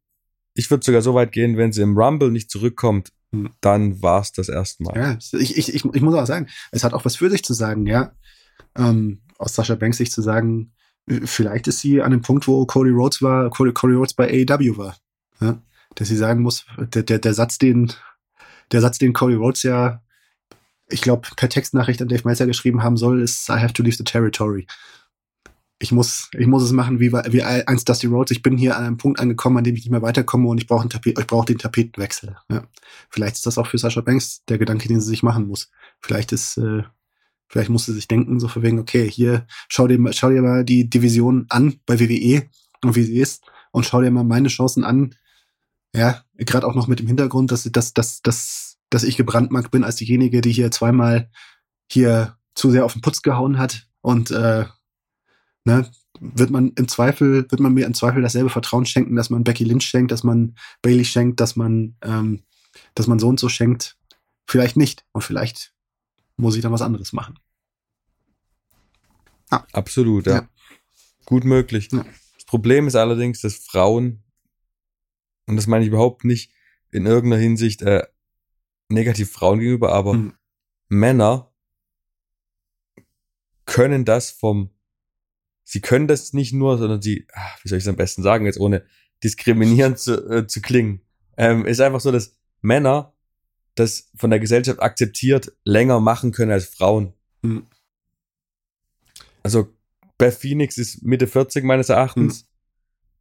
ich 0.55 0.71
würde 0.71 0.85
sogar 0.85 1.03
so 1.03 1.15
weit 1.15 1.33
gehen, 1.33 1.57
wenn 1.57 1.73
sie 1.73 1.83
im 1.83 1.97
Rumble 1.97 2.31
nicht 2.31 2.51
zurückkommt, 2.51 3.13
hm. 3.33 3.51
dann 3.61 4.03
war 4.03 4.21
es 4.21 4.33
das 4.33 4.49
erste 4.49 4.83
Mal. 4.83 4.97
Ja, 4.97 5.19
ich, 5.39 5.57
ich, 5.57 5.75
ich, 5.75 5.85
ich 5.85 6.03
muss 6.03 6.15
auch 6.15 6.27
sagen, 6.27 6.49
es 6.73 6.85
hat 6.85 6.93
auch 6.93 7.05
was 7.05 7.17
für 7.17 7.31
sich 7.31 7.43
zu 7.43 7.55
sagen, 7.55 7.87
ja. 7.87 8.13
Ähm, 8.77 9.23
aus 9.39 9.55
Sascha 9.55 9.75
Banks 9.75 9.97
Sicht 9.97 10.13
zu 10.13 10.23
sagen, 10.23 10.73
äh, 11.07 11.21
vielleicht 11.25 11.67
ist 11.69 11.81
sie 11.81 12.03
an 12.03 12.11
dem 12.11 12.23
Punkt, 12.23 12.47
wo 12.47 12.65
Cody 12.67 12.91
Rhodes 12.91 13.23
war, 13.23 13.51
Cody, 13.51 13.73
Cody 13.73 13.95
Rhodes 13.95 14.15
bei 14.15 14.29
AEW 14.29 14.77
war. 14.77 14.97
Ja? 15.41 15.63
Dass 15.95 16.09
sie 16.09 16.17
sagen 16.17 16.43
muss, 16.43 16.67
der, 16.79 17.03
der, 17.03 17.19
der 17.19 17.35
Satz, 17.35 17.59
den, 17.59 17.93
der 18.73 18.81
Satz, 18.81 18.99
den 18.99 19.13
Cody 19.13 19.35
Rhodes 19.35 19.63
ja, 19.63 20.03
ich 20.89 21.01
glaube, 21.01 21.29
per 21.37 21.49
Textnachricht 21.49 22.03
an 22.03 22.09
Dave 22.09 22.23
Meltzer 22.25 22.47
geschrieben 22.47 22.83
haben 22.83 22.97
soll, 22.97 23.23
ist 23.23 23.49
I 23.49 23.53
have 23.53 23.73
to 23.73 23.83
leave 23.83 23.97
the 23.97 24.05
territory. 24.05 24.67
Ich 25.79 25.93
muss, 25.93 26.29
ich 26.37 26.47
muss 26.47 26.63
es 26.63 26.73
machen 26.73 27.01
wie, 27.01 27.11
wie 27.13 27.43
einst 27.43 27.89
Dusty 27.89 28.07
Rhodes. 28.07 28.33
Ich 28.33 28.43
bin 28.43 28.59
hier 28.59 28.77
an 28.77 28.85
einem 28.85 28.97
Punkt 28.99 29.19
angekommen, 29.19 29.57
an 29.57 29.65
dem 29.65 29.75
ich 29.77 29.83
nicht 29.83 29.91
mehr 29.91 30.03
weiterkomme 30.03 30.49
und 30.49 30.59
ich 30.59 30.67
brauche 30.67 30.87
Tapet, 30.89 31.19
ich 31.19 31.27
brauche 31.27 31.47
den 31.47 31.59
Tapetenwechsel. 31.59 32.37
Ja. 32.51 32.65
Vielleicht 33.09 33.37
ist 33.37 33.47
das 33.47 33.57
auch 33.57 33.67
für 33.67 33.79
Sascha 33.79 34.03
Banks 34.03 34.45
der 34.47 34.59
Gedanke, 34.59 34.89
den 34.89 35.01
sie 35.01 35.09
sich 35.09 35.23
machen 35.23 35.47
muss. 35.47 35.71
Vielleicht 36.01 36.33
ist 36.33 36.59
äh, 36.59 36.83
Vielleicht 37.51 37.69
musst 37.69 37.89
du 37.89 37.93
sich 37.93 38.07
denken, 38.07 38.39
so 38.39 38.47
für 38.47 38.63
wegen, 38.63 38.79
okay, 38.79 39.11
hier, 39.11 39.45
schau 39.69 39.89
dir, 39.89 39.99
schau 40.13 40.31
dir 40.31 40.41
mal 40.41 40.65
die 40.65 40.89
Division 40.89 41.47
an 41.49 41.81
bei 41.85 41.99
WWE 41.99 42.49
und 42.85 42.95
wie 42.95 43.03
sie 43.03 43.19
ist 43.19 43.43
und 43.73 43.85
schau 43.85 44.01
dir 44.01 44.13
mal 44.13 44.23
meine 44.23 44.47
Chancen 44.47 44.85
an. 44.85 45.17
Ja, 45.95 46.25
gerade 46.37 46.67
auch 46.67 46.75
noch 46.75 46.87
mit 46.87 47.01
dem 47.01 47.07
Hintergrund, 47.07 47.51
dass, 47.51 47.65
dass, 47.65 47.93
dass, 47.93 48.23
dass, 48.23 48.79
dass 48.91 49.03
ich 49.03 49.17
gebrandmarkt 49.17 49.71
bin 49.71 49.85
als 49.85 49.97
diejenige, 49.97 50.41
die 50.41 50.53
hier 50.53 50.71
zweimal 50.71 51.31
hier 51.91 52.37
zu 52.55 52.71
sehr 52.71 52.85
auf 52.85 52.93
den 52.93 53.03
Putz 53.03 53.23
gehauen 53.23 53.59
hat 53.59 53.89
und 54.01 54.31
äh, 54.31 54.67
ne, 55.65 55.91
wird 56.21 56.51
man 56.51 56.73
im 56.77 56.87
Zweifel, 56.87 57.51
wird 57.51 57.61
man 57.61 57.73
mir 57.73 57.87
im 57.87 57.95
Zweifel 57.95 58.23
dasselbe 58.23 58.51
Vertrauen 58.51 58.87
schenken, 58.87 59.17
dass 59.17 59.31
man 59.31 59.43
Becky 59.43 59.65
Lynch 59.65 59.85
schenkt, 59.85 60.13
dass 60.13 60.23
man 60.23 60.55
Bailey 60.83 61.05
schenkt, 61.05 61.41
dass 61.41 61.57
man, 61.57 61.97
ähm, 62.03 62.43
dass 62.95 63.07
man 63.07 63.19
so 63.19 63.29
und 63.29 63.41
so 63.41 63.49
schenkt. 63.49 63.97
Vielleicht 64.47 64.77
nicht. 64.77 65.05
Und 65.13 65.23
vielleicht 65.23 65.73
muss 66.37 66.57
ich 66.57 66.63
dann 66.63 66.73
was 66.73 66.83
anderes 66.83 67.13
machen. 67.13 67.39
Ah. 69.51 69.65
Absolut, 69.73 70.27
ja. 70.27 70.35
ja. 70.35 70.49
Gut 71.25 71.45
möglich. 71.45 71.89
Ja. 71.93 72.05
Das 72.35 72.45
Problem 72.45 72.87
ist 72.87 72.97
allerdings, 72.97 73.41
dass 73.41 73.57
Frauen, 73.57 74.23
und 75.47 75.57
das 75.57 75.67
meine 75.67 75.85
ich 75.85 75.89
überhaupt 75.89 76.25
nicht 76.25 76.53
in 76.91 77.07
irgendeiner 77.07 77.43
Hinsicht 77.43 77.83
äh, 77.83 78.07
negativ 78.89 79.31
Frauen 79.31 79.61
gegenüber, 79.61 79.93
aber 79.93 80.13
hm. 80.13 80.33
Männer 80.89 81.53
können 83.65 84.05
das 84.05 84.31
vom, 84.31 84.71
sie 85.63 85.81
können 85.81 86.09
das 86.09 86.33
nicht 86.33 86.53
nur, 86.53 86.79
sondern 86.79 87.01
sie, 87.01 87.27
ach, 87.33 87.63
wie 87.63 87.69
soll 87.69 87.79
ich 87.79 87.85
es 87.85 87.89
am 87.89 87.97
besten 87.97 88.23
sagen, 88.23 88.47
jetzt 88.47 88.59
ohne 88.59 88.85
diskriminierend 89.23 89.99
zu, 89.99 90.29
äh, 90.29 90.47
zu 90.47 90.61
klingen, 90.61 91.03
ähm, 91.37 91.65
ist 91.67 91.81
einfach 91.81 92.01
so, 92.01 92.11
dass 92.11 92.37
Männer 92.61 93.15
das 93.77 94.11
von 94.17 94.31
der 94.31 94.41
Gesellschaft 94.41 94.81
akzeptiert 94.81 95.53
länger 95.65 96.01
machen 96.01 96.33
können 96.33 96.51
als 96.51 96.67
Frauen. 96.67 97.15
Hm. 97.43 97.67
Also 99.43 99.73
Beth 100.19 100.35
Phoenix 100.35 100.77
ist 100.77 101.03
Mitte 101.03 101.27
40 101.27 101.65
meines 101.65 101.89
Erachtens. 101.89 102.41
Hm. 102.41 102.47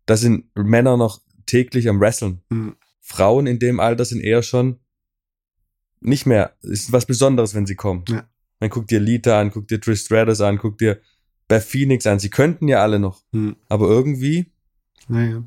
Da 0.05 0.17
sind 0.17 0.45
Männer 0.55 0.97
noch 0.97 1.21
täglich 1.49 1.89
am 1.89 1.99
Wrestlen. 1.99 2.41
Hm. 2.49 2.75
Frauen 3.01 3.47
in 3.47 3.59
dem 3.59 3.79
Alter 3.79 4.05
sind 4.05 4.21
eher 4.21 4.43
schon 4.43 4.79
nicht 6.01 6.25
mehr, 6.25 6.55
ist 6.61 6.91
was 6.91 7.05
Besonderes, 7.05 7.55
wenn 7.55 7.65
sie 7.65 7.75
kommen. 7.75 8.05
Ja. 8.07 8.27
Dann 8.59 8.69
guck 8.69 8.87
dir 8.87 8.99
Lita 8.99 9.39
an, 9.39 9.51
guck 9.51 9.67
dir 9.67 9.79
Trish 9.79 10.01
Stratus 10.01 10.41
an, 10.41 10.57
guck 10.57 10.77
dir 10.77 11.01
Beth 11.47 11.63
Phoenix 11.63 12.05
an. 12.05 12.19
Sie 12.19 12.29
könnten 12.29 12.67
ja 12.67 12.81
alle 12.81 12.99
noch. 12.99 13.21
Hm. 13.31 13.55
Aber 13.67 13.87
irgendwie. 13.87 14.51
Naja. 15.07 15.43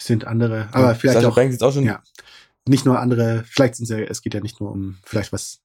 Sind 0.00 0.24
andere. 0.24 0.68
Aber 0.72 0.94
vielleicht 0.94 1.18
Sascha 1.18 1.28
auch. 1.28 1.34
Banks 1.34 1.60
auch 1.62 1.72
schon. 1.72 1.84
Ja. 1.84 2.02
Nicht 2.68 2.84
nur 2.84 2.98
andere, 2.98 3.44
vielleicht 3.46 3.76
sind 3.76 3.86
sie, 3.86 4.02
es 4.02 4.22
geht 4.22 4.34
ja 4.34 4.40
nicht 4.40 4.60
nur 4.60 4.72
um 4.72 4.98
vielleicht 5.04 5.32
was 5.32 5.60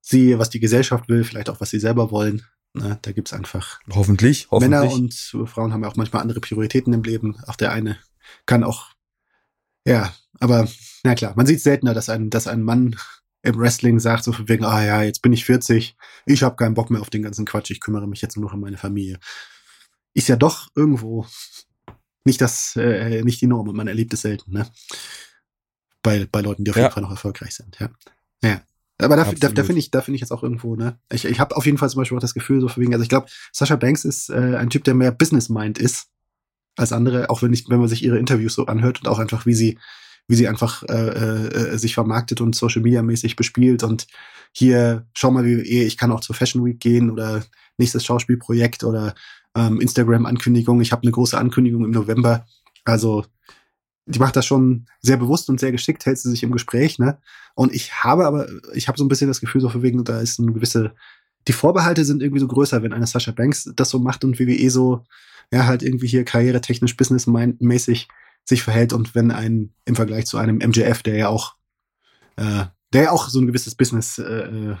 sie, 0.00 0.38
was 0.38 0.50
die 0.50 0.60
Gesellschaft 0.60 1.08
will, 1.08 1.24
vielleicht 1.24 1.50
auch 1.50 1.60
was 1.60 1.70
sie 1.70 1.80
selber 1.80 2.10
wollen. 2.10 2.42
Na, 2.72 2.98
da 3.02 3.10
gibt's 3.10 3.32
einfach. 3.32 3.80
Hoffentlich, 3.90 4.48
hoffentlich. 4.50 4.80
Männer 4.80 4.92
und 4.92 5.12
Frauen 5.48 5.72
haben 5.72 5.82
ja 5.82 5.88
auch 5.88 5.96
manchmal 5.96 6.22
andere 6.22 6.40
Prioritäten 6.40 6.92
im 6.92 7.02
Leben. 7.02 7.36
Auch 7.46 7.56
der 7.56 7.72
eine 7.72 7.98
kann 8.46 8.64
auch, 8.64 8.88
ja, 9.86 10.14
aber 10.38 10.68
na 11.04 11.14
klar, 11.14 11.34
man 11.36 11.46
sieht 11.46 11.60
seltener, 11.60 11.94
dass 11.94 12.08
ein, 12.08 12.30
dass 12.30 12.46
ein 12.46 12.62
Mann 12.62 12.96
im 13.42 13.58
Wrestling 13.58 14.00
sagt, 14.00 14.24
so 14.24 14.32
von 14.32 14.48
wegen, 14.48 14.64
ah 14.64 14.84
ja, 14.84 15.02
jetzt 15.02 15.22
bin 15.22 15.32
ich 15.32 15.44
40, 15.44 15.96
ich 16.26 16.42
habe 16.42 16.56
keinen 16.56 16.74
Bock 16.74 16.90
mehr 16.90 17.00
auf 17.00 17.10
den 17.10 17.22
ganzen 17.22 17.46
Quatsch, 17.46 17.70
ich 17.70 17.80
kümmere 17.80 18.06
mich 18.06 18.20
jetzt 18.20 18.36
nur 18.36 18.46
noch 18.46 18.54
um 18.54 18.60
meine 18.60 18.76
Familie. 18.76 19.18
Ist 20.12 20.28
ja 20.28 20.36
doch 20.36 20.68
irgendwo 20.74 21.26
nicht 22.24 22.40
das, 22.40 22.76
äh, 22.76 23.22
nicht 23.22 23.40
die 23.40 23.46
Norm 23.46 23.68
und 23.68 23.76
man 23.76 23.88
erlebt 23.88 24.12
es 24.12 24.22
selten, 24.22 24.52
ne? 24.52 24.66
Bei, 26.02 26.26
bei 26.30 26.40
Leuten, 26.40 26.64
die 26.64 26.70
auf 26.70 26.76
ja. 26.76 26.84
jeden 26.84 26.94
Fall 26.94 27.02
noch 27.02 27.10
erfolgreich 27.10 27.54
sind, 27.54 27.78
ja. 27.78 27.90
Ja. 28.42 28.62
Aber 28.98 29.16
da, 29.16 29.24
da, 29.32 29.48
da 29.48 29.64
finde 29.64 29.78
ich, 29.78 29.90
da 29.90 30.02
finde 30.02 30.16
ich 30.16 30.20
jetzt 30.20 30.30
auch 30.30 30.42
irgendwo, 30.42 30.76
ne? 30.76 30.98
Ich, 31.10 31.24
ich 31.24 31.40
habe 31.40 31.56
auf 31.56 31.64
jeden 31.64 31.78
Fall 31.78 31.88
zum 31.88 32.00
Beispiel 32.00 32.18
auch 32.18 32.22
das 32.22 32.34
Gefühl, 32.34 32.60
so 32.60 32.68
von 32.68 32.82
wegen, 32.82 32.92
also 32.92 33.02
ich 33.02 33.08
glaube, 33.08 33.28
Sascha 33.52 33.76
Banks 33.76 34.04
ist 34.04 34.28
äh, 34.28 34.56
ein 34.56 34.68
Typ, 34.68 34.84
der 34.84 34.94
mehr 34.94 35.12
Business-Mind 35.12 35.78
ist 35.78 36.08
als 36.76 36.92
andere, 36.92 37.30
auch 37.30 37.42
wenn 37.42 37.52
ich, 37.52 37.68
wenn 37.68 37.78
man 37.78 37.88
sich 37.88 38.02
ihre 38.02 38.18
Interviews 38.18 38.54
so 38.54 38.66
anhört 38.66 39.00
und 39.00 39.08
auch 39.08 39.18
einfach, 39.18 39.46
wie 39.46 39.54
sie 39.54 39.78
wie 40.28 40.36
sie 40.36 40.46
einfach 40.46 40.84
äh, 40.84 40.92
äh, 40.94 41.76
sich 41.76 41.94
vermarktet 41.94 42.40
und 42.40 42.54
Social 42.54 42.82
Media 42.82 43.02
mäßig 43.02 43.34
bespielt 43.34 43.82
und 43.82 44.06
hier 44.52 45.06
schau 45.12 45.32
mal 45.32 45.44
wie 45.44 45.60
ich 45.60 45.96
kann 45.96 46.12
auch 46.12 46.20
zur 46.20 46.36
Fashion 46.36 46.64
Week 46.64 46.78
gehen 46.78 47.10
oder 47.10 47.42
nächstes 47.78 48.04
Schauspielprojekt 48.04 48.84
oder 48.84 49.14
ähm, 49.56 49.80
Instagram 49.80 50.26
Ankündigung. 50.26 50.80
Ich 50.80 50.92
habe 50.92 51.02
eine 51.02 51.10
große 51.10 51.36
Ankündigung 51.36 51.84
im 51.84 51.90
November. 51.90 52.46
Also 52.84 53.24
die 54.06 54.18
macht 54.18 54.36
das 54.36 54.46
schon 54.46 54.86
sehr 55.00 55.16
bewusst 55.16 55.48
und 55.50 55.60
sehr 55.60 55.72
geschickt, 55.72 56.06
hält 56.06 56.18
sie 56.18 56.30
sich 56.30 56.42
im 56.42 56.52
Gespräch, 56.52 56.98
ne? 56.98 57.18
Und 57.54 57.74
ich 57.74 57.92
habe 58.04 58.26
aber, 58.26 58.48
ich 58.74 58.88
habe 58.88 58.98
so 58.98 59.04
ein 59.04 59.08
bisschen 59.08 59.28
das 59.28 59.40
Gefühl, 59.40 59.60
so 59.60 59.68
für 59.68 59.82
wegen, 59.82 60.02
da 60.04 60.20
ist 60.20 60.40
eine 60.40 60.52
gewisse, 60.52 60.92
die 61.48 61.52
Vorbehalte 61.52 62.04
sind 62.04 62.22
irgendwie 62.22 62.40
so 62.40 62.48
größer, 62.48 62.82
wenn 62.82 62.92
eine 62.92 63.06
Sascha 63.06 63.32
Banks 63.32 63.70
das 63.74 63.90
so 63.90 63.98
macht 63.98 64.24
und 64.24 64.38
WWE 64.38 64.70
so, 64.70 65.04
ja, 65.52 65.66
halt 65.66 65.82
irgendwie 65.82 66.06
hier 66.06 66.24
karrieretechnisch, 66.24 66.96
businessmäßig 66.96 68.08
sich 68.44 68.62
verhält 68.62 68.92
und 68.92 69.14
wenn 69.14 69.30
ein 69.30 69.72
im 69.84 69.96
Vergleich 69.96 70.26
zu 70.26 70.38
einem 70.38 70.56
MJF, 70.56 71.02
der 71.02 71.16
ja 71.16 71.28
auch 71.28 71.56
äh, 72.36 72.64
der 72.92 73.04
ja 73.04 73.10
auch 73.12 73.28
so 73.28 73.40
ein 73.40 73.46
gewisses 73.46 73.74
Business 73.74 74.18
äh, 74.18 74.74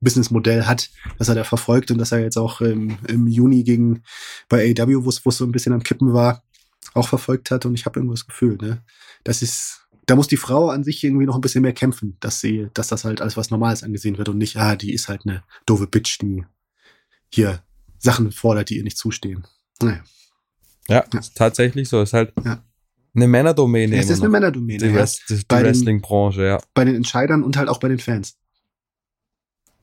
Businessmodell 0.00 0.64
hat, 0.66 0.90
das 1.18 1.28
er 1.28 1.36
da 1.36 1.44
verfolgt 1.44 1.90
und 1.90 1.98
dass 1.98 2.12
er 2.12 2.20
jetzt 2.20 2.36
auch 2.36 2.60
ähm, 2.60 2.98
im 3.06 3.26
Juni 3.28 3.62
gegen 3.62 4.02
bei 4.48 4.74
AW, 4.76 5.04
wo 5.04 5.08
es 5.08 5.22
so 5.36 5.44
ein 5.44 5.52
bisschen 5.52 5.72
am 5.72 5.82
Kippen 5.82 6.12
war, 6.12 6.42
auch 6.94 7.08
verfolgt 7.08 7.50
hat 7.50 7.64
und 7.64 7.74
ich 7.74 7.86
habe 7.86 8.00
irgendwo 8.00 8.14
das 8.14 8.26
Gefühl, 8.26 8.56
ne, 8.60 8.82
das 9.22 9.42
ist 9.42 9.81
da 10.06 10.16
muss 10.16 10.28
die 10.28 10.36
Frau 10.36 10.68
an 10.70 10.84
sich 10.84 11.02
irgendwie 11.04 11.26
noch 11.26 11.36
ein 11.36 11.40
bisschen 11.40 11.62
mehr 11.62 11.72
kämpfen, 11.72 12.16
dass 12.20 12.40
sie, 12.40 12.68
dass 12.74 12.88
das 12.88 13.04
halt 13.04 13.20
als 13.20 13.36
was 13.36 13.50
Normales 13.50 13.82
angesehen 13.82 14.18
wird 14.18 14.28
und 14.28 14.38
nicht, 14.38 14.56
ah, 14.56 14.76
die 14.76 14.92
ist 14.92 15.08
halt 15.08 15.22
eine 15.24 15.44
doofe 15.66 15.86
Bitch, 15.86 16.20
die 16.20 16.44
hier 17.32 17.62
Sachen 17.98 18.32
fordert, 18.32 18.70
die 18.70 18.78
ihr 18.78 18.84
nicht 18.84 18.98
zustehen. 18.98 19.46
Naja. 19.80 20.02
Ja, 20.88 21.04
ja. 21.12 21.20
Ist 21.20 21.36
tatsächlich 21.36 21.88
so. 21.88 22.02
Ist 22.02 22.12
halt 22.12 22.32
ja 22.44 22.62
eine 23.14 23.28
Männerdomäne. 23.28 23.96
Es 23.96 24.10
ist 24.10 24.20
eine 24.20 24.30
Männerdomäne. 24.30 24.78
Die, 24.78 24.94
ja. 24.94 25.04
die 25.04 25.64
Wrestling-Branche, 25.64 26.44
ja. 26.44 26.58
Bei 26.74 26.84
den 26.84 26.94
Entscheidern 26.94 27.42
und 27.42 27.56
halt 27.56 27.68
auch 27.68 27.78
bei 27.78 27.88
den 27.88 27.98
Fans. 27.98 28.38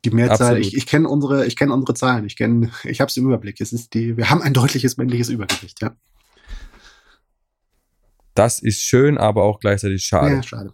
Die 0.06 0.12
Mehrzahl, 0.12 0.56
Absolut. 0.56 0.66
ich, 0.66 0.78
ich 0.78 0.86
kenne 0.86 1.10
unsere, 1.10 1.46
ich 1.46 1.56
kenne 1.58 1.74
unsere 1.74 1.94
Zahlen, 1.94 2.26
ich 2.26 2.38
kenne, 2.38 2.72
ich 2.86 3.02
habe 3.02 3.10
es 3.10 3.18
im 3.18 3.26
Überblick. 3.26 3.60
Es 3.60 3.74
ist 3.74 3.94
die, 3.94 4.16
wir 4.18 4.30
haben 4.30 4.42
ein 4.42 4.54
deutliches 4.54 4.98
männliches 4.98 5.30
Übergewicht, 5.30 5.82
ja. 5.82 5.96
Das 8.36 8.60
ist 8.60 8.82
schön, 8.82 9.18
aber 9.18 9.44
auch 9.44 9.60
gleichzeitig 9.60 10.04
schade. 10.04 10.36
Ja, 10.36 10.44
schade. 10.44 10.72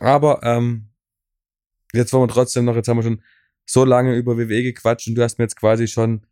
Aber 0.00 0.42
ähm, 0.44 0.88
jetzt 1.92 2.12
wollen 2.12 2.28
wir 2.28 2.32
trotzdem 2.32 2.64
noch, 2.64 2.76
jetzt 2.76 2.88
haben 2.88 2.98
wir 2.98 3.02
schon 3.02 3.22
so 3.66 3.84
lange 3.84 4.14
über 4.14 4.38
WWE 4.38 4.62
gequatscht 4.62 5.08
und 5.08 5.14
du 5.14 5.22
hast 5.22 5.38
mir 5.38 5.44
jetzt 5.44 5.56
quasi 5.56 5.88
schon 5.88 6.26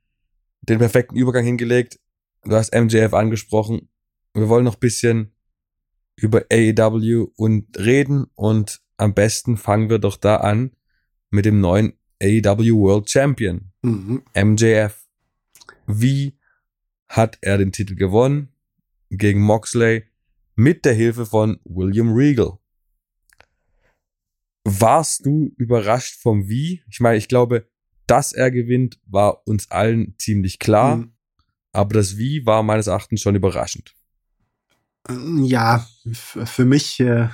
den 0.62 0.78
perfekten 0.78 1.16
Übergang 1.16 1.44
hingelegt. 1.44 1.98
Du 2.44 2.54
hast 2.54 2.74
MJF 2.74 3.12
angesprochen 3.12 3.88
wir 4.36 4.48
wollen 4.48 4.64
noch 4.64 4.74
ein 4.74 4.80
bisschen 4.80 5.32
über 6.14 6.44
AEW 6.52 7.28
und 7.36 7.78
reden 7.78 8.26
und 8.34 8.80
am 8.96 9.14
besten 9.14 9.56
fangen 9.56 9.90
wir 9.90 9.98
doch 9.98 10.16
da 10.16 10.36
an 10.36 10.72
mit 11.30 11.44
dem 11.44 11.60
neuen 11.60 11.94
AEW 12.22 12.76
World 12.76 13.10
Champion, 13.10 13.72
mhm. 13.82 14.22
MJF. 14.34 15.06
Wie 15.86 16.38
hat 17.08 17.38
er 17.40 17.58
den 17.58 17.72
Titel 17.72 17.94
gewonnen? 17.94 18.48
Gegen 19.10 19.40
Moxley 19.40 20.04
mit 20.54 20.84
der 20.84 20.94
Hilfe 20.94 21.26
von 21.26 21.60
William 21.64 22.12
Regal. 22.12 22.58
Warst 24.64 25.24
du 25.26 25.52
überrascht 25.56 26.20
vom 26.20 26.48
Wie? 26.48 26.82
Ich 26.90 27.00
meine, 27.00 27.18
ich 27.18 27.28
glaube, 27.28 27.68
dass 28.06 28.32
er 28.32 28.50
gewinnt, 28.50 29.00
war 29.06 29.46
uns 29.46 29.70
allen 29.70 30.14
ziemlich 30.18 30.58
klar. 30.58 30.96
Mhm. 30.96 31.12
Aber 31.72 31.94
das 31.94 32.16
Wie 32.16 32.46
war 32.46 32.62
meines 32.62 32.86
Erachtens 32.86 33.20
schon 33.20 33.36
überraschend. 33.36 33.94
Ja, 35.08 35.86
für 36.10 36.64
mich 36.64 36.98
äh, 36.98 37.28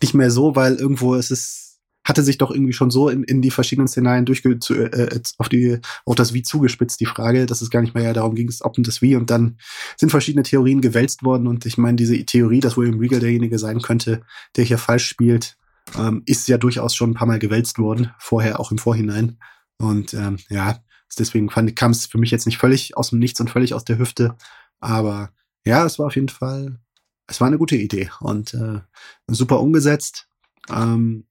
nicht 0.00 0.14
mehr 0.14 0.30
so, 0.30 0.54
weil 0.54 0.76
irgendwo 0.76 1.14
ist 1.14 1.30
es 1.30 1.65
hatte 2.06 2.22
sich 2.22 2.38
doch 2.38 2.50
irgendwie 2.50 2.72
schon 2.72 2.90
so 2.90 3.08
in, 3.08 3.22
in 3.24 3.42
die 3.42 3.50
verschiedenen 3.50 3.88
Szenarien 3.88 4.24
durchge 4.24 4.58
zu, 4.58 4.74
äh, 4.74 5.20
auf 5.38 5.48
die 5.48 5.80
auf 6.04 6.14
das 6.14 6.32
Wie 6.32 6.42
zugespitzt 6.42 7.00
die 7.00 7.06
Frage, 7.06 7.46
dass 7.46 7.60
es 7.60 7.70
gar 7.70 7.82
nicht 7.82 7.94
mehr 7.94 8.04
ja 8.04 8.12
darum 8.12 8.34
ging, 8.34 8.50
ob 8.60 8.78
und 8.78 8.88
das 8.88 9.02
Wie. 9.02 9.16
Und 9.16 9.30
dann 9.30 9.58
sind 9.96 10.10
verschiedene 10.10 10.42
Theorien 10.42 10.80
gewälzt 10.80 11.22
worden. 11.22 11.46
Und 11.46 11.66
ich 11.66 11.76
meine 11.76 11.96
diese 11.96 12.24
Theorie, 12.24 12.60
dass 12.60 12.76
William 12.76 12.98
Regal 12.98 13.20
derjenige 13.20 13.58
sein 13.58 13.82
könnte, 13.82 14.22
der 14.56 14.64
hier 14.64 14.78
falsch 14.78 15.06
spielt, 15.06 15.56
ähm, 15.98 16.22
ist 16.26 16.48
ja 16.48 16.58
durchaus 16.58 16.94
schon 16.94 17.10
ein 17.10 17.14
paar 17.14 17.28
Mal 17.28 17.38
gewälzt 17.38 17.78
worden, 17.78 18.10
vorher 18.18 18.60
auch 18.60 18.70
im 18.70 18.78
Vorhinein. 18.78 19.38
Und 19.78 20.14
ähm, 20.14 20.38
ja 20.48 20.80
deswegen 21.18 21.48
kam 21.48 21.90
es 21.90 22.06
für 22.06 22.18
mich 22.18 22.30
jetzt 22.30 22.46
nicht 22.46 22.58
völlig 22.58 22.96
aus 22.96 23.10
dem 23.10 23.18
Nichts 23.18 23.40
und 23.40 23.50
völlig 23.50 23.74
aus 23.74 23.84
der 23.84 23.98
Hüfte, 23.98 24.36
aber 24.80 25.30
ja, 25.64 25.84
es 25.84 25.98
war 25.98 26.06
auf 26.06 26.14
jeden 26.16 26.28
Fall, 26.28 26.78
es 27.26 27.40
war 27.40 27.48
eine 27.48 27.58
gute 27.58 27.76
Idee 27.76 28.10
und 28.20 28.54
äh, 28.54 28.80
super 29.28 29.60
umgesetzt. 29.60 30.28
Ähm, 30.68 31.26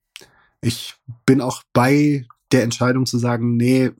ich 0.60 0.94
bin 1.24 1.40
auch 1.40 1.62
bei 1.72 2.26
der 2.52 2.62
Entscheidung 2.62 3.06
zu 3.06 3.18
sagen, 3.18 3.56
nee, 3.56 3.90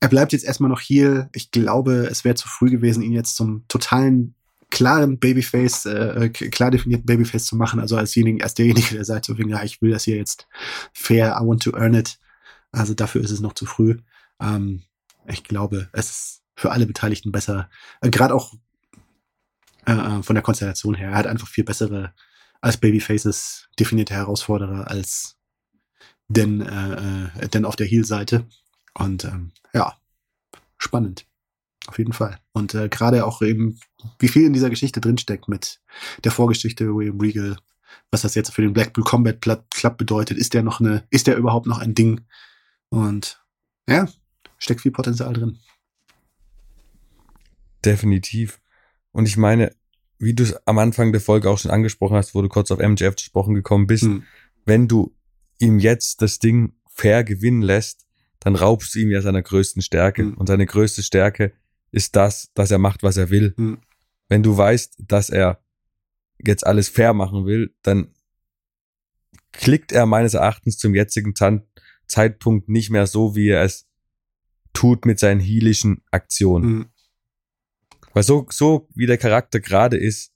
er 0.00 0.08
bleibt 0.08 0.32
jetzt 0.32 0.44
erstmal 0.44 0.70
noch 0.70 0.80
hier. 0.80 1.28
Ich 1.32 1.50
glaube, 1.50 2.06
es 2.10 2.24
wäre 2.24 2.34
zu 2.34 2.48
früh 2.48 2.70
gewesen, 2.70 3.02
ihn 3.02 3.12
jetzt 3.12 3.36
zum 3.36 3.64
totalen 3.68 4.34
klaren 4.70 5.18
Babyface, 5.18 5.86
äh, 5.86 6.28
klar 6.30 6.70
definierten 6.70 7.06
Babyface 7.06 7.46
zu 7.46 7.56
machen. 7.56 7.80
Also 7.80 7.96
als, 7.96 8.12
derjenige, 8.12 8.44
als 8.44 8.54
derjenige, 8.54 8.94
der 8.94 9.04
sagt, 9.04 9.24
so, 9.24 9.34
ja, 9.34 9.62
ich 9.62 9.82
will 9.82 9.90
das 9.90 10.04
hier 10.04 10.16
jetzt 10.16 10.46
fair, 10.92 11.38
I 11.40 11.46
want 11.46 11.62
to 11.62 11.72
earn 11.74 11.94
it. 11.94 12.18
Also 12.70 12.94
dafür 12.94 13.22
ist 13.22 13.30
es 13.30 13.40
noch 13.40 13.54
zu 13.54 13.66
früh. 13.66 13.96
Ähm, 14.40 14.82
ich 15.26 15.42
glaube, 15.42 15.88
es 15.92 16.10
ist 16.10 16.42
für 16.54 16.70
alle 16.70 16.86
Beteiligten 16.86 17.32
besser. 17.32 17.70
Äh, 18.00 18.10
Gerade 18.10 18.34
auch 18.34 18.54
äh, 19.86 19.92
äh, 19.92 20.22
von 20.22 20.34
der 20.34 20.42
Konstellation 20.42 20.94
her. 20.94 21.10
Er 21.10 21.16
hat 21.16 21.26
einfach 21.26 21.48
viel 21.48 21.64
bessere 21.64 22.12
als 22.60 22.76
Babyfaces 22.76 23.68
definierte 23.78 24.14
Herausforderer 24.14 24.88
als 24.88 25.37
denn, 26.28 26.60
äh, 26.60 27.44
äh, 27.44 27.48
denn 27.48 27.64
auf 27.64 27.76
der 27.76 27.86
Heel-Seite. 27.86 28.46
Und 28.94 29.24
ähm, 29.24 29.52
ja, 29.72 29.96
spannend. 30.76 31.26
auf 31.86 31.98
jeden 31.98 32.12
Fall. 32.12 32.38
Und 32.52 32.74
äh, 32.74 32.88
gerade 32.88 33.24
auch 33.24 33.42
eben, 33.42 33.80
wie 34.18 34.28
viel 34.28 34.46
in 34.46 34.52
dieser 34.52 34.70
Geschichte 34.70 35.00
drinsteckt 35.00 35.48
mit 35.48 35.80
der 36.24 36.32
Vorgeschichte 36.32 36.94
William 36.94 37.20
Regal, 37.20 37.56
was 38.10 38.22
das 38.22 38.34
jetzt 38.34 38.52
für 38.52 38.62
den 38.62 38.72
Blackpool 38.72 39.04
Combat 39.04 39.40
Club 39.40 39.98
bedeutet. 39.98 40.38
Ist 40.38 40.54
der 40.54 40.62
noch 40.62 40.80
eine, 40.80 41.04
ist 41.10 41.26
der 41.26 41.36
überhaupt 41.36 41.66
noch 41.66 41.78
ein 41.78 41.94
Ding? 41.94 42.20
Und 42.90 43.42
ja, 43.88 44.08
steckt 44.58 44.82
viel 44.82 44.92
Potenzial 44.92 45.32
drin. 45.32 45.58
Definitiv. 47.84 48.60
Und 49.12 49.26
ich 49.26 49.36
meine, 49.36 49.74
wie 50.18 50.34
du 50.34 50.42
es 50.42 50.66
am 50.66 50.78
Anfang 50.78 51.12
der 51.12 51.20
Folge 51.20 51.48
auch 51.48 51.58
schon 51.58 51.70
angesprochen 51.70 52.16
hast, 52.16 52.34
wo 52.34 52.42
du 52.42 52.48
kurz 52.48 52.70
auf 52.70 52.80
MJF 52.80 53.16
gesprochen 53.16 53.54
gekommen 53.54 53.86
bist, 53.86 54.04
hm. 54.04 54.24
wenn 54.64 54.88
du 54.88 55.14
ihm 55.58 55.78
jetzt 55.78 56.22
das 56.22 56.38
Ding 56.38 56.72
fair 56.88 57.24
gewinnen 57.24 57.62
lässt, 57.62 58.06
dann 58.40 58.56
raubst 58.56 58.94
du 58.94 59.00
ihm 59.00 59.10
ja 59.10 59.20
seiner 59.20 59.42
größten 59.42 59.82
Stärke. 59.82 60.22
Hm. 60.22 60.34
Und 60.34 60.46
seine 60.46 60.66
größte 60.66 61.02
Stärke 61.02 61.52
ist 61.90 62.16
das, 62.16 62.52
dass 62.54 62.70
er 62.70 62.78
macht, 62.78 63.02
was 63.02 63.16
er 63.16 63.30
will. 63.30 63.54
Hm. 63.56 63.78
Wenn 64.28 64.42
du 64.42 64.56
weißt, 64.56 64.96
dass 65.06 65.30
er 65.30 65.62
jetzt 66.38 66.66
alles 66.66 66.88
fair 66.88 67.14
machen 67.14 67.46
will, 67.46 67.74
dann 67.82 68.14
klickt 69.52 69.92
er 69.92 70.06
meines 70.06 70.34
Erachtens 70.34 70.78
zum 70.78 70.94
jetzigen 70.94 71.34
Zeitpunkt 72.06 72.68
nicht 72.68 72.90
mehr 72.90 73.06
so, 73.06 73.34
wie 73.34 73.48
er 73.48 73.62
es 73.62 73.88
tut 74.72 75.06
mit 75.06 75.18
seinen 75.18 75.40
heelischen 75.40 76.02
Aktionen. 76.10 76.70
Mhm. 76.70 76.86
Weil 78.12 78.22
so, 78.22 78.46
so 78.50 78.88
wie 78.94 79.06
der 79.06 79.18
Charakter 79.18 79.60
gerade 79.60 79.96
ist, 79.96 80.32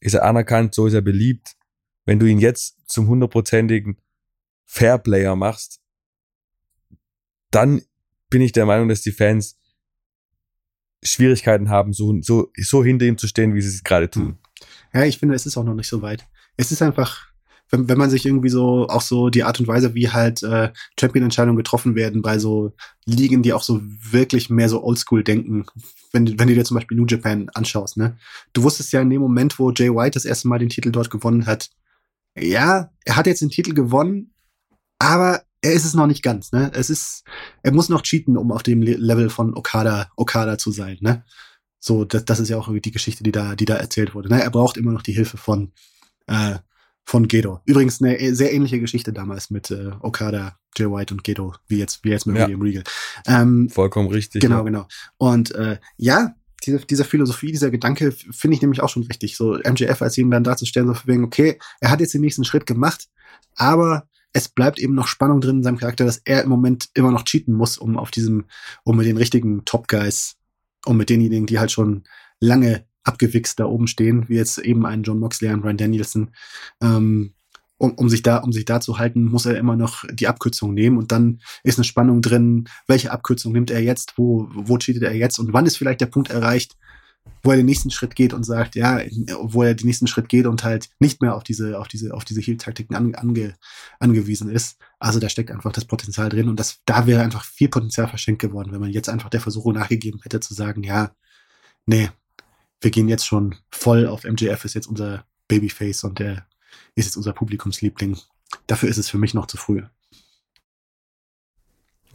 ist 0.00 0.14
er 0.14 0.24
anerkannt, 0.24 0.74
so 0.74 0.86
ist 0.86 0.94
er 0.94 1.00
beliebt. 1.00 1.56
Wenn 2.04 2.18
du 2.18 2.26
ihn 2.26 2.38
jetzt 2.38 2.88
zum 2.88 3.08
hundertprozentigen 3.08 3.98
Fairplayer 4.68 5.34
machst, 5.34 5.80
dann 7.50 7.82
bin 8.30 8.42
ich 8.42 8.52
der 8.52 8.66
Meinung, 8.66 8.88
dass 8.88 9.00
die 9.00 9.12
Fans 9.12 9.58
Schwierigkeiten 11.02 11.70
haben, 11.70 11.92
so, 11.92 12.20
so, 12.20 12.52
so 12.56 12.84
hinter 12.84 13.06
ihm 13.06 13.16
zu 13.16 13.26
stehen, 13.26 13.54
wie 13.54 13.62
sie 13.62 13.68
es 13.68 13.82
gerade 13.82 14.10
tun. 14.10 14.38
Ja, 14.92 15.04
ich 15.04 15.18
finde, 15.18 15.34
es 15.34 15.46
ist 15.46 15.56
auch 15.56 15.64
noch 15.64 15.74
nicht 15.74 15.88
so 15.88 16.02
weit. 16.02 16.26
Es 16.56 16.70
ist 16.70 16.82
einfach, 16.82 17.28
wenn, 17.70 17.88
wenn 17.88 17.96
man 17.96 18.10
sich 18.10 18.26
irgendwie 18.26 18.48
so, 18.50 18.88
auch 18.88 19.00
so 19.00 19.30
die 19.30 19.44
Art 19.44 19.58
und 19.60 19.68
Weise, 19.68 19.94
wie 19.94 20.10
halt 20.10 20.42
äh, 20.42 20.72
Champion-Entscheidungen 21.00 21.56
getroffen 21.56 21.94
werden 21.94 22.20
bei 22.20 22.38
so 22.38 22.74
Ligen, 23.06 23.42
die 23.42 23.52
auch 23.52 23.62
so 23.62 23.80
wirklich 23.82 24.50
mehr 24.50 24.68
so 24.68 24.82
oldschool 24.82 25.24
denken, 25.24 25.64
wenn, 26.12 26.38
wenn 26.38 26.48
du 26.48 26.54
dir 26.54 26.64
zum 26.64 26.74
Beispiel 26.74 26.96
New 26.96 27.06
Japan 27.06 27.48
anschaust, 27.54 27.96
ne? 27.96 28.18
Du 28.52 28.64
wusstest 28.64 28.92
ja 28.92 29.00
in 29.00 29.10
dem 29.10 29.22
Moment, 29.22 29.58
wo 29.58 29.70
Jay 29.70 29.88
White 29.88 30.14
das 30.14 30.24
erste 30.24 30.48
Mal 30.48 30.58
den 30.58 30.68
Titel 30.68 30.90
dort 30.90 31.10
gewonnen 31.10 31.46
hat, 31.46 31.70
ja, 32.36 32.90
er 33.04 33.16
hat 33.16 33.26
jetzt 33.26 33.42
den 33.42 33.50
Titel 33.50 33.72
gewonnen, 33.72 34.34
aber 34.98 35.42
er 35.60 35.72
ist 35.72 35.84
es 35.84 35.94
noch 35.94 36.06
nicht 36.06 36.22
ganz, 36.22 36.52
ne? 36.52 36.70
Es 36.74 36.88
ist, 36.90 37.24
er 37.62 37.72
muss 37.72 37.88
noch 37.88 38.02
cheaten, 38.02 38.36
um 38.36 38.52
auf 38.52 38.62
dem 38.62 38.82
Level 38.82 39.28
von 39.28 39.56
Okada, 39.56 40.10
Okada 40.16 40.56
zu 40.58 40.70
sein, 40.70 40.98
ne? 41.00 41.24
So, 41.80 42.04
das, 42.04 42.24
das 42.24 42.40
ist 42.40 42.48
ja 42.48 42.58
auch 42.58 42.68
die 42.72 42.90
Geschichte, 42.90 43.22
die 43.22 43.32
da, 43.32 43.54
die 43.54 43.64
da 43.64 43.76
erzählt 43.76 44.14
wurde. 44.14 44.28
Ne? 44.28 44.42
Er 44.42 44.50
braucht 44.50 44.76
immer 44.76 44.92
noch 44.92 45.02
die 45.02 45.12
Hilfe 45.12 45.36
von, 45.36 45.72
äh, 46.26 46.56
von 47.04 47.28
Gedo. 47.28 47.60
Übrigens 47.66 48.02
eine 48.02 48.20
e, 48.20 48.32
sehr 48.32 48.52
ähnliche 48.52 48.80
Geschichte 48.80 49.12
damals 49.12 49.50
mit 49.50 49.70
äh, 49.70 49.92
Okada, 50.00 50.58
Jay 50.76 50.90
White 50.90 51.14
und 51.14 51.24
Gedo, 51.24 51.54
wie 51.68 51.78
jetzt, 51.78 52.04
wie 52.04 52.10
jetzt 52.10 52.26
mit 52.26 52.36
ja. 52.36 52.44
William 52.44 52.62
Regal. 52.62 52.84
Ähm, 53.26 53.68
Vollkommen 53.70 54.08
richtig. 54.08 54.42
Genau, 54.42 54.58
ja. 54.58 54.62
genau. 54.62 54.88
Und 55.18 55.54
äh, 55.54 55.78
ja, 55.96 56.34
diese, 56.66 56.80
diese 56.80 57.04
Philosophie, 57.04 57.52
dieser 57.52 57.70
Gedanke 57.70 58.10
finde 58.12 58.56
ich 58.56 58.62
nämlich 58.62 58.82
auch 58.82 58.88
schon 58.88 59.04
richtig. 59.04 59.36
So 59.36 59.54
MJF 59.54 60.02
als 60.02 60.18
ihn 60.18 60.30
dann 60.30 60.44
darzustellen, 60.44 60.92
so 60.92 61.00
wegen, 61.04 61.24
okay, 61.24 61.58
er 61.80 61.90
hat 61.90 62.00
jetzt 62.00 62.14
den 62.14 62.20
nächsten 62.20 62.44
Schritt 62.44 62.66
gemacht, 62.66 63.08
aber 63.54 64.08
es 64.32 64.48
bleibt 64.48 64.78
eben 64.78 64.94
noch 64.94 65.06
Spannung 65.06 65.40
drin 65.40 65.58
in 65.58 65.62
seinem 65.62 65.78
Charakter, 65.78 66.04
dass 66.04 66.20
er 66.24 66.42
im 66.42 66.48
Moment 66.48 66.88
immer 66.94 67.10
noch 67.10 67.24
cheaten 67.24 67.54
muss, 67.54 67.78
um 67.78 67.96
auf 67.96 68.10
diesem, 68.10 68.44
um 68.84 68.96
mit 68.96 69.06
den 69.06 69.16
richtigen 69.16 69.64
Top 69.64 69.88
Guys 69.88 70.36
und 70.84 70.96
mit 70.96 71.10
denjenigen, 71.10 71.46
die 71.46 71.58
halt 71.58 71.72
schon 71.72 72.04
lange 72.40 72.86
abgewichst 73.04 73.58
da 73.58 73.64
oben 73.64 73.86
stehen, 73.86 74.28
wie 74.28 74.36
jetzt 74.36 74.58
eben 74.58 74.84
ein 74.86 75.02
John 75.02 75.18
Moxley, 75.18 75.48
ein 75.48 75.62
Brian 75.62 75.78
Danielson, 75.78 76.30
ähm, 76.82 77.32
um, 77.78 77.92
um 77.94 78.08
sich 78.08 78.22
da, 78.22 78.38
um 78.38 78.52
sich 78.52 78.64
da 78.64 78.80
zu 78.80 78.98
halten, 78.98 79.24
muss 79.24 79.46
er 79.46 79.56
immer 79.56 79.76
noch 79.76 80.04
die 80.12 80.28
Abkürzung 80.28 80.74
nehmen. 80.74 80.98
Und 80.98 81.12
dann 81.12 81.40
ist 81.62 81.78
eine 81.78 81.84
Spannung 81.84 82.22
drin, 82.22 82.68
welche 82.86 83.12
Abkürzung 83.12 83.52
nimmt 83.52 83.70
er 83.70 83.82
jetzt, 83.82 84.14
wo, 84.16 84.48
wo 84.52 84.76
cheatet 84.78 85.04
er 85.04 85.14
jetzt 85.14 85.38
und 85.38 85.52
wann 85.52 85.64
ist 85.64 85.76
vielleicht 85.76 86.00
der 86.00 86.06
Punkt 86.06 86.30
erreicht, 86.30 86.76
wo 87.42 87.50
er 87.50 87.56
den 87.56 87.66
nächsten 87.66 87.90
Schritt 87.90 88.14
geht 88.14 88.32
und 88.32 88.44
sagt, 88.44 88.74
ja, 88.74 89.00
wo 89.40 89.62
er 89.62 89.74
den 89.74 89.86
nächsten 89.86 90.06
Schritt 90.06 90.28
geht 90.28 90.46
und 90.46 90.64
halt 90.64 90.90
nicht 90.98 91.22
mehr 91.22 91.34
auf 91.34 91.44
diese, 91.44 91.78
auf 91.78 91.88
diese, 91.88 92.14
auf 92.14 92.24
diese 92.24 92.40
Heal-Taktiken 92.40 92.94
ange, 92.94 93.18
ange, 93.18 93.54
angewiesen 94.00 94.50
ist. 94.50 94.78
Also 94.98 95.20
da 95.20 95.28
steckt 95.28 95.50
einfach 95.50 95.72
das 95.72 95.84
Potenzial 95.84 96.28
drin 96.28 96.48
und 96.48 96.58
das, 96.58 96.80
da 96.84 97.06
wäre 97.06 97.22
einfach 97.22 97.44
viel 97.44 97.68
Potenzial 97.68 98.08
verschenkt 98.08 98.40
geworden, 98.40 98.72
wenn 98.72 98.80
man 98.80 98.90
jetzt 98.90 99.08
einfach 99.08 99.30
der 99.30 99.40
Versuchung 99.40 99.74
nachgegeben 99.74 100.20
hätte 100.22 100.40
zu 100.40 100.54
sagen, 100.54 100.82
ja, 100.82 101.12
nee, 101.86 102.10
wir 102.80 102.90
gehen 102.90 103.08
jetzt 103.08 103.26
schon 103.26 103.56
voll 103.70 104.06
auf 104.06 104.24
MJF 104.24 104.64
ist 104.64 104.74
jetzt 104.74 104.86
unser 104.86 105.24
Babyface 105.48 106.04
und 106.04 106.18
der 106.18 106.46
ist 106.94 107.06
jetzt 107.06 107.16
unser 107.16 107.32
Publikumsliebling. 107.32 108.18
Dafür 108.66 108.88
ist 108.88 108.98
es 108.98 109.08
für 109.08 109.18
mich 109.18 109.34
noch 109.34 109.46
zu 109.46 109.56
früh. 109.56 109.82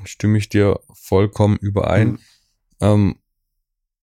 Stimme 0.05 0.37
ich 0.37 0.49
dir 0.49 0.79
vollkommen 0.93 1.57
überein. 1.57 2.11
Mhm. 2.11 2.19
Ähm, 2.81 3.15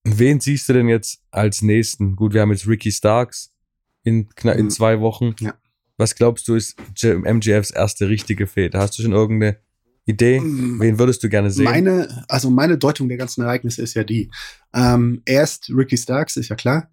Wen 0.04 0.40
siehst 0.40 0.68
du 0.68 0.72
denn 0.72 0.88
jetzt 0.88 1.20
als 1.30 1.62
nächsten? 1.62 2.16
Gut, 2.16 2.32
wir 2.32 2.40
haben 2.40 2.50
jetzt 2.50 2.66
Ricky 2.66 2.90
Starks 2.90 3.52
in, 4.02 4.28
in 4.42 4.64
mhm. 4.64 4.70
zwei 4.70 5.00
Wochen. 5.00 5.34
Ja. 5.40 5.54
Was 5.96 6.14
glaubst 6.14 6.48
du, 6.48 6.54
ist 6.54 6.76
MGFs 7.02 7.70
erste 7.70 8.08
richtige 8.08 8.46
Fehde? 8.46 8.78
Hast 8.78 8.98
du 8.98 9.02
schon 9.02 9.12
irgendeine 9.12 9.58
Idee? 10.06 10.40
Mhm. 10.40 10.80
Wen 10.80 10.98
würdest 10.98 11.22
du 11.22 11.28
gerne 11.28 11.50
sehen? 11.50 11.64
Meine, 11.64 12.24
also 12.28 12.50
meine 12.50 12.78
Deutung 12.78 13.08
der 13.08 13.18
ganzen 13.18 13.42
Ereignisse 13.42 13.82
ist 13.82 13.94
ja 13.94 14.04
die. 14.04 14.30
Ähm, 14.72 15.22
erst 15.26 15.70
Ricky 15.70 15.98
Starks, 15.98 16.36
ist 16.36 16.48
ja 16.48 16.56
klar. 16.56 16.90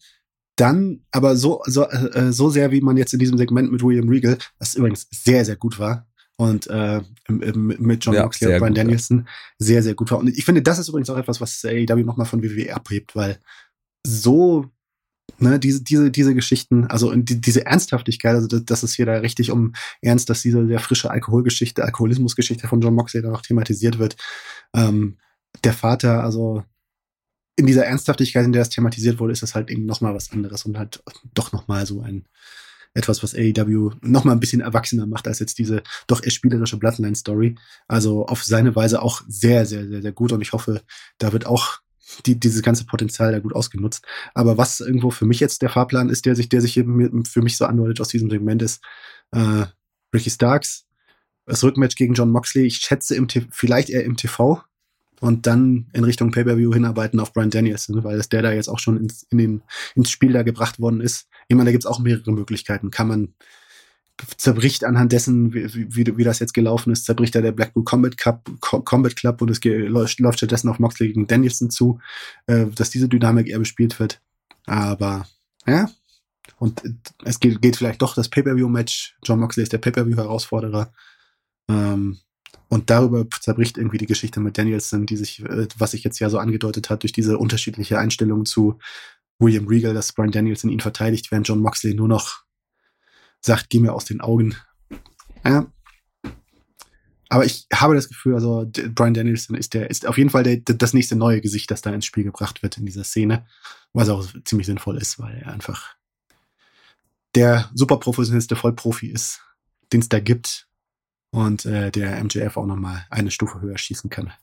Dann, 0.57 1.05
aber 1.11 1.37
so, 1.37 1.61
so, 1.65 1.87
äh, 1.87 2.33
so 2.33 2.49
sehr, 2.49 2.71
wie 2.71 2.81
man 2.81 2.97
jetzt 2.97 3.13
in 3.13 3.19
diesem 3.19 3.37
Segment 3.37 3.71
mit 3.71 3.83
William 3.83 4.09
Regal, 4.09 4.37
das 4.59 4.75
übrigens 4.75 5.07
sehr, 5.11 5.45
sehr 5.45 5.55
gut 5.55 5.79
war, 5.79 6.07
und 6.37 6.67
äh, 6.67 7.01
mit 7.27 8.05
John 8.05 8.13
ja, 8.13 8.23
Moxley 8.23 8.53
und 8.53 8.59
Brian 8.59 8.73
gut, 8.73 8.77
Danielson 8.77 9.17
ja. 9.19 9.25
sehr, 9.57 9.83
sehr 9.83 9.95
gut 9.95 10.11
war. 10.11 10.19
Und 10.19 10.29
ich 10.29 10.45
finde, 10.45 10.61
das 10.61 10.79
ist 10.79 10.87
übrigens 10.87 11.09
auch 11.09 11.17
etwas, 11.17 11.41
was 11.41 11.65
AEW 11.65 12.03
nochmal 12.03 12.27
von 12.27 12.43
WWE 12.43 12.75
abhebt, 12.75 13.15
weil 13.15 13.39
so, 14.05 14.71
ne, 15.39 15.59
diese, 15.59 15.83
diese, 15.83 16.11
diese 16.11 16.35
Geschichten, 16.35 16.85
also 16.85 17.13
die, 17.15 17.41
diese 17.41 17.65
Ernsthaftigkeit, 17.65 18.35
also 18.35 18.47
dass, 18.47 18.63
dass 18.65 18.83
es 18.83 18.93
hier 18.93 19.07
da 19.07 19.17
richtig 19.17 19.49
um 19.51 19.73
Ernst, 20.01 20.29
dass 20.29 20.43
diese 20.43 20.65
sehr 20.67 20.79
frische 20.79 21.09
Alkoholgeschichte, 21.09 21.83
Alkoholismusgeschichte 21.83 22.67
von 22.67 22.81
John 22.81 22.93
Moxley 22.93 23.23
da 23.23 23.29
noch 23.29 23.41
thematisiert 23.41 23.97
wird. 23.97 24.15
Ähm, 24.75 25.17
der 25.63 25.73
Vater, 25.73 26.23
also 26.23 26.63
in 27.55 27.65
dieser 27.65 27.87
Ernsthaftigkeit, 27.87 28.45
in 28.45 28.51
der 28.51 28.61
das 28.61 28.69
thematisiert 28.69 29.19
wurde, 29.19 29.33
ist 29.33 29.41
das 29.41 29.55
halt 29.55 29.71
eben 29.71 29.87
nochmal 29.87 30.13
was 30.13 30.31
anderes 30.31 30.65
und 30.65 30.77
halt 30.77 31.01
doch 31.33 31.51
nochmal 31.51 31.87
so 31.87 32.01
ein 32.01 32.27
etwas, 32.97 33.23
was 33.23 33.35
AEW 33.35 33.91
noch 34.01 34.23
mal 34.23 34.31
ein 34.31 34.39
bisschen 34.39 34.61
erwachsener 34.61 35.05
macht 35.05 35.27
als 35.27 35.39
jetzt 35.39 35.57
diese 35.59 35.83
doch 36.07 36.23
eher 36.23 36.31
spielerische 36.31 36.77
Bloodline-Story. 36.77 37.55
Also 37.87 38.25
auf 38.25 38.43
seine 38.43 38.75
Weise 38.75 39.01
auch 39.01 39.21
sehr, 39.27 39.65
sehr, 39.65 39.87
sehr, 39.87 40.01
sehr 40.01 40.11
gut 40.11 40.31
und 40.31 40.41
ich 40.41 40.53
hoffe, 40.53 40.81
da 41.17 41.31
wird 41.31 41.45
auch 41.45 41.79
die, 42.25 42.39
dieses 42.39 42.61
ganze 42.61 42.85
Potenzial 42.85 43.31
da 43.31 43.39
gut 43.39 43.53
ausgenutzt. 43.53 44.05
Aber 44.33 44.57
was 44.57 44.79
irgendwo 44.79 45.11
für 45.11 45.25
mich 45.25 45.39
jetzt 45.39 45.61
der 45.61 45.69
Fahrplan 45.69 46.09
ist, 46.09 46.25
der 46.25 46.35
sich, 46.35 46.49
der 46.49 46.61
sich 46.61 46.77
eben 46.77 47.25
für 47.25 47.41
mich 47.41 47.57
so 47.57 47.65
andeutet 47.65 48.01
aus 48.01 48.07
diesem 48.09 48.29
Segment 48.29 48.61
ist, 48.61 48.83
äh, 49.31 49.65
Ricky 50.13 50.29
Starks, 50.29 50.85
das 51.45 51.63
Rückmatch 51.63 51.95
gegen 51.95 52.13
John 52.13 52.31
Moxley, 52.31 52.65
ich 52.65 52.77
schätze 52.77 53.15
im 53.15 53.27
vielleicht 53.51 53.89
eher 53.89 54.03
im 54.03 54.17
TV, 54.17 54.63
und 55.19 55.47
dann 55.47 55.87
in 55.93 56.03
Richtung 56.03 56.31
Pay-Per-View 56.31 56.73
hinarbeiten 56.73 57.19
auf 57.19 57.33
Brian 57.33 57.49
Danielson, 57.49 58.03
weil 58.03 58.17
das 58.17 58.29
der 58.29 58.41
da 58.41 58.51
jetzt 58.51 58.67
auch 58.67 58.79
schon 58.79 58.97
ins, 58.97 59.23
in 59.29 59.37
den, 59.37 59.61
ins 59.95 60.11
Spiel 60.11 60.33
da 60.33 60.43
gebracht 60.43 60.79
worden 60.79 61.01
ist. 61.01 61.27
Ich 61.47 61.55
meine, 61.55 61.67
da 61.67 61.71
gibt's 61.71 61.85
auch 61.85 61.99
mehrere 61.99 62.31
Möglichkeiten. 62.31 62.91
Kann 62.91 63.07
man 63.07 63.33
zerbricht 64.37 64.83
anhand 64.83 65.11
dessen, 65.11 65.53
wie, 65.53 65.95
wie, 65.95 66.17
wie 66.17 66.23
das 66.23 66.39
jetzt 66.39 66.53
gelaufen 66.53 66.91
ist, 66.91 67.05
zerbricht 67.05 67.35
da 67.35 67.41
der 67.41 67.51
Blackpool 67.51 67.83
Combat 67.83 68.17
Cup, 68.17 68.49
Combat 68.61 69.15
Club 69.15 69.41
und 69.41 69.49
es 69.51 69.63
läuft, 69.63 70.19
läuft 70.19 70.39
stattdessen 70.39 70.69
auf 70.69 70.79
Moxley 70.79 71.09
gegen 71.09 71.27
Danielson 71.27 71.69
zu, 71.69 71.99
äh, 72.47 72.65
dass 72.67 72.89
diese 72.89 73.07
Dynamik 73.07 73.47
eher 73.47 73.59
bespielt 73.59 73.99
wird. 73.99 74.21
Aber 74.65 75.27
ja, 75.67 75.89
und 76.57 76.81
es 77.23 77.39
geht, 77.39 77.61
geht 77.61 77.77
vielleicht 77.77 78.01
doch 78.01 78.15
das 78.15 78.29
Pay-Per-View-Match. 78.29 79.17
John 79.23 79.39
Moxley 79.39 79.63
ist 79.63 79.73
der 79.73 79.77
Pay-Per-View-Herausforderer. 79.77 80.91
Ähm, 81.69 82.17
und 82.69 82.89
darüber 82.89 83.25
zerbricht 83.29 83.77
irgendwie 83.77 83.97
die 83.97 84.05
Geschichte 84.05 84.39
mit 84.39 84.57
Danielson, 84.57 85.05
die 85.05 85.17
sich, 85.17 85.43
äh, 85.43 85.67
was 85.77 85.91
sich 85.91 86.03
jetzt 86.03 86.19
ja 86.19 86.29
so 86.29 86.39
angedeutet 86.39 86.89
hat, 86.89 87.03
durch 87.03 87.13
diese 87.13 87.37
unterschiedliche 87.37 87.99
Einstellung 87.99 88.45
zu 88.45 88.79
William 89.39 89.67
Regal, 89.67 89.93
dass 89.93 90.13
Brian 90.13 90.31
Danielson 90.31 90.71
ihn 90.71 90.79
verteidigt, 90.79 91.31
während 91.31 91.47
John 91.47 91.61
Moxley 91.61 91.93
nur 91.93 92.07
noch 92.07 92.43
sagt, 93.39 93.69
geh 93.69 93.79
mir 93.79 93.93
aus 93.93 94.05
den 94.05 94.21
Augen. 94.21 94.55
Ja. 95.45 95.71
Aber 97.29 97.45
ich 97.45 97.67
habe 97.73 97.93
das 97.93 98.07
Gefühl, 98.07 98.35
also 98.35 98.69
Brian 98.95 99.13
Danielson 99.13 99.55
ist 99.55 99.73
der, 99.73 99.89
ist 99.89 100.07
auf 100.07 100.17
jeden 100.17 100.29
Fall 100.29 100.43
der, 100.43 100.57
das 100.57 100.93
nächste 100.93 101.15
neue 101.15 101.41
Gesicht, 101.41 101.69
das 101.69 101.81
da 101.81 101.93
ins 101.93 102.05
Spiel 102.05 102.23
gebracht 102.23 102.63
wird 102.63 102.77
in 102.77 102.85
dieser 102.85 103.03
Szene, 103.03 103.45
was 103.93 104.09
auch 104.09 104.25
ziemlich 104.45 104.65
sinnvoll 104.65 104.97
ist, 104.97 105.19
weil 105.19 105.37
er 105.37 105.51
einfach 105.53 105.95
der 107.35 107.69
super 107.73 107.97
professionellste 107.97 108.55
Vollprofi 108.55 109.07
ist, 109.07 109.41
den 109.91 109.99
es 110.01 110.09
da 110.09 110.19
gibt 110.19 110.66
und 111.37 111.65
äh, 111.65 111.91
der 111.91 112.23
MJF 112.23 112.57
auch 112.57 112.65
nochmal 112.65 113.05
eine 113.09 113.29
Stufe 113.31 113.61
höher 113.61 113.77
schießen 113.77 114.09
kann. 114.09 114.33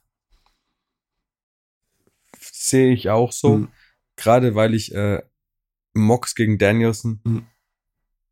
Sehe 2.39 2.93
ich 2.93 3.11
auch 3.11 3.33
so. 3.33 3.59
Mhm. 3.59 3.69
Gerade 4.17 4.55
weil 4.55 4.75
ich 4.75 4.95
äh, 4.95 5.23
Mox 5.95 6.35
gegen 6.35 6.59
Danielson, 6.59 7.21
Mhm. 7.25 7.47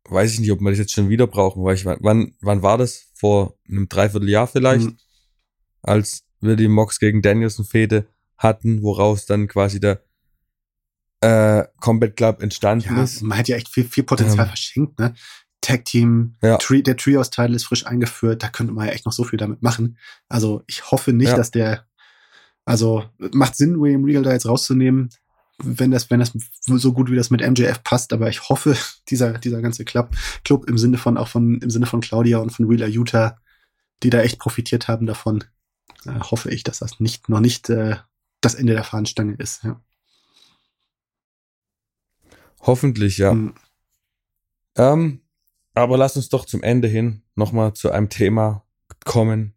weiß 0.05 0.33
ich 0.33 0.39
nicht, 0.39 0.51
ob 0.51 0.59
wir 0.61 0.69
das 0.69 0.79
jetzt 0.79 0.93
schon 0.93 1.09
wieder 1.09 1.27
brauchen, 1.27 1.63
weil 1.63 1.75
ich, 1.75 1.85
wann, 1.85 2.35
wann 2.41 2.61
war 2.61 2.77
das? 2.77 3.09
Vor 3.15 3.57
einem 3.69 3.87
Dreivierteljahr 3.89 4.47
vielleicht, 4.47 4.85
Mhm. 4.87 4.97
als 5.81 6.25
wir 6.41 6.55
die 6.55 6.67
Mox 6.67 6.99
gegen 6.99 7.21
Danielson 7.21 7.65
Fehde 7.65 8.07
hatten, 8.37 8.81
woraus 8.81 9.25
dann 9.25 9.47
quasi 9.47 9.79
der 9.79 10.03
äh, 11.21 11.65
Combat 11.79 12.17
Club 12.17 12.41
entstanden 12.41 12.95
Ja, 12.97 13.03
ist. 13.03 13.21
man 13.21 13.37
hat 13.37 13.47
ja 13.47 13.55
echt 13.55 13.69
viel, 13.69 13.85
viel 13.85 14.03
Potenzial 14.03 14.41
Ähm. 14.45 14.47
verschenkt, 14.49 14.99
ne? 14.99 15.15
Tag 15.63 15.85
Team, 15.85 16.35
Ja. 16.43 16.57
Tri 16.57 16.83
der 16.83 16.95
Trios-Title 16.97 17.55
ist 17.55 17.63
frisch 17.65 17.87
eingeführt, 17.87 18.43
da 18.43 18.49
könnte 18.49 18.73
man 18.73 18.85
ja 18.85 18.93
echt 18.93 19.05
noch 19.05 19.13
so 19.13 19.23
viel 19.23 19.37
damit 19.37 19.63
machen. 19.63 19.97
Also 20.29 20.63
ich 20.67 20.91
hoffe 20.91 21.13
nicht, 21.13 21.29
Ja. 21.29 21.35
dass 21.37 21.49
der, 21.51 21.87
also 22.65 23.05
macht 23.17 23.55
Sinn, 23.55 23.79
William 23.81 24.03
Regal 24.03 24.23
da 24.23 24.31
jetzt 24.33 24.45
rauszunehmen, 24.47 25.09
wenn 25.57 25.91
das, 25.91 26.09
wenn 26.09 26.19
das 26.19 26.33
so 26.65 26.93
gut 26.93 27.09
wie 27.09 27.15
das 27.15 27.29
mit 27.29 27.41
MJF 27.41 27.83
passt, 27.83 28.13
aber 28.13 28.29
ich 28.29 28.49
hoffe, 28.49 28.75
dieser, 29.09 29.33
dieser 29.39 29.61
ganze 29.61 29.85
Club, 29.85 30.09
Club 30.43 30.69
im 30.69 30.77
Sinne 30.77 30.97
von, 30.97 31.17
auch 31.17 31.27
von, 31.27 31.59
im 31.61 31.69
Sinne 31.69 31.85
von 31.85 32.01
Claudia 32.01 32.37
und 32.39 32.51
von 32.51 32.69
Wheeler 32.69 32.87
Utah, 32.87 33.39
die 34.03 34.09
da 34.09 34.21
echt 34.21 34.39
profitiert 34.39 34.87
haben 34.87 35.05
davon, 35.05 35.43
äh, 36.05 36.19
hoffe 36.19 36.49
ich, 36.51 36.63
dass 36.63 36.79
das 36.79 36.99
nicht, 36.99 37.29
noch 37.29 37.39
nicht 37.39 37.69
äh, 37.69 37.95
das 38.41 38.55
Ende 38.55 38.73
der 38.73 38.83
Fahnenstange 38.83 39.35
ist. 39.35 39.63
Ja. 39.63 39.79
Hoffentlich, 42.61 43.17
ja. 43.17 43.33
Mhm. 43.33 43.53
Ähm, 44.75 45.19
aber 45.73 45.97
lass 45.97 46.15
uns 46.15 46.29
doch 46.29 46.45
zum 46.45 46.63
Ende 46.63 46.87
hin 46.87 47.23
nochmal 47.35 47.73
zu 47.73 47.91
einem 47.91 48.09
Thema 48.09 48.65
kommen, 49.05 49.53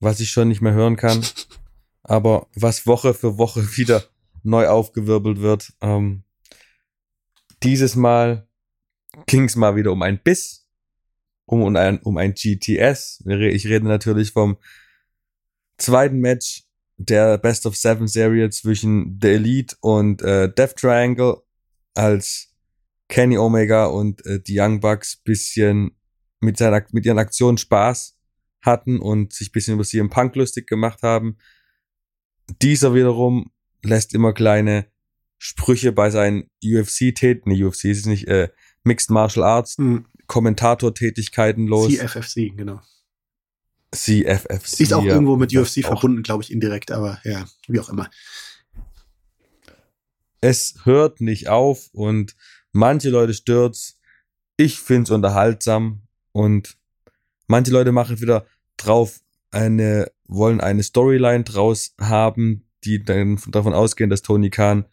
was 0.00 0.20
ich 0.20 0.30
schon 0.30 0.48
nicht 0.48 0.60
mehr 0.60 0.72
hören 0.72 0.96
kann, 0.96 1.24
aber 2.02 2.48
was 2.54 2.86
Woche 2.86 3.14
für 3.14 3.38
Woche 3.38 3.62
wieder 3.76 4.04
neu 4.42 4.68
aufgewirbelt 4.68 5.40
wird. 5.40 5.72
Ähm, 5.80 6.24
dieses 7.62 7.94
Mal 7.94 8.48
ging 9.26 9.44
es 9.44 9.56
mal 9.56 9.76
wieder 9.76 9.92
um 9.92 10.02
ein 10.02 10.22
Biss, 10.22 10.66
um, 11.44 11.62
um, 11.62 11.76
ein, 11.76 11.98
um 12.00 12.16
ein 12.16 12.34
GTS. 12.34 13.24
Ich 13.26 13.66
rede 13.66 13.86
natürlich 13.86 14.32
vom 14.32 14.56
zweiten 15.76 16.20
Match 16.20 16.64
der 16.96 17.38
Best 17.38 17.66
of 17.66 17.76
Seven 17.76 18.06
Serie 18.06 18.50
zwischen 18.50 19.18
The 19.20 19.28
Elite 19.28 19.76
und 19.80 20.22
äh, 20.22 20.52
Death 20.52 20.76
Triangle, 20.76 21.42
als 21.94 22.49
Kenny 23.10 23.36
Omega 23.36 23.86
und 23.86 24.24
äh, 24.24 24.40
die 24.40 24.58
Young 24.58 24.80
Bucks 24.80 25.16
bisschen 25.16 25.90
mit, 26.40 26.56
seiner, 26.56 26.82
mit 26.92 27.04
ihren 27.04 27.18
Aktionen 27.18 27.58
Spaß 27.58 28.16
hatten 28.62 28.98
und 28.98 29.32
sich 29.32 29.52
bisschen 29.52 29.74
über 29.74 29.84
CM 29.84 30.08
Punk 30.08 30.36
lustig 30.36 30.66
gemacht 30.66 31.02
haben. 31.02 31.36
Dieser 32.62 32.94
wiederum 32.94 33.50
lässt 33.82 34.14
immer 34.14 34.32
kleine 34.32 34.86
Sprüche 35.38 35.92
bei 35.92 36.10
seinen 36.10 36.50
UFC-Täten, 36.64 37.50
nee, 37.50 37.64
UFC 37.64 37.86
ist 37.86 38.00
es 38.00 38.06
nicht, 38.06 38.28
äh, 38.28 38.48
Mixed 38.84 39.10
Martial 39.10 39.44
Arts 39.44 39.78
Mhm. 39.78 40.06
Kommentator-Tätigkeiten 40.26 41.66
los. 41.66 41.88
CFFC, 41.88 42.56
genau. 42.56 42.80
CFFC. 43.92 44.80
Ist 44.80 44.92
auch 44.92 45.02
ja. 45.02 45.14
irgendwo 45.14 45.36
mit 45.36 45.54
UFC 45.54 45.82
verbunden, 45.82 46.22
glaube 46.22 46.44
ich, 46.44 46.52
indirekt, 46.52 46.92
aber 46.92 47.20
ja, 47.24 47.46
wie 47.66 47.80
auch 47.80 47.88
immer. 47.88 48.08
es 50.40 50.76
hört 50.84 51.20
nicht 51.20 51.48
auf 51.48 51.88
und 51.92 52.36
manche 52.72 53.10
Leute 53.10 53.34
stört's. 53.34 53.98
Ich 54.56 54.78
find's 54.80 55.10
unterhaltsam 55.10 56.02
und 56.32 56.76
manche 57.46 57.72
Leute 57.72 57.92
machen 57.92 58.20
wieder 58.20 58.46
drauf 58.76 59.20
eine, 59.50 60.10
wollen 60.26 60.60
eine 60.60 60.82
Storyline 60.82 61.44
draus 61.44 61.94
haben, 62.00 62.68
die 62.84 63.02
dann 63.02 63.40
davon 63.48 63.74
ausgehen, 63.74 64.10
dass 64.10 64.22
Tony 64.22 64.50
Khan 64.50 64.84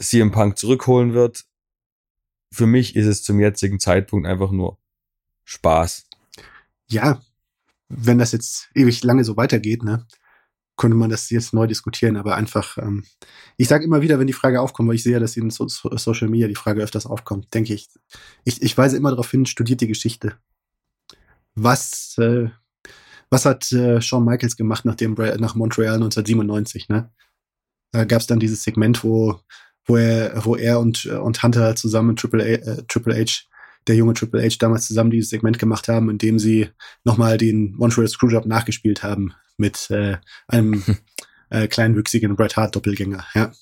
CM 0.00 0.30
Punk 0.30 0.58
zurückholen 0.58 1.14
wird. 1.14 1.44
Für 2.52 2.66
mich 2.66 2.96
ist 2.96 3.06
es 3.06 3.22
zum 3.22 3.40
jetzigen 3.40 3.80
Zeitpunkt 3.80 4.26
einfach 4.26 4.50
nur 4.50 4.78
Spaß. 5.44 6.06
Ja, 6.86 7.20
wenn 7.88 8.18
das 8.18 8.32
jetzt 8.32 8.70
ewig 8.74 9.02
lange 9.02 9.24
so 9.24 9.36
weitergeht, 9.36 9.82
ne, 9.82 10.06
könnte 10.78 10.96
man 10.96 11.10
das 11.10 11.28
jetzt 11.28 11.52
neu 11.52 11.66
diskutieren, 11.66 12.16
aber 12.16 12.36
einfach, 12.36 12.78
ähm, 12.78 13.04
ich 13.58 13.68
sage 13.68 13.84
immer 13.84 14.00
wieder, 14.00 14.18
wenn 14.18 14.26
die 14.26 14.32
Frage 14.32 14.60
aufkommt, 14.60 14.88
weil 14.88 14.96
ich 14.96 15.02
sehe, 15.02 15.12
ja, 15.12 15.20
dass 15.20 15.36
in 15.36 15.50
so 15.50 15.68
so 15.68 15.94
Social 15.96 16.28
Media 16.28 16.48
die 16.48 16.54
Frage 16.54 16.82
öfters 16.82 17.04
aufkommt, 17.04 17.52
denke 17.52 17.74
ich, 17.74 17.88
ich, 18.44 18.62
ich 18.62 18.78
weise 18.78 18.96
immer 18.96 19.10
darauf 19.10 19.30
hin, 19.30 19.44
studiert 19.44 19.80
die 19.82 19.88
Geschichte. 19.88 20.36
Was, 21.54 22.16
äh, 22.18 22.48
was 23.28 23.44
hat 23.44 23.70
äh, 23.72 24.00
Shawn 24.00 24.24
Michaels 24.24 24.56
gemacht 24.56 24.84
nach, 24.84 24.94
dem, 24.94 25.14
nach 25.14 25.54
Montreal 25.54 25.96
1997, 25.96 26.88
ne? 26.88 27.10
Da 27.90 28.04
gab 28.04 28.20
es 28.20 28.26
dann 28.26 28.38
dieses 28.38 28.62
Segment, 28.62 29.02
wo, 29.02 29.40
wo 29.86 29.96
er, 29.96 30.44
wo 30.44 30.56
er 30.56 30.78
und, 30.78 31.06
äh, 31.06 31.16
und 31.16 31.42
Hunter 31.42 31.74
zusammen 31.74 32.16
Triple, 32.16 32.44
A, 32.44 32.46
äh, 32.46 32.82
Triple 32.86 33.16
H, 33.16 33.47
der 33.88 33.96
junge 33.96 34.14
Triple 34.14 34.42
H 34.42 34.56
damals 34.58 34.86
zusammen 34.86 35.10
dieses 35.10 35.30
Segment 35.30 35.58
gemacht 35.58 35.88
haben, 35.88 36.10
in 36.10 36.18
dem 36.18 36.38
sie 36.38 36.68
nochmal 37.04 37.38
den 37.38 37.74
Montreal 37.76 38.08
Screwjob 38.08 38.46
nachgespielt 38.46 39.02
haben 39.02 39.34
mit 39.56 39.90
äh, 39.90 40.18
einem 40.46 40.84
äh, 41.50 41.66
kleinwüchsigen 41.66 42.36
Bret 42.36 42.56
Hart 42.56 42.76
Doppelgänger. 42.76 43.24
Ja, 43.34 43.52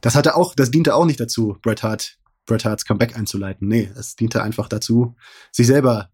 das 0.00 0.14
hatte 0.14 0.36
auch, 0.36 0.54
das 0.54 0.70
diente 0.70 0.94
auch 0.94 1.06
nicht 1.06 1.20
dazu, 1.20 1.56
Bret 1.62 1.82
Hart, 1.82 2.18
Bret 2.44 2.64
Harts 2.64 2.84
Comeback 2.84 3.16
einzuleiten. 3.16 3.68
Nee, 3.68 3.90
es 3.96 4.16
diente 4.16 4.42
einfach 4.42 4.68
dazu, 4.68 5.16
sich 5.52 5.66
selber, 5.66 6.10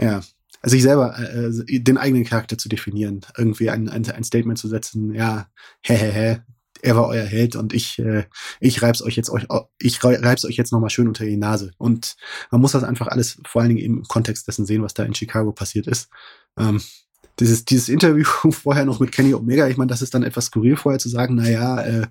ja, 0.00 0.22
sich 0.62 0.82
selber 0.82 1.18
äh, 1.18 1.80
den 1.80 1.98
eigenen 1.98 2.24
Charakter 2.24 2.58
zu 2.58 2.68
definieren, 2.68 3.20
irgendwie 3.36 3.70
ein, 3.70 3.88
ein, 3.88 4.08
ein 4.10 4.24
Statement 4.24 4.58
zu 4.58 4.68
setzen. 4.68 5.14
Ja, 5.14 5.48
hä, 5.82 6.40
er 6.82 6.96
war 6.96 7.06
euer 7.06 7.24
Held 7.24 7.56
und 7.56 7.72
ich, 7.72 7.98
äh, 7.98 8.24
ich 8.60 8.82
reib's 8.82 9.02
euch 9.02 9.16
jetzt 9.16 9.30
euch, 9.30 9.46
ich 9.78 10.02
reib's 10.02 10.44
euch 10.44 10.56
jetzt 10.56 10.72
nochmal 10.72 10.90
schön 10.90 11.08
unter 11.08 11.24
die 11.24 11.36
Nase. 11.36 11.72
Und 11.78 12.16
man 12.50 12.60
muss 12.60 12.72
das 12.72 12.84
einfach 12.84 13.08
alles 13.08 13.40
vor 13.46 13.62
allen 13.62 13.74
Dingen 13.74 13.84
im 13.84 14.02
Kontext 14.04 14.46
dessen 14.48 14.66
sehen, 14.66 14.82
was 14.82 14.94
da 14.94 15.04
in 15.04 15.14
Chicago 15.14 15.52
passiert 15.52 15.86
ist. 15.86 16.08
Ähm, 16.58 16.80
dieses, 17.40 17.64
dieses 17.64 17.88
Interview 17.88 18.24
vorher 18.50 18.84
noch 18.84 19.00
mit 19.00 19.12
Kenny 19.12 19.34
Omega, 19.34 19.68
ich 19.68 19.76
meine, 19.76 19.88
das 19.88 20.02
ist 20.02 20.14
dann 20.14 20.22
etwas 20.22 20.46
skurril 20.46 20.76
vorher 20.76 20.98
zu 20.98 21.08
sagen, 21.08 21.34
naja, 21.34 21.80
äh, 21.82 22.06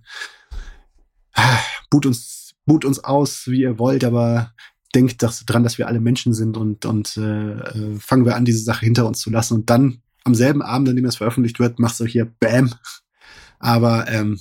boot 1.89 2.05
uns, 2.05 2.53
boot 2.65 2.85
uns 2.85 3.03
aus, 3.03 3.47
wie 3.47 3.61
ihr 3.61 3.79
wollt, 3.79 4.03
aber 4.03 4.53
denkt 4.95 5.21
das 5.21 5.45
dran, 5.45 5.63
dass 5.63 5.77
wir 5.77 5.87
alle 5.87 5.99
Menschen 5.99 6.33
sind 6.33 6.57
und, 6.57 6.85
und 6.85 7.17
äh, 7.17 7.51
äh, 7.51 7.99
fangen 7.99 8.25
wir 8.25 8.35
an, 8.35 8.45
diese 8.45 8.63
Sache 8.63 8.85
hinter 8.85 9.05
uns 9.05 9.19
zu 9.19 9.29
lassen. 9.29 9.55
Und 9.55 9.69
dann 9.69 10.01
am 10.23 10.33
selben 10.35 10.61
Abend, 10.61 10.89
an 10.89 10.95
dem 10.95 11.05
es 11.05 11.17
veröffentlicht 11.17 11.59
wird, 11.59 11.79
machst 11.79 11.99
du 11.99 12.05
hier 12.05 12.25
Bam. 12.25 12.73
Aber 13.59 14.07
ähm, 14.09 14.39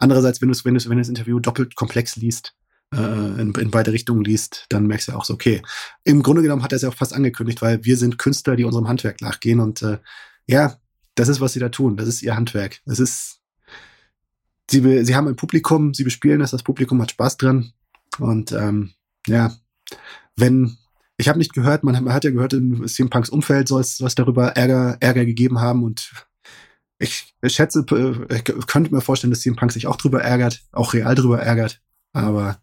andererseits, 0.00 0.40
wenn 0.40 0.48
du 0.48 0.54
wenn 0.64 0.74
wenn 0.74 0.98
das 0.98 1.08
Interview 1.08 1.40
doppelt 1.40 1.74
komplex 1.76 2.16
liest, 2.16 2.54
äh, 2.94 3.40
in, 3.40 3.52
in 3.54 3.70
beide 3.70 3.92
Richtungen 3.92 4.24
liest, 4.24 4.66
dann 4.68 4.86
merkst 4.86 5.08
du 5.08 5.12
auch 5.12 5.24
so, 5.24 5.34
okay. 5.34 5.62
Im 6.04 6.22
Grunde 6.22 6.42
genommen 6.42 6.62
hat 6.62 6.72
er 6.72 6.76
es 6.76 6.82
ja 6.82 6.88
auch 6.88 6.94
fast 6.94 7.14
angekündigt, 7.14 7.62
weil 7.62 7.84
wir 7.84 7.96
sind 7.96 8.18
Künstler, 8.18 8.56
die 8.56 8.64
unserem 8.64 8.88
Handwerk 8.88 9.20
nachgehen 9.22 9.60
und 9.60 9.82
äh, 9.82 9.98
ja, 10.46 10.76
das 11.14 11.28
ist, 11.28 11.40
was 11.40 11.54
sie 11.54 11.60
da 11.60 11.70
tun. 11.70 11.96
Das 11.96 12.06
ist 12.06 12.22
ihr 12.22 12.36
Handwerk. 12.36 12.80
Es 12.84 13.00
ist, 13.00 13.40
sie, 14.70 15.04
sie 15.04 15.16
haben 15.16 15.28
ein 15.28 15.36
Publikum, 15.36 15.94
sie 15.94 16.04
bespielen 16.04 16.40
es, 16.40 16.50
das 16.50 16.62
Publikum 16.62 17.00
hat 17.02 17.10
Spaß 17.10 17.38
dran 17.38 17.72
und 18.18 18.52
ähm, 18.52 18.92
ja, 19.26 19.54
wenn 20.36 20.76
ich 21.18 21.28
habe 21.28 21.38
nicht 21.38 21.54
gehört, 21.54 21.82
man, 21.82 22.12
hat 22.12 22.24
ja 22.24 22.30
gehört, 22.30 22.52
in 22.52 22.86
CM 22.86 23.08
Punks 23.08 23.30
Umfeld 23.30 23.68
soll 23.68 23.80
es 23.80 24.14
darüber 24.14 24.48
Ärger, 24.48 24.98
Ärger 25.00 25.24
gegeben 25.24 25.60
haben 25.60 25.82
und 25.82 26.25
ich 26.98 27.34
schätze, 27.44 27.84
äh, 27.90 28.36
ich 28.36 28.44
könnte 28.44 28.94
mir 28.94 29.00
vorstellen, 29.00 29.30
dass 29.30 29.40
CM 29.40 29.56
Punk 29.56 29.72
sich 29.72 29.86
auch 29.86 29.96
drüber 29.96 30.22
ärgert, 30.22 30.62
auch 30.72 30.94
real 30.94 31.14
drüber 31.14 31.40
ärgert. 31.40 31.80
Aber 32.12 32.58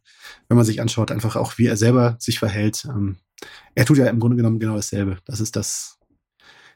wenn 0.48 0.58
man 0.58 0.66
sich 0.66 0.82
anschaut, 0.82 1.12
einfach 1.12 1.36
auch, 1.36 1.58
wie 1.58 1.68
er 1.68 1.78
selber 1.78 2.16
sich 2.20 2.40
verhält, 2.40 2.86
ähm, 2.86 3.18
er 3.76 3.86
tut 3.86 3.98
ja 3.98 4.08
im 4.08 4.20
Grunde 4.20 4.38
genommen 4.38 4.60
genau 4.60 4.76
dasselbe. 4.76 5.18
Das 5.26 5.40
ist 5.40 5.56
das. 5.56 6.00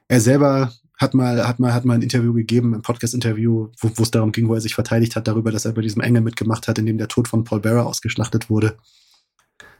Er 0.08 0.22
selber 0.22 0.74
hat 0.98 1.14
mal, 1.14 1.48
hat 1.48 1.60
mal, 1.60 1.74
hat 1.74 1.86
mal 1.86 1.94
ein 1.94 2.02
Interview 2.02 2.34
gegeben, 2.34 2.74
ein 2.74 2.82
Podcast-Interview, 2.82 3.70
wo 3.80 4.04
es 4.04 4.12
darum 4.12 4.32
ging, 4.32 4.48
wo 4.48 4.56
er 4.56 4.62
sich 4.62 4.76
verteidigt 4.76 5.16
hat 5.16 5.28
darüber, 5.28 5.52
dass 5.52 5.66
er 5.66 5.74
bei 5.74 5.82
diesem 5.82 6.02
Engel 6.02 6.22
mitgemacht 6.22 6.68
hat, 6.68 6.80
in 6.80 6.86
dem 6.86 6.98
der 6.98 7.08
Tod 7.08 7.28
von 7.28 7.44
Paul 7.44 7.60
Bearer 7.60 7.86
ausgeschlachtet 7.86 8.50
wurde. 8.50 8.78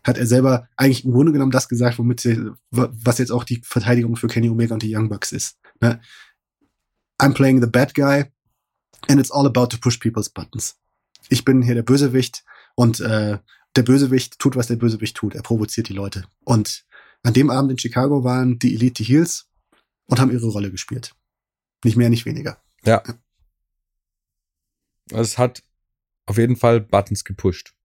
Hat 0.04 0.18
er 0.18 0.28
selber 0.28 0.68
eigentlich 0.78 1.06
im 1.06 1.12
Grunde 1.12 1.32
genommen 1.32 1.52
das 1.52 1.68
gesagt, 1.68 1.98
womit 1.98 2.20
sie, 2.20 2.52
was 2.72 3.18
jetzt 3.18 3.32
auch 3.32 3.44
die 3.44 3.62
Verteidigung 3.64 4.16
für 4.16 4.28
Kenny 4.28 4.50
Omega 4.50 4.74
und 4.74 4.84
die 4.84 4.96
Young 4.96 5.10
Bucks 5.10 5.32
ist. 5.32 5.58
Ne? 5.82 6.00
I'm 7.22 7.34
playing 7.34 7.62
the 7.62 7.68
bad 7.68 7.94
guy 7.94 8.32
and 9.08 9.20
it's 9.20 9.32
all 9.32 9.46
about 9.46 9.68
to 9.72 9.78
push 9.78 10.00
people's 10.00 10.30
buttons. 10.30 10.76
Ich 11.30 11.44
bin 11.44 11.62
hier 11.62 11.76
der 11.76 11.84
Bösewicht 11.84 12.44
und 12.76 13.00
äh, 13.00 13.40
der 13.76 13.84
Bösewicht 13.84 14.40
tut, 14.40 14.56
was 14.56 14.68
der 14.68 14.76
Bösewicht 14.76 15.16
tut. 15.16 15.36
Er 15.36 15.42
provoziert 15.42 15.90
die 15.90 15.94
Leute. 15.94 16.26
Und 16.46 16.86
an 17.24 17.34
dem 17.34 17.50
Abend 17.50 17.72
in 17.72 17.78
Chicago 17.78 18.24
waren 18.24 18.60
die 18.60 18.76
Elite 18.76 19.04
die 19.04 19.04
Heels 19.04 19.50
und 20.06 20.20
haben 20.20 20.32
ihre 20.32 20.48
Rolle 20.48 20.72
gespielt. 20.72 21.16
Nicht 21.84 21.98
mehr, 21.98 22.10
nicht 22.10 22.26
weniger. 22.26 22.62
Ja. 22.86 23.04
Es 25.12 25.38
hat 25.38 25.64
auf 26.26 26.38
jeden 26.38 26.56
Fall 26.56 26.82
Buttons 26.82 27.24
gepusht. 27.24 27.76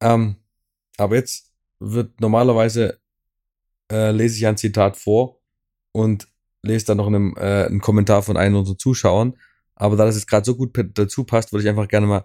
Ähm, 0.00 0.36
aber 0.96 1.16
jetzt 1.16 1.52
wird 1.78 2.20
normalerweise 2.20 3.00
äh, 3.90 4.10
lese 4.10 4.36
ich 4.36 4.46
ein 4.46 4.56
Zitat 4.56 4.96
vor 4.96 5.40
und 5.92 6.31
lese 6.62 6.86
dann 6.86 6.96
noch 6.96 7.06
einen, 7.06 7.36
äh, 7.36 7.66
einen 7.68 7.80
Kommentar 7.80 8.22
von 8.22 8.36
einem 8.36 8.56
unserer 8.56 8.78
Zuschauern. 8.78 9.36
aber 9.74 9.96
da 9.96 10.04
das 10.04 10.14
jetzt 10.14 10.28
gerade 10.28 10.44
so 10.44 10.54
gut 10.54 10.78
dazu 10.94 11.24
passt, 11.24 11.52
würde 11.52 11.64
ich 11.64 11.68
einfach 11.68 11.88
gerne 11.88 12.06
mal, 12.06 12.24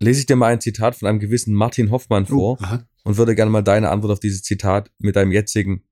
lese 0.00 0.20
ich 0.20 0.26
dir 0.26 0.36
mal 0.36 0.52
ein 0.52 0.60
Zitat 0.60 0.96
von 0.96 1.08
einem 1.08 1.20
gewissen 1.20 1.54
Martin 1.54 1.90
Hoffmann 1.90 2.26
vor 2.26 2.58
Oh, 2.60 2.78
und 3.04 3.16
würde 3.16 3.34
gerne 3.34 3.50
mal 3.50 3.62
deine 3.62 3.90
Antwort 3.90 4.12
auf 4.12 4.20
dieses 4.20 4.42
Zitat 4.42 4.90
mit 4.98 5.16
deinem 5.16 5.32
jetzigen 5.32 5.84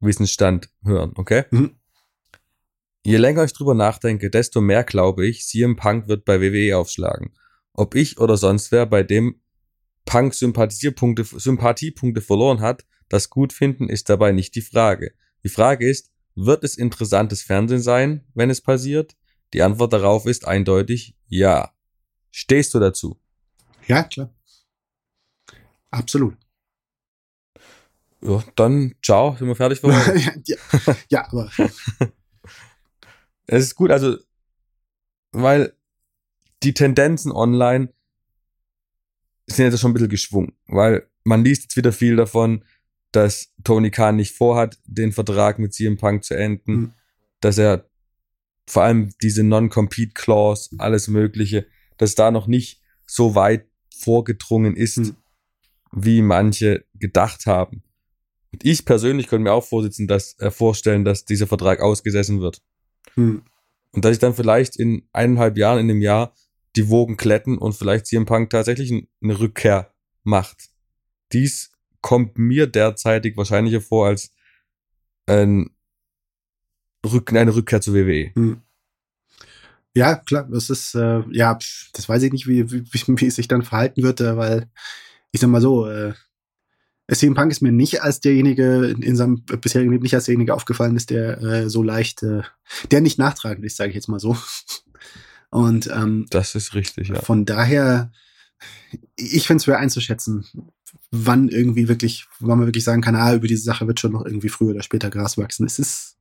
Wissensstand 0.00 0.68
hören, 0.84 1.12
okay? 1.16 1.44
Mhm. 1.50 1.76
Je 3.04 3.18
länger 3.18 3.44
ich 3.44 3.52
drüber 3.52 3.74
nachdenke, 3.74 4.30
desto 4.30 4.60
mehr 4.60 4.82
glaube 4.82 5.26
ich, 5.26 5.46
CM 5.46 5.76
Punk 5.76 6.08
wird 6.08 6.24
bei 6.24 6.40
WWE 6.40 6.76
aufschlagen. 6.76 7.30
Ob 7.72 7.94
ich 7.94 8.18
oder 8.18 8.36
sonst 8.36 8.72
wer, 8.72 8.84
bei 8.84 9.04
dem 9.04 9.40
Punk 10.06 10.34
Sympathispunkte, 10.34 11.24
Sympathiepunkte 11.24 12.20
verloren 12.20 12.60
hat, 12.60 12.84
das 13.08 13.30
gut 13.30 13.52
finden 13.52 13.88
ist 13.88 14.08
dabei 14.08 14.32
nicht 14.32 14.56
die 14.56 14.62
Frage. 14.62 15.12
Die 15.44 15.48
Frage 15.48 15.88
ist, 15.88 16.10
wird 16.36 16.62
es 16.62 16.76
interessantes 16.76 17.42
Fernsehen 17.42 17.82
sein, 17.82 18.24
wenn 18.34 18.50
es 18.50 18.60
passiert? 18.60 19.16
Die 19.52 19.62
Antwort 19.62 19.92
darauf 19.92 20.26
ist 20.26 20.46
eindeutig 20.46 21.16
ja. 21.26 21.72
Stehst 22.30 22.74
du 22.74 22.78
dazu? 22.78 23.18
Ja, 23.86 24.02
klar. 24.04 24.32
Absolut. 25.90 26.36
Ja, 28.20 28.42
dann 28.56 28.94
ciao, 29.02 29.36
sind 29.36 29.48
wir 29.48 29.56
fertig 29.56 29.80
für 29.80 29.94
heute. 29.94 30.42
ja, 30.44 30.56
ja, 31.08 31.28
aber 31.28 31.50
Es 33.46 33.64
ist 33.64 33.76
gut, 33.76 33.90
also, 33.90 34.18
weil 35.32 35.72
die 36.62 36.74
Tendenzen 36.74 37.30
online 37.30 37.92
sind 39.46 39.66
jetzt 39.66 39.80
schon 39.80 39.92
ein 39.92 39.94
bisschen 39.94 40.08
geschwungen, 40.08 40.52
weil 40.66 41.08
man 41.22 41.44
liest 41.44 41.62
jetzt 41.62 41.76
wieder 41.76 41.92
viel 41.92 42.16
davon, 42.16 42.64
dass 43.16 43.52
Tony 43.64 43.90
Khan 43.90 44.16
nicht 44.16 44.34
vorhat, 44.36 44.78
den 44.84 45.12
Vertrag 45.12 45.58
mit 45.58 45.72
CM 45.74 45.96
Punk 45.96 46.24
zu 46.24 46.34
enden, 46.36 46.72
Mhm. 46.72 46.92
dass 47.40 47.58
er 47.58 47.88
vor 48.68 48.82
allem 48.82 49.14
diese 49.22 49.42
Non-Compete-Clause, 49.42 50.76
alles 50.78 51.08
Mögliche, 51.08 51.66
dass 51.98 52.14
da 52.14 52.30
noch 52.30 52.46
nicht 52.46 52.82
so 53.06 53.34
weit 53.34 53.66
vorgedrungen 53.96 54.76
ist, 54.76 54.98
Mhm. 54.98 55.16
wie 55.92 56.20
manche 56.20 56.84
gedacht 56.94 57.46
haben. 57.46 57.82
Und 58.52 58.64
ich 58.64 58.84
persönlich 58.84 59.28
könnte 59.28 59.44
mir 59.44 59.52
auch 59.52 59.64
vorsitzen, 59.64 60.06
dass, 60.08 60.38
äh, 60.38 60.50
vorstellen, 60.50 61.04
dass 61.04 61.24
dieser 61.24 61.46
Vertrag 61.46 61.80
ausgesessen 61.80 62.40
wird. 62.40 62.62
hm, 63.14 63.42
Und 63.92 64.04
dass 64.04 64.12
ich 64.12 64.18
dann 64.18 64.34
vielleicht 64.34 64.76
in 64.76 65.08
eineinhalb 65.14 65.56
Jahren, 65.56 65.78
in 65.78 65.88
einem 65.90 66.02
Jahr, 66.02 66.34
die 66.74 66.90
Wogen 66.90 67.16
kletten 67.16 67.56
und 67.56 67.72
vielleicht 67.72 68.06
CM 68.06 68.26
Punk 68.26 68.50
tatsächlich 68.50 68.92
eine 68.92 69.40
Rückkehr 69.40 69.94
macht. 70.22 70.68
Dies 71.32 71.70
kommt 72.06 72.38
mir 72.38 72.68
derzeitig 72.68 73.36
wahrscheinlicher 73.36 73.80
vor 73.80 74.06
als 74.06 74.30
ein 75.26 75.70
Rück 77.04 77.32
eine 77.32 77.52
Rückkehr 77.52 77.80
zur. 77.80 77.94
WWE. 77.94 78.30
hm. 78.36 78.62
Ja, 79.92 80.14
klar, 80.14 80.46
das 80.48 80.70
ist, 80.70 80.94
äh, 80.94 81.24
ja, 81.32 81.58
das 81.94 82.08
weiß 82.08 82.22
ich 82.22 82.32
nicht, 82.32 82.46
wie, 82.46 82.70
wie, 82.70 82.84
wie 82.84 83.20
wie 83.20 83.26
es 83.26 83.34
sich 83.34 83.48
dann 83.48 83.62
verhalten 83.62 84.04
wird, 84.04 84.20
äh, 84.20 84.36
weil 84.36 84.70
ich 85.32 85.40
sag 85.40 85.50
mal 85.50 85.60
so, 85.60 85.88
äh, 85.88 86.12
CM 87.10 87.34
Punk 87.34 87.50
ist 87.50 87.60
mir 87.60 87.72
nicht 87.72 88.02
als 88.02 88.20
derjenige 88.20 88.86
in, 88.86 89.02
in 89.02 89.16
seinem 89.16 89.44
bisherigen 89.44 89.90
Leben 89.90 90.04
nicht 90.04 90.14
als 90.14 90.26
derjenige 90.26 90.54
aufgefallen 90.54 90.94
ist, 90.94 91.10
der 91.10 91.42
äh, 91.42 91.68
so 91.68 91.82
leicht, 91.82 92.22
äh, 92.22 92.42
der 92.92 93.00
nicht 93.00 93.18
nachtragend 93.18 93.64
ist, 93.64 93.78
sage 93.78 93.88
ich 93.88 93.96
jetzt 93.96 94.08
mal 94.08 94.20
so. 94.20 94.36
Und 95.50 95.88
ähm, 95.88 96.26
Das 96.30 96.54
ist 96.54 96.74
richtig, 96.74 97.08
ja. 97.08 97.20
Von 97.20 97.46
daher, 97.46 98.12
ich 99.16 99.48
finde 99.48 99.56
es 99.56 99.64
schwer 99.64 99.80
einzuschätzen, 99.80 100.46
wann 101.10 101.48
irgendwie 101.48 101.88
wirklich, 101.88 102.26
wann 102.40 102.58
man 102.58 102.68
wirklich 102.68 102.84
sagen 102.84 103.02
kann, 103.02 103.16
ah, 103.16 103.34
über 103.34 103.48
diese 103.48 103.62
Sache 103.62 103.86
wird 103.86 104.00
schon 104.00 104.12
noch 104.12 104.24
irgendwie 104.24 104.48
früher 104.48 104.70
oder 104.70 104.82
später 104.82 105.10
Gras 105.10 105.38
wachsen. 105.38 105.66
Es 105.66 105.78
ist 105.78 106.16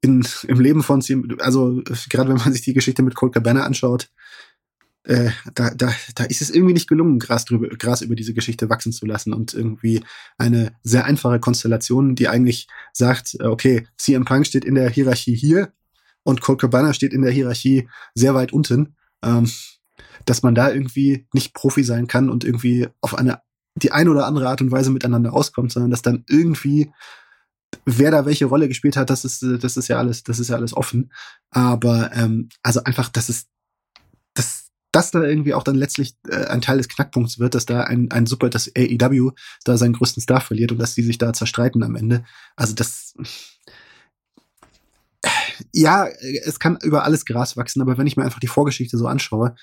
in, 0.00 0.26
im 0.46 0.60
Leben 0.60 0.82
von 0.82 1.02
also 1.38 1.82
gerade 2.08 2.30
wenn 2.30 2.36
man 2.36 2.52
sich 2.52 2.62
die 2.62 2.74
Geschichte 2.74 3.02
mit 3.02 3.14
Colt 3.14 3.34
Cabana 3.34 3.64
anschaut, 3.64 4.10
äh, 5.04 5.30
da, 5.54 5.70
da, 5.70 5.92
da 6.14 6.24
ist 6.24 6.42
es 6.42 6.50
irgendwie 6.50 6.74
nicht 6.74 6.88
gelungen, 6.88 7.18
Gras, 7.18 7.46
drüber, 7.46 7.68
Gras 7.68 8.02
über 8.02 8.14
diese 8.14 8.34
Geschichte 8.34 8.68
wachsen 8.68 8.92
zu 8.92 9.06
lassen 9.06 9.32
und 9.32 9.54
irgendwie 9.54 10.02
eine 10.36 10.72
sehr 10.82 11.06
einfache 11.06 11.40
Konstellation, 11.40 12.14
die 12.14 12.28
eigentlich 12.28 12.68
sagt, 12.92 13.36
äh, 13.40 13.46
okay, 13.46 13.86
CM 13.96 14.24
Punk 14.24 14.46
steht 14.46 14.64
in 14.64 14.74
der 14.74 14.90
Hierarchie 14.90 15.34
hier 15.34 15.72
und 16.24 16.42
Colt 16.42 16.60
Cabana 16.60 16.92
steht 16.92 17.14
in 17.14 17.22
der 17.22 17.30
Hierarchie 17.30 17.88
sehr 18.14 18.34
weit 18.34 18.52
unten, 18.52 18.96
ähm, 19.24 19.50
dass 20.26 20.42
man 20.42 20.54
da 20.54 20.70
irgendwie 20.70 21.26
nicht 21.32 21.54
Profi 21.54 21.84
sein 21.84 22.06
kann 22.06 22.28
und 22.28 22.44
irgendwie 22.44 22.88
auf 23.00 23.16
eine 23.16 23.40
die 23.82 23.92
eine 23.92 24.10
oder 24.10 24.26
andere 24.26 24.48
Art 24.48 24.60
und 24.60 24.70
Weise 24.70 24.90
miteinander 24.90 25.32
auskommt, 25.32 25.72
sondern 25.72 25.90
dass 25.90 26.02
dann 26.02 26.24
irgendwie 26.28 26.92
wer 27.84 28.10
da 28.10 28.26
welche 28.26 28.46
Rolle 28.46 28.68
gespielt 28.68 28.96
hat, 28.96 29.10
das 29.10 29.24
ist 29.24 29.42
äh, 29.42 29.58
das 29.58 29.76
ist 29.76 29.88
ja 29.88 29.98
alles 29.98 30.22
das 30.22 30.38
ist 30.38 30.48
ja 30.48 30.56
alles 30.56 30.76
offen. 30.76 31.12
Aber 31.50 32.10
ähm, 32.14 32.48
also 32.62 32.82
einfach, 32.84 33.08
dass 33.08 33.28
es 33.28 33.46
dass 34.34 34.70
das 34.92 35.10
da 35.10 35.22
irgendwie 35.22 35.54
auch 35.54 35.62
dann 35.62 35.74
letztlich 35.74 36.16
äh, 36.28 36.46
ein 36.46 36.62
Teil 36.62 36.78
des 36.78 36.88
Knackpunkts 36.88 37.38
wird, 37.38 37.54
dass 37.54 37.66
da 37.66 37.82
ein, 37.82 38.10
ein 38.10 38.26
Super, 38.26 38.48
das 38.48 38.70
AEW 38.74 39.32
da 39.64 39.76
seinen 39.76 39.92
größten 39.92 40.22
Star 40.22 40.40
verliert 40.40 40.72
und 40.72 40.78
dass 40.78 40.94
die 40.94 41.02
sich 41.02 41.18
da 41.18 41.32
zerstreiten 41.32 41.82
am 41.82 41.94
Ende. 41.94 42.24
Also 42.56 42.74
das 42.74 43.14
ja, 45.72 46.06
es 46.06 46.60
kann 46.60 46.78
über 46.82 47.04
alles 47.04 47.24
Gras 47.24 47.56
wachsen, 47.56 47.82
aber 47.82 47.98
wenn 47.98 48.06
ich 48.06 48.16
mir 48.16 48.24
einfach 48.24 48.40
die 48.40 48.46
Vorgeschichte 48.46 48.96
so 48.96 49.06
anschaue, 49.06 49.54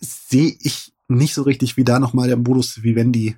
sehe 0.00 0.56
ich 0.60 0.95
nicht 1.08 1.34
so 1.34 1.42
richtig, 1.42 1.76
wie 1.76 1.84
da 1.84 1.98
nochmal 1.98 2.28
der 2.28 2.36
Modus 2.36 2.82
Vivendi 2.82 3.36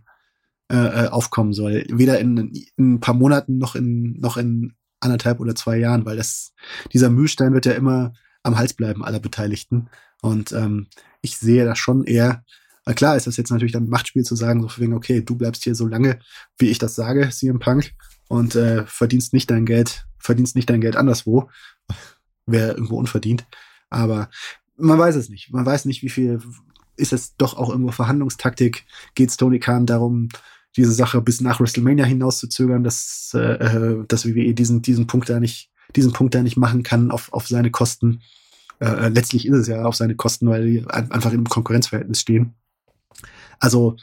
äh, 0.71 0.77
äh, 0.77 1.09
aufkommen 1.09 1.53
soll. 1.53 1.85
Weder 1.91 2.19
in, 2.19 2.53
in 2.77 2.95
ein 2.95 3.01
paar 3.01 3.15
Monaten 3.15 3.59
noch 3.59 3.75
in, 3.75 4.19
noch 4.21 4.37
in 4.37 4.75
anderthalb 5.01 5.41
oder 5.41 5.55
zwei 5.55 5.79
Jahren, 5.79 6.05
weil 6.05 6.17
das, 6.17 6.53
dieser 6.93 7.11
Mühlstein 7.11 7.55
wird 7.55 7.67
ja 7.67 7.73
immer 7.73 8.13
am 8.43 8.59
Hals 8.59 8.75
bleiben 8.75 9.05
aller 9.05 9.21
Beteiligten. 9.21 9.89
Und 10.21 10.53
ähm, 10.53 10.89
ich 11.21 11.37
sehe 11.37 11.65
das 11.65 11.79
schon 11.79 12.05
eher, 12.05 12.45
na 12.85 12.95
klar 12.95 13.17
ist 13.17 13.27
das 13.27 13.37
jetzt 13.37 13.51
natürlich 13.51 13.73
dann 13.73 13.89
Machtspiel 13.89 14.25
zu 14.25 14.35
sagen, 14.35 14.63
so 14.63 14.69
wegen, 14.79 14.95
okay, 14.95 15.23
du 15.23 15.37
bleibst 15.37 15.65
hier 15.65 15.75
so 15.75 15.87
lange, 15.87 16.19
wie 16.59 16.69
ich 16.69 16.79
das 16.79 16.95
sage, 16.95 17.29
CM 17.31 17.59
Punk, 17.59 17.93
und 18.29 18.55
äh, 18.55 18.85
verdienst 18.87 19.33
nicht 19.33 19.51
dein 19.51 19.67
Geld, 19.67 20.07
verdienst 20.19 20.55
nicht 20.55 20.69
dein 20.71 20.81
Geld 20.81 20.97
anderswo. 20.97 21.49
Wäre 22.47 22.73
irgendwo 22.73 22.99
unverdient. 22.99 23.47
Aber 23.91 24.31
man 24.77 24.99
weiß 24.99 25.17
es 25.17 25.29
nicht. 25.29 25.53
Man 25.53 25.67
weiß 25.67 25.87
nicht, 25.87 26.03
wie 26.03 26.09
viel 26.09 26.41
ist 26.99 27.13
es 27.13 27.37
doch 27.37 27.57
auch 27.57 27.71
irgendwo 27.71 27.93
Verhandlungstaktik. 27.93 28.85
Geht 29.15 29.31
es 29.31 29.37
Tony 29.37 29.59
Khan 29.59 29.87
darum, 29.87 30.29
diese 30.77 30.93
Sache 30.93 31.21
bis 31.23 31.41
nach 31.41 31.61
WrestleMania 31.61 32.05
hinauszuzögern, 32.05 32.85
dass, 32.85 33.33
äh, 33.35 33.97
dass 34.07 34.27
WWE 34.27 34.55
diesen, 34.55 34.83
diesen 34.83 35.07
Punkt 35.07 35.29
da 35.29 35.41
nicht, 35.41 35.71
diesen 35.97 36.13
Punkt 36.13 36.35
da 36.35 36.43
nicht 36.43 36.57
machen 36.57 36.83
kann 36.83 37.11
auf, 37.11 37.33
auf 37.33 37.49
seine 37.49 37.71
Kosten. 37.71 38.21
Äh, 38.81 39.09
letztlich 39.09 39.47
ist 39.47 39.57
es 39.57 39.67
ja 39.67 39.85
auf 39.85 39.97
seine 39.97 40.15
Kosten, 40.15 40.49
weil 40.49 40.67
die 40.67 40.87
ein- 40.89 41.11
einfach 41.11 41.33
im 41.33 41.45
Konkurrenzverhältnis 41.49 42.21
stehen. 42.21 42.55
Also, 43.59 43.97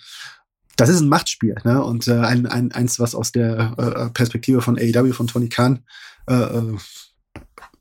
das 0.75 0.89
ist 0.89 0.99
ein 0.99 1.07
Machtspiel, 1.07 1.55
ne? 1.63 1.81
Und 1.81 2.07
äh, 2.09 2.19
ein, 2.19 2.45
ein, 2.47 2.73
eins, 2.73 2.99
was 2.99 3.15
aus 3.15 3.31
der 3.31 3.75
äh, 3.77 4.09
Perspektive 4.09 4.61
von 4.61 4.77
AEW, 4.77 5.13
von 5.13 5.27
Tony 5.27 5.47
Khan, 5.47 5.85
äh, 6.27 6.33
äh, 6.33 6.77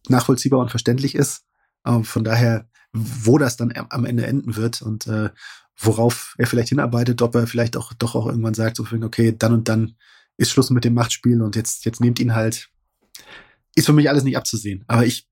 nachvollziehbar 0.08 0.60
und 0.60 0.70
verständlich 0.70 1.16
ist. 1.16 1.42
Ähm, 1.84 2.04
von 2.04 2.22
daher, 2.22 2.68
wo 2.94 3.38
das 3.38 3.56
dann 3.56 3.72
am- 3.90 4.04
Ende 4.04 4.24
enden 4.26 4.56
wird 4.56 4.80
und 4.80 5.06
äh, 5.06 5.30
worauf 5.76 6.34
er 6.38 6.46
vielleicht 6.46 6.68
hinarbeitet, 6.68 7.20
ob 7.20 7.34
er 7.34 7.46
vielleicht 7.46 7.76
auch 7.76 7.92
doch 7.92 8.14
auch 8.14 8.26
irgendwann 8.26 8.54
sagt, 8.54 8.76
so, 8.76 8.86
okay, 9.02 9.34
dann 9.36 9.52
und 9.52 9.68
dann 9.68 9.96
ist 10.36 10.50
Schluss 10.50 10.70
mit 10.70 10.84
dem 10.84 10.94
Machtspiel 10.94 11.42
und 11.42 11.56
jetzt, 11.56 11.84
jetzt 11.84 12.00
nehmt 12.00 12.20
ihn 12.20 12.34
halt, 12.34 12.70
ist 13.74 13.86
für 13.86 13.92
mich 13.92 14.08
alles 14.08 14.24
nicht 14.24 14.36
abzusehen. 14.36 14.84
Aber 14.86 15.04
ich 15.04 15.28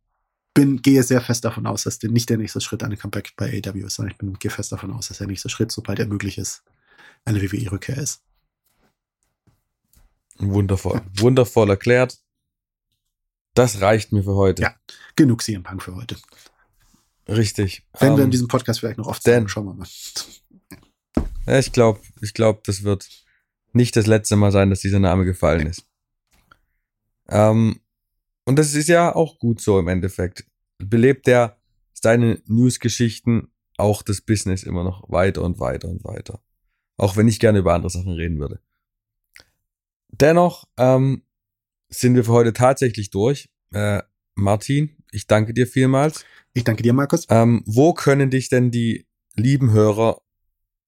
bin, 0.54 0.82
gehe 0.82 1.02
sehr 1.02 1.20
fest 1.20 1.44
davon 1.44 1.66
aus, 1.66 1.84
dass 1.84 2.02
nicht 2.02 2.28
der 2.28 2.36
nächste 2.38 2.60
Schritt 2.60 2.82
eine 2.82 2.96
Comeback 2.96 3.32
bei 3.36 3.46
AEW 3.64 3.86
ist, 3.86 3.94
sondern 3.94 4.12
ich 4.12 4.18
bin, 4.18 4.34
gehe 4.34 4.50
fest 4.50 4.72
davon 4.72 4.92
aus, 4.92 5.08
dass 5.08 5.18
der 5.18 5.28
nächste 5.28 5.48
Schritt, 5.48 5.72
sobald 5.72 5.98
er 6.00 6.06
möglich 6.06 6.38
ist, 6.38 6.62
eine 7.24 7.40
WWE-Rückkehr 7.40 7.96
ist. 7.96 8.22
Wundervoll. 10.38 11.00
Wundervoll 11.14 11.70
erklärt. 11.70 12.18
Das 13.54 13.80
reicht 13.80 14.12
mir 14.12 14.24
für 14.24 14.34
heute. 14.34 14.62
Ja. 14.62 14.74
Genug 15.14 15.42
CM 15.42 15.62
Punk 15.62 15.82
für 15.82 15.94
heute. 15.94 16.16
Richtig. 17.28 17.86
Wenn 17.98 18.12
wir 18.12 18.18
Ähm, 18.18 18.24
in 18.24 18.30
diesem 18.30 18.48
Podcast 18.48 18.80
vielleicht 18.80 18.98
noch 18.98 19.06
oft 19.06 19.22
sagen, 19.22 19.48
schauen 19.48 19.66
wir 19.66 19.74
mal. 19.74 19.88
Ja, 21.46 21.58
ich 21.58 21.72
glaube, 21.72 22.00
ich 22.20 22.34
glaub, 22.34 22.64
das 22.64 22.82
wird 22.82 23.08
nicht 23.72 23.96
das 23.96 24.06
letzte 24.06 24.36
Mal 24.36 24.52
sein, 24.52 24.70
dass 24.70 24.80
dieser 24.80 24.98
Name 24.98 25.24
gefallen 25.24 25.66
ist. 25.66 25.86
Ähm, 27.28 27.80
und 28.44 28.58
das 28.58 28.74
ist 28.74 28.88
ja 28.88 29.14
auch 29.14 29.38
gut 29.38 29.60
so 29.60 29.78
im 29.78 29.88
Endeffekt. 29.88 30.44
Belebt 30.78 31.26
der 31.26 31.58
seine 31.92 32.42
News-Geschichten 32.46 33.48
auch 33.76 34.02
das 34.02 34.20
Business 34.20 34.64
immer 34.64 34.84
noch 34.84 35.10
weiter 35.10 35.42
und 35.42 35.60
weiter 35.60 35.88
und 35.88 36.04
weiter. 36.04 36.42
Auch 36.96 37.16
wenn 37.16 37.28
ich 37.28 37.40
gerne 37.40 37.60
über 37.60 37.74
andere 37.74 37.90
Sachen 37.90 38.12
reden 38.12 38.38
würde. 38.38 38.60
Dennoch 40.08 40.68
ähm, 40.76 41.22
sind 41.88 42.14
wir 42.14 42.24
für 42.24 42.32
heute 42.32 42.52
tatsächlich 42.52 43.10
durch. 43.10 43.48
Äh, 43.72 44.02
Martin, 44.34 45.01
ich 45.12 45.26
danke 45.28 45.54
dir 45.54 45.66
vielmals. 45.68 46.24
Ich 46.54 46.64
danke 46.64 46.82
dir, 46.82 46.92
Markus. 46.92 47.26
Ähm, 47.30 47.62
wo 47.66 47.94
können 47.94 48.30
dich 48.30 48.48
denn 48.48 48.70
die 48.72 49.06
lieben 49.36 49.70
Hörer 49.70 50.20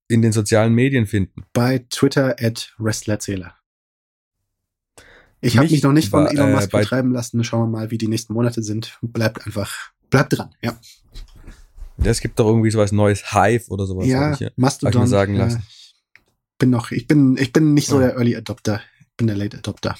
in 0.08 0.20
den 0.22 0.32
sozialen 0.32 0.74
Medien 0.74 1.06
finden? 1.06 1.44
Bei 1.52 1.84
Twitter 1.90 2.36
at 2.40 2.74
Wrestlerzähler. 2.78 3.54
Ich 5.40 5.58
habe 5.58 5.68
Mich 5.70 5.82
noch 5.82 5.92
nicht 5.92 6.08
von 6.08 6.26
Elon 6.26 6.50
äh, 6.50 6.54
Musk 6.54 6.70
bei- 6.70 6.80
betreiben 6.80 7.12
lassen. 7.12 7.44
Schauen 7.44 7.70
wir 7.70 7.78
mal, 7.78 7.90
wie 7.90 7.98
die 7.98 8.08
nächsten 8.08 8.32
Monate 8.32 8.62
sind. 8.62 8.98
Bleibt 9.02 9.44
einfach, 9.46 9.92
bleibt 10.10 10.36
dran, 10.36 10.54
ja. 10.62 10.78
Es 12.02 12.20
gibt 12.20 12.38
doch 12.38 12.46
irgendwie 12.46 12.70
sowas 12.70 12.92
Neues, 12.92 13.32
Hive 13.32 13.68
oder 13.68 13.86
sowas. 13.86 14.06
ja, 14.06 14.32
ich, 14.32 14.38
hier- 14.38 14.46
hab 14.48 14.52
ich 14.52 14.58
Mastodon. 14.58 15.02
mir 15.02 15.06
sagen 15.06 15.34
ja. 15.34 15.44
lassen. 15.44 15.62
Bin 16.58 16.70
noch, 16.70 16.90
ich 16.92 17.06
bin, 17.06 17.36
ich 17.36 17.52
bin 17.52 17.74
nicht 17.74 17.88
so 17.88 18.00
Ja. 18.00 18.08
der 18.08 18.16
Early 18.16 18.36
Adopter. 18.36 18.80
Ich 19.00 19.16
bin 19.16 19.26
der 19.26 19.36
Late 19.36 19.58
Adopter. 19.58 19.96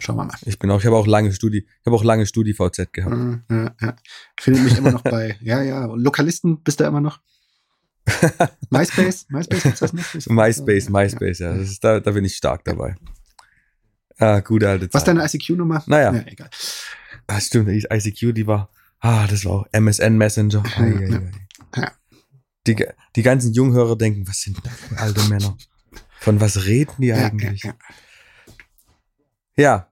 Schauen 0.00 0.16
wir 0.16 0.24
mal. 0.24 0.34
Ich 0.46 0.58
bin 0.58 0.70
auch, 0.70 0.80
ich 0.80 0.86
habe 0.86 0.96
auch 0.96 1.06
lange 1.06 1.32
Studi, 1.32 1.58
ich 1.58 1.86
habe 1.86 1.94
auch 1.96 2.04
lange 2.04 2.24
Studi-VZ 2.26 2.92
gehabt. 2.92 3.14
Mhm, 3.16 3.42
Ja, 3.50 3.74
ja. 3.80 3.96
Findet 4.40 4.64
mich 4.64 4.76
immer 4.78 4.90
noch 4.92 5.02
bei, 5.02 5.36
ja, 5.42 5.62
ja, 5.62 5.84
Lokalisten 5.86 6.62
bist 6.62 6.80
du 6.80 6.84
immer 6.84 7.00
noch. 7.00 7.20
MySpace? 8.70 9.26
MySpace 9.28 9.62
gibt's 9.62 9.80
das 9.80 9.92
noch? 9.92 10.02
MySpace, 10.26 10.88
MySpace, 10.88 11.38
ja. 11.40 11.54
Das 11.56 11.68
ist, 11.70 11.84
da, 11.84 12.00
da 12.00 12.10
bin 12.12 12.24
ich 12.24 12.36
stark 12.36 12.64
dabei. 12.64 12.96
Ah, 14.18 14.40
gute 14.40 14.68
alte 14.68 14.86
Zeit. 14.86 14.94
Was 14.94 15.02
ist 15.02 15.08
deine 15.08 15.24
ICQ-Nummer? 15.24 15.82
Naja. 15.86 16.12
Ja, 16.14 16.22
egal. 16.26 16.50
Ah, 17.26 17.40
stimmt, 17.40 17.68
die 17.68 17.86
ICQ, 17.90 18.34
die 18.34 18.46
war, 18.46 18.70
ah, 19.00 19.26
das 19.26 19.44
war 19.44 19.52
auch 19.52 19.66
MSN 19.72 20.16
Messenger. 20.16 20.62
Ai, 20.76 20.88
Ja. 21.08 21.16
ai. 21.18 21.30
Ja. 21.76 21.92
Die, 22.66 22.84
die 23.16 23.22
ganzen 23.22 23.52
Junghörer 23.52 23.96
denken, 23.96 24.26
was 24.28 24.40
sind 24.40 24.58
das 24.64 24.72
für 24.74 24.98
alte 24.98 25.22
Männer? 25.28 25.56
Von 26.18 26.40
was 26.40 26.66
reden 26.66 26.92
die 26.98 27.06
Ja, 27.06 27.16
ja, 27.18 27.26
eigentlich? 27.28 27.62
ja. 29.56 29.89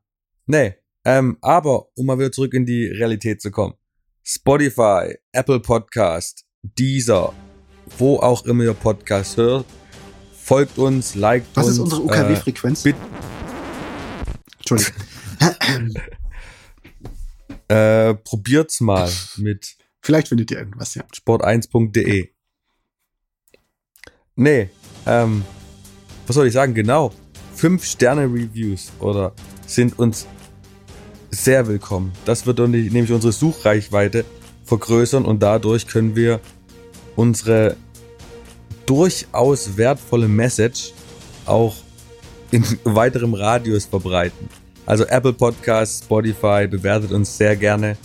Nee. 0.50 0.74
Ähm, 1.04 1.36
aber 1.42 1.88
um 1.94 2.06
mal 2.06 2.18
wieder 2.18 2.32
zurück 2.32 2.54
in 2.54 2.64
die 2.64 2.86
Realität 2.86 3.42
zu 3.42 3.50
kommen. 3.50 3.74
Spotify, 4.24 5.14
Apple 5.32 5.60
Podcast, 5.60 6.46
Deezer, 6.62 7.34
wo 7.98 8.16
auch 8.16 8.44
immer 8.46 8.64
ihr 8.64 8.72
Podcast 8.72 9.36
hört, 9.36 9.66
folgt 10.32 10.78
uns, 10.78 11.14
liked 11.14 11.46
Was 11.54 11.66
uns. 11.66 11.74
ist 11.76 11.80
unsere 11.80 12.00
äh, 12.00 12.04
UKW-Frequenz? 12.04 12.82
bit- 12.82 12.96
Entschuldigung. 14.58 14.94
äh, 17.68 18.14
probiert's 18.14 18.80
mal 18.80 19.10
mit 19.36 19.76
Vielleicht 20.00 20.28
findet 20.28 20.50
ihr 20.50 20.58
irgendwas, 20.60 20.94
ja. 20.94 21.02
sport1.de. 21.14 22.30
Nee, 24.36 24.70
ähm, 25.04 25.44
was 26.26 26.34
soll 26.34 26.46
ich 26.46 26.54
sagen? 26.54 26.72
Genau. 26.72 27.12
Fünf 27.54 27.84
Sterne 27.84 28.22
Reviews 28.22 28.90
oder 29.00 29.34
sind 29.66 29.98
uns 29.98 30.26
sehr 31.30 31.66
willkommen. 31.66 32.12
Das 32.24 32.46
wird 32.46 32.58
nämlich 32.58 33.12
unsere 33.12 33.32
Suchreichweite 33.32 34.24
vergrößern 34.64 35.24
und 35.24 35.42
dadurch 35.42 35.86
können 35.86 36.16
wir 36.16 36.40
unsere 37.16 37.76
durchaus 38.86 39.76
wertvolle 39.76 40.28
Message 40.28 40.92
auch 41.46 41.76
in 42.50 42.64
weiterem 42.84 43.34
Radius 43.34 43.86
verbreiten. 43.86 44.48
Also 44.86 45.04
Apple 45.04 45.34
Podcasts, 45.34 46.04
Spotify, 46.04 46.66
bewertet 46.66 47.12
uns 47.12 47.36
sehr 47.36 47.56
gerne. 47.56 47.96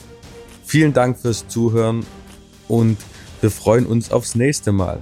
Vielen 0.66 0.92
Dank 0.92 1.18
fürs 1.18 1.48
Zuhören 1.48 2.06
und 2.68 2.98
wir 3.42 3.52
freuen 3.52 3.86
uns 3.86 4.12
aufs 4.12 4.36
nächste 4.36 4.72
Mal. 4.72 5.02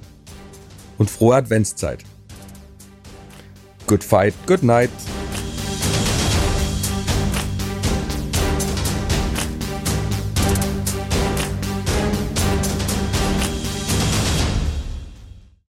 Und 0.98 1.10
frohe 1.10 1.36
Adventszeit. 1.36 2.04
Good 3.88 4.04
fight, 4.04 4.34
good 4.46 4.62
night. 4.62 4.92